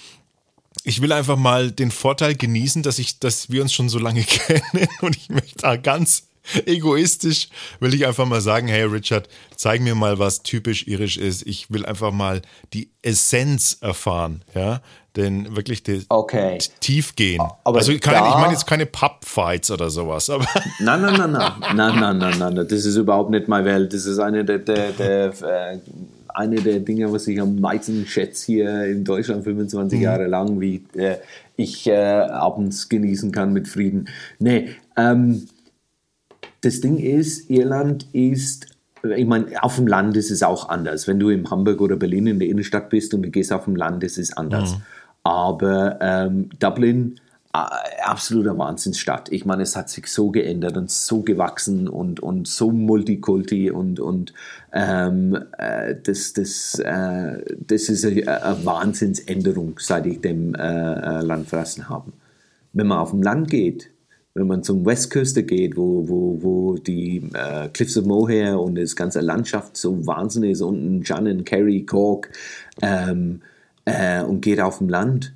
[0.84, 4.22] ich will einfach mal den Vorteil genießen, dass ich, dass wir uns schon so lange
[4.22, 6.29] kennen und ich möchte da ganz
[6.66, 7.48] egoistisch
[7.80, 11.46] will ich einfach mal sagen, hey Richard, zeig mir mal, was typisch irisch ist.
[11.46, 12.42] Ich will einfach mal
[12.72, 14.80] die Essenz erfahren, ja,
[15.16, 16.58] denn wirklich okay.
[16.80, 17.42] tief gehen.
[17.64, 20.46] Aber also keine, ich meine jetzt keine Pub-Fights oder sowas, aber
[20.80, 23.92] nein, nein, nein, nein, nein, nein, nein, nein, das ist überhaupt nicht meine Welt.
[23.92, 25.78] Das ist eine der, der, der äh,
[26.34, 30.02] eine der Dinge, was ich am meisten schätze hier in Deutschland 25 mhm.
[30.02, 31.16] Jahre lang, wie äh,
[31.56, 34.08] ich äh, abends genießen kann mit Frieden.
[34.38, 35.46] Nee, ähm,
[36.60, 38.66] das Ding ist, Irland ist,
[39.02, 41.08] ich meine, auf dem Land ist es auch anders.
[41.08, 43.76] Wenn du in Hamburg oder Berlin in der Innenstadt bist und du gehst auf dem
[43.76, 44.74] Land, ist es anders.
[44.74, 44.82] Mhm.
[45.22, 47.16] Aber ähm, Dublin,
[47.52, 47.58] äh,
[48.04, 49.32] absoluter Wahnsinnsstadt.
[49.32, 53.98] Ich meine, es hat sich so geändert und so gewachsen und, und so multikulti und,
[53.98, 54.32] und
[54.72, 61.22] ähm, äh, das, das, äh, das ist eine, eine Wahnsinnsänderung, seit ich dem äh, äh
[61.22, 62.12] Land verlassen habe.
[62.72, 63.90] Wenn man auf dem Land geht,
[64.34, 68.94] wenn man zum Westküste geht, wo, wo, wo die äh, Cliffs of Moher und das
[68.94, 72.30] ganze Landschaft so wahnsinnig ist, unten Shannon, Kerry, Cork
[72.80, 73.42] ähm,
[73.84, 75.34] äh, und geht auf dem Land.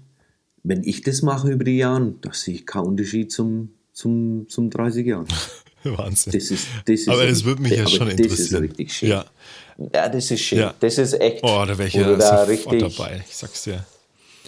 [0.62, 4.70] Wenn ich das mache über die Jahre, da sehe ich keinen Unterschied zum, zum, zum
[4.70, 5.26] 30 Jahren.
[5.82, 6.32] Wahnsinn.
[6.32, 8.28] Das ist, das ist aber das würde mich ja schon interessieren.
[8.28, 9.08] Das ist richtig schön.
[9.10, 9.24] Ja.
[9.92, 10.58] ja, das ist schön.
[10.58, 10.74] Ja.
[10.80, 11.42] Das ist echt.
[11.42, 13.22] Oh, da wäre ich ja da richtig dabei.
[13.28, 13.84] Ich sag's dir.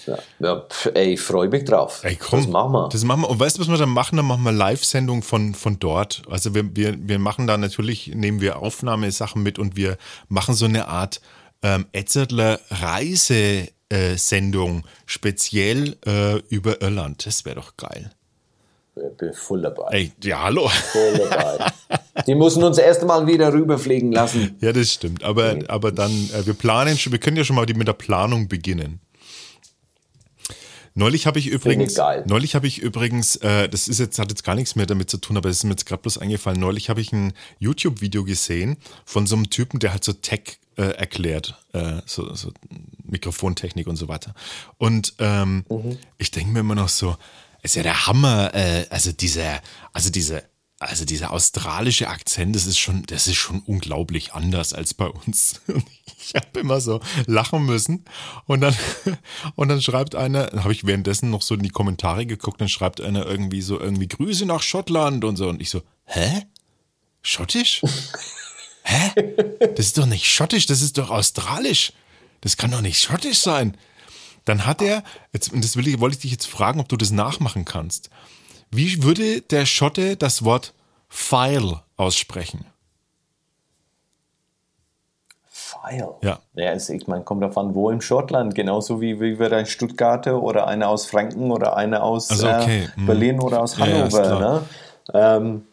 [0.06, 2.00] Ja, ja pf, ey, ich freue mich drauf.
[2.02, 2.88] Ey, komm, das machen wir.
[2.88, 3.30] Das machen wir.
[3.30, 4.16] Und weißt du, was wir dann machen?
[4.16, 6.22] Dann machen wir Live-Sendung von, von dort.
[6.30, 9.96] Also wir, wir, wir machen da natürlich, nehmen wir Aufnahmesachen mit und wir
[10.28, 11.20] machen so eine Art
[11.62, 17.26] ähm, Etzertler Reisesendung speziell äh, über Irland.
[17.26, 18.10] Das wäre doch geil.
[18.96, 19.88] Ich bin voll dabei.
[19.90, 20.68] Ey, ja, hallo.
[20.68, 21.66] Voll dabei.
[22.26, 24.56] Die müssen uns erst mal wieder rüberfliegen lassen.
[24.60, 25.22] Ja, das stimmt.
[25.22, 27.92] Aber, aber dann, äh, wir planen schon, wir können ja schon mal die, mit der
[27.92, 29.00] Planung beginnen.
[30.98, 31.94] Neulich habe ich übrigens,
[32.24, 35.18] neulich habe ich übrigens, äh, das ist jetzt hat jetzt gar nichts mehr damit zu
[35.18, 36.58] tun, aber es ist mir jetzt gerade bloß eingefallen.
[36.58, 40.84] Neulich habe ich ein YouTube-Video gesehen von so einem Typen, der halt so Tech äh,
[40.84, 42.50] erklärt, äh, so, so
[43.04, 44.34] Mikrofontechnik und so weiter.
[44.78, 45.98] Und ähm, mhm.
[46.16, 47.18] ich denke mir immer noch so,
[47.62, 49.60] ist ja der Hammer, äh, also dieser,
[49.92, 50.44] also diese
[50.78, 55.60] also dieser australische Akzent, das ist schon, das ist schon unglaublich anders als bei uns.
[56.28, 58.04] Ich habe immer so lachen müssen
[58.46, 58.74] und dann
[59.54, 63.00] und dann schreibt einer, habe ich währenddessen noch so in die Kommentare geguckt, dann schreibt
[63.00, 66.42] einer irgendwie so irgendwie Grüße nach Schottland und so und ich so, hä?
[67.22, 67.80] Schottisch?
[68.82, 69.12] Hä?
[69.76, 71.92] Das ist doch nicht schottisch, das ist doch australisch.
[72.40, 73.76] Das kann doch nicht schottisch sein.
[74.44, 76.96] dann hat er, jetzt, und das will ich, wollte ich dich jetzt fragen, ob du
[76.96, 78.10] das nachmachen kannst.
[78.70, 80.74] Wie würde der Schotte das Wort
[81.08, 82.64] File aussprechen?
[85.48, 86.14] File.
[86.22, 86.38] Ja.
[86.54, 90.42] Ja, also ich meine, kommt davon, wo im Schottland, genauso wie, wie wir ein Stuttgarter
[90.42, 92.88] oder eine aus Franken oder eine aus Also, okay.
[92.96, 93.00] äh.
[93.06, 94.22] Berlin oder aus Ja, ja, Hannover.
[94.22, 94.40] klar.
[94.40, 94.66] ne?
[95.14, 95.66] ähm,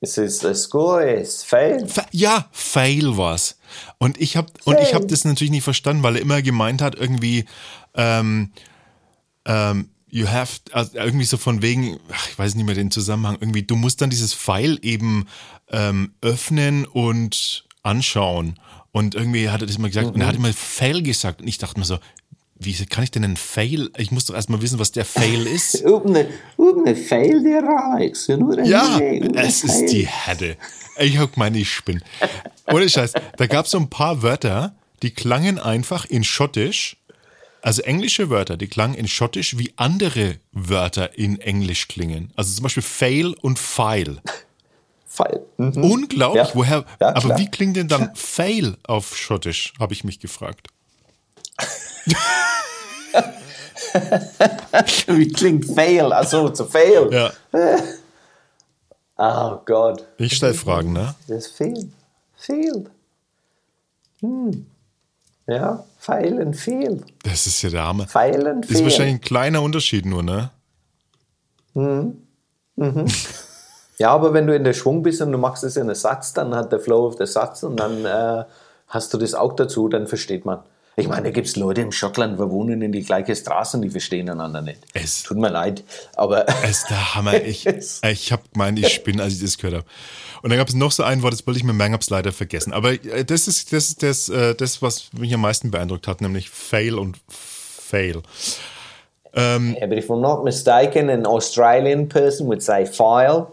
[0.00, 1.86] es ist a score is fail.
[1.86, 3.58] Fa- Ja, Fail war's.
[3.98, 6.94] Und ich habe und ich habe das natürlich nicht verstanden, weil er immer gemeint hat
[6.94, 7.44] irgendwie
[7.94, 8.50] ähm,
[9.44, 13.36] ähm, you have also irgendwie so von wegen, ach, ich weiß nicht mehr den Zusammenhang.
[13.40, 15.26] Irgendwie du musst dann dieses File eben
[15.70, 18.58] ähm, öffnen und anschauen.
[18.92, 21.58] Und irgendwie hat er das mal gesagt und er hat immer Fail gesagt und ich
[21.58, 21.98] dachte mir so,
[22.62, 23.90] wie kann ich denn einen Fail?
[23.96, 25.82] Ich muss doch erstmal wissen, was der Fail ist.
[26.84, 28.26] The fail der Alex.
[28.64, 28.98] Ja,
[29.34, 30.56] es ist die Herde.
[30.98, 32.02] Ich hab meine, ich spinn.
[32.66, 36.98] Ohne Scheiß, da gab es so ein paar Wörter, die klangen einfach in Schottisch,
[37.62, 42.32] also englische Wörter, die klangen in Schottisch, wie andere Wörter in Englisch klingen.
[42.36, 44.22] Also zum Beispiel Fail und File.
[45.06, 45.40] Fail.
[45.58, 45.82] Mhm.
[45.84, 46.54] Unglaublich, Ja.
[46.54, 50.68] woher, Ja, aber wie klingt denn dann Fail auf Schottisch, habe ich mich gefragt.
[55.06, 56.12] Wie klingt fail?
[56.12, 57.08] Also zu fail.
[57.12, 57.32] Ja,
[59.16, 60.06] Oh Gott.
[60.16, 61.14] ich stelle Fragen, ne?
[61.28, 61.90] Das failed.
[62.36, 62.90] Failed.
[64.20, 64.66] Hm.
[65.50, 67.02] Ja, fail and fail.
[67.24, 68.06] Das ist ja der Hammer.
[68.06, 68.84] Fail and Ist fail.
[68.84, 70.50] wahrscheinlich ein kleiner Unterschied nur, ne?
[73.98, 76.32] Ja, aber wenn du in der Schwung bist und du machst es in einen Satz,
[76.32, 78.44] dann hat der Flow auf der Satz und dann äh,
[78.86, 80.60] hast du das auch dazu, dann versteht man.
[81.00, 83.82] Ich meine, da gibt es Leute im Schottland, wir wohnen in die gleiche Straße und
[83.82, 84.80] die verstehen einander nicht.
[84.94, 85.82] Es- Tut mir leid,
[86.14, 87.34] aber Es ist der Hammer.
[87.42, 89.86] Ich, ich habe gemeint, ich spinne, als ich das gehört habe.
[90.42, 92.08] Und dann gab es noch so ein Wort, das wollte ich mir merken, habe es
[92.10, 92.72] leider vergessen.
[92.72, 96.20] Aber äh, das ist das, ist das, äh, das, was mich am meisten beeindruckt hat,
[96.20, 98.22] nämlich Fail und Fail.
[99.36, 103.46] Yeah, but if I'm not mistaken, an Australian person would say file.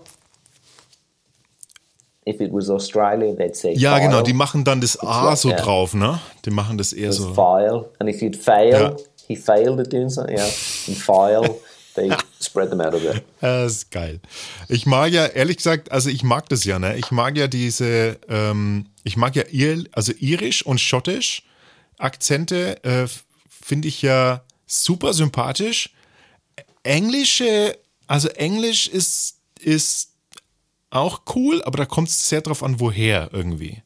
[2.27, 4.01] If it was Australia, they'd say Ja, file.
[4.09, 5.65] genau, die machen dann das A so that.
[5.65, 6.19] drauf, ne?
[6.45, 7.33] Die machen das eher so.
[7.33, 7.85] file.
[7.99, 8.95] And if you'd fail, Ja.
[9.27, 10.45] he failed at doing something, yeah.
[10.87, 11.55] And file,
[11.95, 13.23] they spread them out a bit.
[13.39, 14.19] Das ist geil.
[14.67, 16.97] Ich mag ja, ehrlich gesagt, also ich mag das ja, ne?
[16.97, 21.43] Ich mag ja diese, ähm, ich mag ja Ir also irisch und schottisch
[21.97, 23.07] Akzente, äh,
[23.49, 25.91] finde ich ja super sympathisch.
[26.83, 27.77] Englische,
[28.07, 30.09] also Englisch ist, ist
[30.89, 33.81] auch cool, aber da kommt es sehr drauf an, woher irgendwie.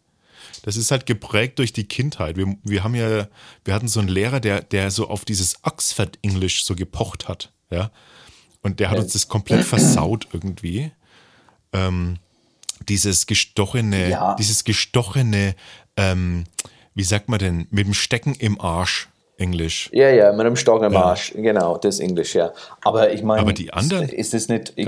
[0.63, 2.37] Das ist halt geprägt durch die Kindheit.
[2.37, 3.27] Wir, wir haben ja,
[3.65, 7.51] wir hatten so einen Lehrer, der, der so auf dieses Oxford English so gepocht hat,
[7.71, 7.91] ja.
[8.63, 10.91] Und der hat uns das komplett versaut irgendwie.
[11.73, 12.17] Ähm,
[12.89, 14.35] dieses gestochene, Ja.
[14.35, 15.55] dieses gestochene,
[15.97, 16.43] ähm,
[16.93, 19.89] wie sagt man denn, mit dem Stecken im Arsch Englisch.
[19.93, 21.31] Ja, ja, mit einem Stock am Arsch.
[21.35, 22.51] Genau, das Englisch, ja.
[22.83, 24.73] Aber ich meine, Aber die anderen- ist es nicht.
[24.75, 24.85] Ich,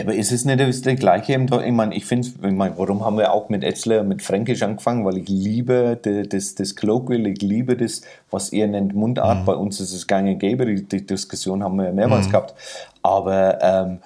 [0.00, 1.34] Aber ist es nicht das das Gleiche?
[1.34, 4.62] im Ich meine, ich finde, ich mein, warum haben wir auch mit Etzler, mit Fränkisch
[4.62, 5.04] angefangen?
[5.04, 5.98] Weil ich liebe
[6.28, 9.40] das, das Colloquial, ich liebe das, was ihr nennt Mundart.
[9.40, 9.44] Mhm.
[9.44, 12.54] Bei uns ist es gang und gäbe, die, die Diskussion haben wir ja mehrmals gehabt.
[13.02, 13.98] Aber ähm,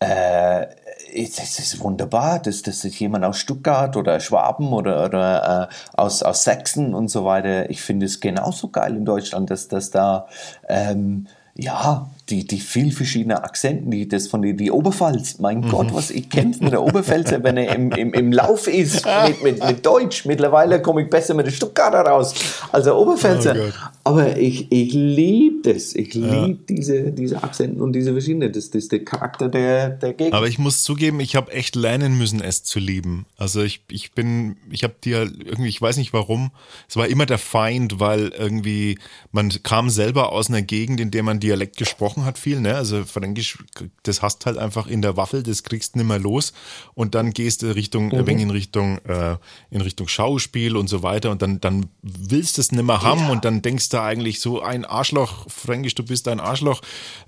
[0.00, 0.66] äh,
[1.14, 6.22] es, ist wunderbar, dass, dass sich jemand aus Stuttgart oder Schwaben oder, oder äh, aus,
[6.22, 10.26] aus Sachsen und so weiter, ich finde es genauso geil in Deutschland, dass, dass da
[10.68, 15.70] ähm, ja, die, die viel verschiedene Akzenten, die das von die, die Oberpfalz, mein Mhm.
[15.70, 19.42] Gott, was ich kämpfe mit der Oberpfälzer, wenn er im, im, im Lauf ist mit,
[19.42, 20.24] mit, mit Deutsch.
[20.24, 22.34] Mittlerweile komme ich besser mit der Stuttgarter raus
[22.72, 23.56] als der Oberpfälzer.
[23.56, 23.72] Oh.
[24.04, 25.94] Aber ich, ich liebe das.
[25.94, 28.52] Ich liebe diese, diese Akzenten und diese verschiedenen.
[28.52, 30.34] Das, das ist der Charakter der, der Gegend.
[30.34, 33.26] Aber ich muss zugeben, ich habe echt lernen müssen, es zu lieben.
[33.36, 36.50] Also ich, ich bin, ich habe dir irgendwie, ich weiß nicht warum,
[36.88, 38.98] es war immer der Feind, weil irgendwie
[39.32, 42.76] man kam selber aus einer Gegend, in der man Dialekt gesprochen hat viel, ne?
[42.76, 43.58] Also Fränkisch,
[44.02, 46.52] das hast halt einfach in der Waffel, das kriegst du nicht mehr los
[46.94, 48.26] und dann gehst du Richtung, mhm.
[48.28, 49.36] in Richtung, äh,
[49.70, 53.22] in Richtung Schauspiel und so weiter und dann, dann willst du es nicht mehr haben
[53.22, 53.30] Ja.
[53.30, 56.82] und dann denkst du eigentlich so ein Arschloch, Fränkisch, du bist ein Arschloch,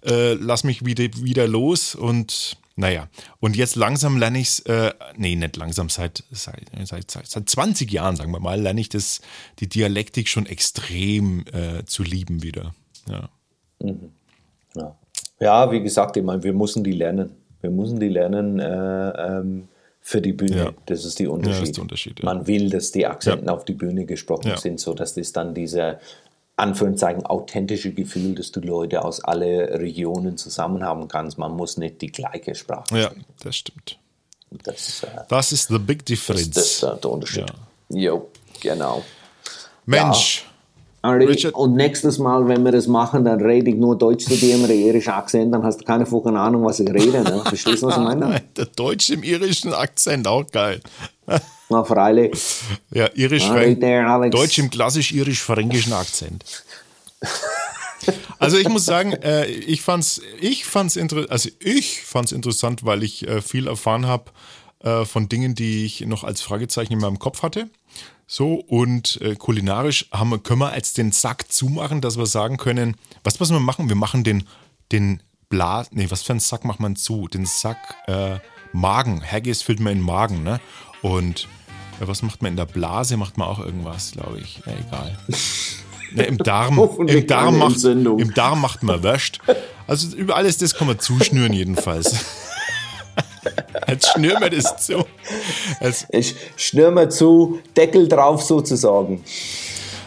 [0.04, 3.08] äh, lass mich wieder, wieder los und naja,
[3.40, 7.48] und jetzt langsam lerne ich es, äh, nee, nicht langsam, seit, seit, seit, seit, seit
[7.48, 9.20] 20 Jahren, sagen wir mal, lerne ich das,
[9.58, 12.74] die Dialektik schon extrem äh, zu lieben wieder.
[13.06, 13.28] Ja.
[14.74, 14.94] Ja.
[15.40, 17.30] ja, wie gesagt, ich meine, wir müssen die lernen.
[17.60, 19.68] Wir müssen die lernen äh, ähm,
[20.00, 20.56] für die Bühne.
[20.56, 20.70] Ja.
[20.86, 21.60] Das ist die Unterschied.
[21.62, 22.24] das ist der Unterschied, ja.
[22.24, 23.54] Man will, dass die Akzenten Ja.
[23.54, 24.56] auf die Bühne gesprochen Ja.
[24.56, 26.00] sind, so dass das dann dieser
[26.56, 31.38] Anführungszeichen authentische Gefühl, dass du Leute aus alle Regionen zusammen haben kannst.
[31.38, 33.24] Man muss nicht die gleiche Sprache ja, sprechen.
[33.42, 33.98] das stimmt.
[34.64, 36.50] Das, äh, Das ist the big difference.
[36.50, 37.46] das ist äh, der Unterschied.
[37.88, 38.28] Jo,
[38.60, 39.02] genau.
[39.86, 40.44] Mensch,
[41.02, 41.54] Richard.
[41.54, 44.68] Und nächstes Mal, wenn wir das machen, dann rede ich nur Deutsch zu dir im
[44.68, 47.22] irischen Akzent, dann hast du keine fucking Ahnung, was ich rede.
[47.22, 47.42] Ne?
[47.44, 48.42] Verstehst du, was ich meine?
[48.56, 50.80] Der Deutsch im irischen Akzent, auch geil.
[51.70, 52.32] Na, freilich.
[52.90, 53.80] Ja, irisch, right
[54.34, 56.44] Deutsch im klassisch-irisch-fränkischen Akzent.
[58.38, 63.02] Also ich muss sagen, äh, ich fand's, ich fand's interessant, also ich fand's interessant, weil
[63.02, 64.24] ich äh, viel erfahren habe
[64.82, 67.68] äh, von Dingen, die ich noch als Fragezeichen in meinem Kopf hatte.
[68.32, 72.58] So, und äh, kulinarisch haben wir, können wir jetzt den Sack zumachen, dass wir sagen
[72.58, 72.94] können,
[73.24, 73.88] was müssen wir machen?
[73.88, 74.44] Wir machen den,
[74.92, 77.26] den Blas, nee, was für einen Sack macht man zu?
[77.26, 78.38] Den Sack äh,
[78.72, 79.20] Magen.
[79.20, 80.60] Haggis füllt man in den Magen, ne?
[81.02, 81.48] Und
[82.00, 83.16] äh, was macht man in der Blase?
[83.16, 84.62] Macht man auch irgendwas, glaube ich.
[84.64, 85.18] Ja, egal.
[86.12, 86.76] Ne, Im Darm,
[87.06, 89.38] im Darm, macht, im Darm macht man wäscht.
[89.86, 92.24] Also über alles das kann man zuschnüren jedenfalls.
[93.88, 95.04] Jetzt schnüren wir das zu.
[95.80, 99.24] Jetzt ich schnür mir zu, Deckel drauf sozusagen.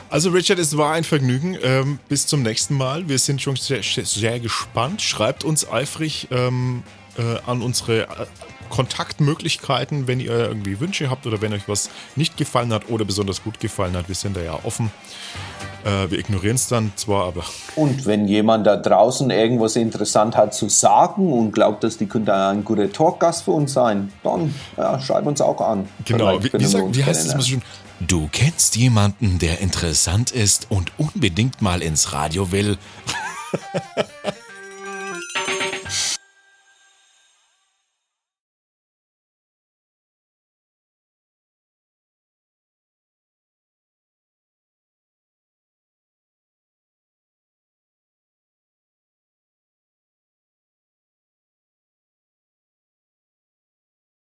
[0.09, 1.57] Also Richard, es war ein Vergnügen.
[1.63, 3.09] Ähm, bis zum nächsten Mal.
[3.09, 5.01] Wir sind schon sehr, sehr gespannt.
[5.01, 6.83] Schreibt uns eifrig ähm,
[7.17, 8.07] äh, an unsere äh,
[8.69, 13.43] Kontaktmöglichkeiten, wenn ihr irgendwie Wünsche habt oder wenn euch was nicht gefallen hat oder besonders
[13.43, 14.07] gut gefallen hat.
[14.07, 14.91] Wir sind da ja offen.
[15.83, 17.43] Äh, wir ignorieren es dann zwar, aber.
[17.75, 22.33] Und wenn jemand da draußen irgendwas interessant hat zu sagen und glaubt, dass die könnte
[22.33, 25.89] ein guter Talkgast für uns sein, dann ja, schreib uns auch an.
[26.05, 27.61] Genau, wie, wie, sagt, wie heißt es schön?
[27.99, 32.77] Du kennst jemanden, der interessant ist und unbedingt mal ins Radio will.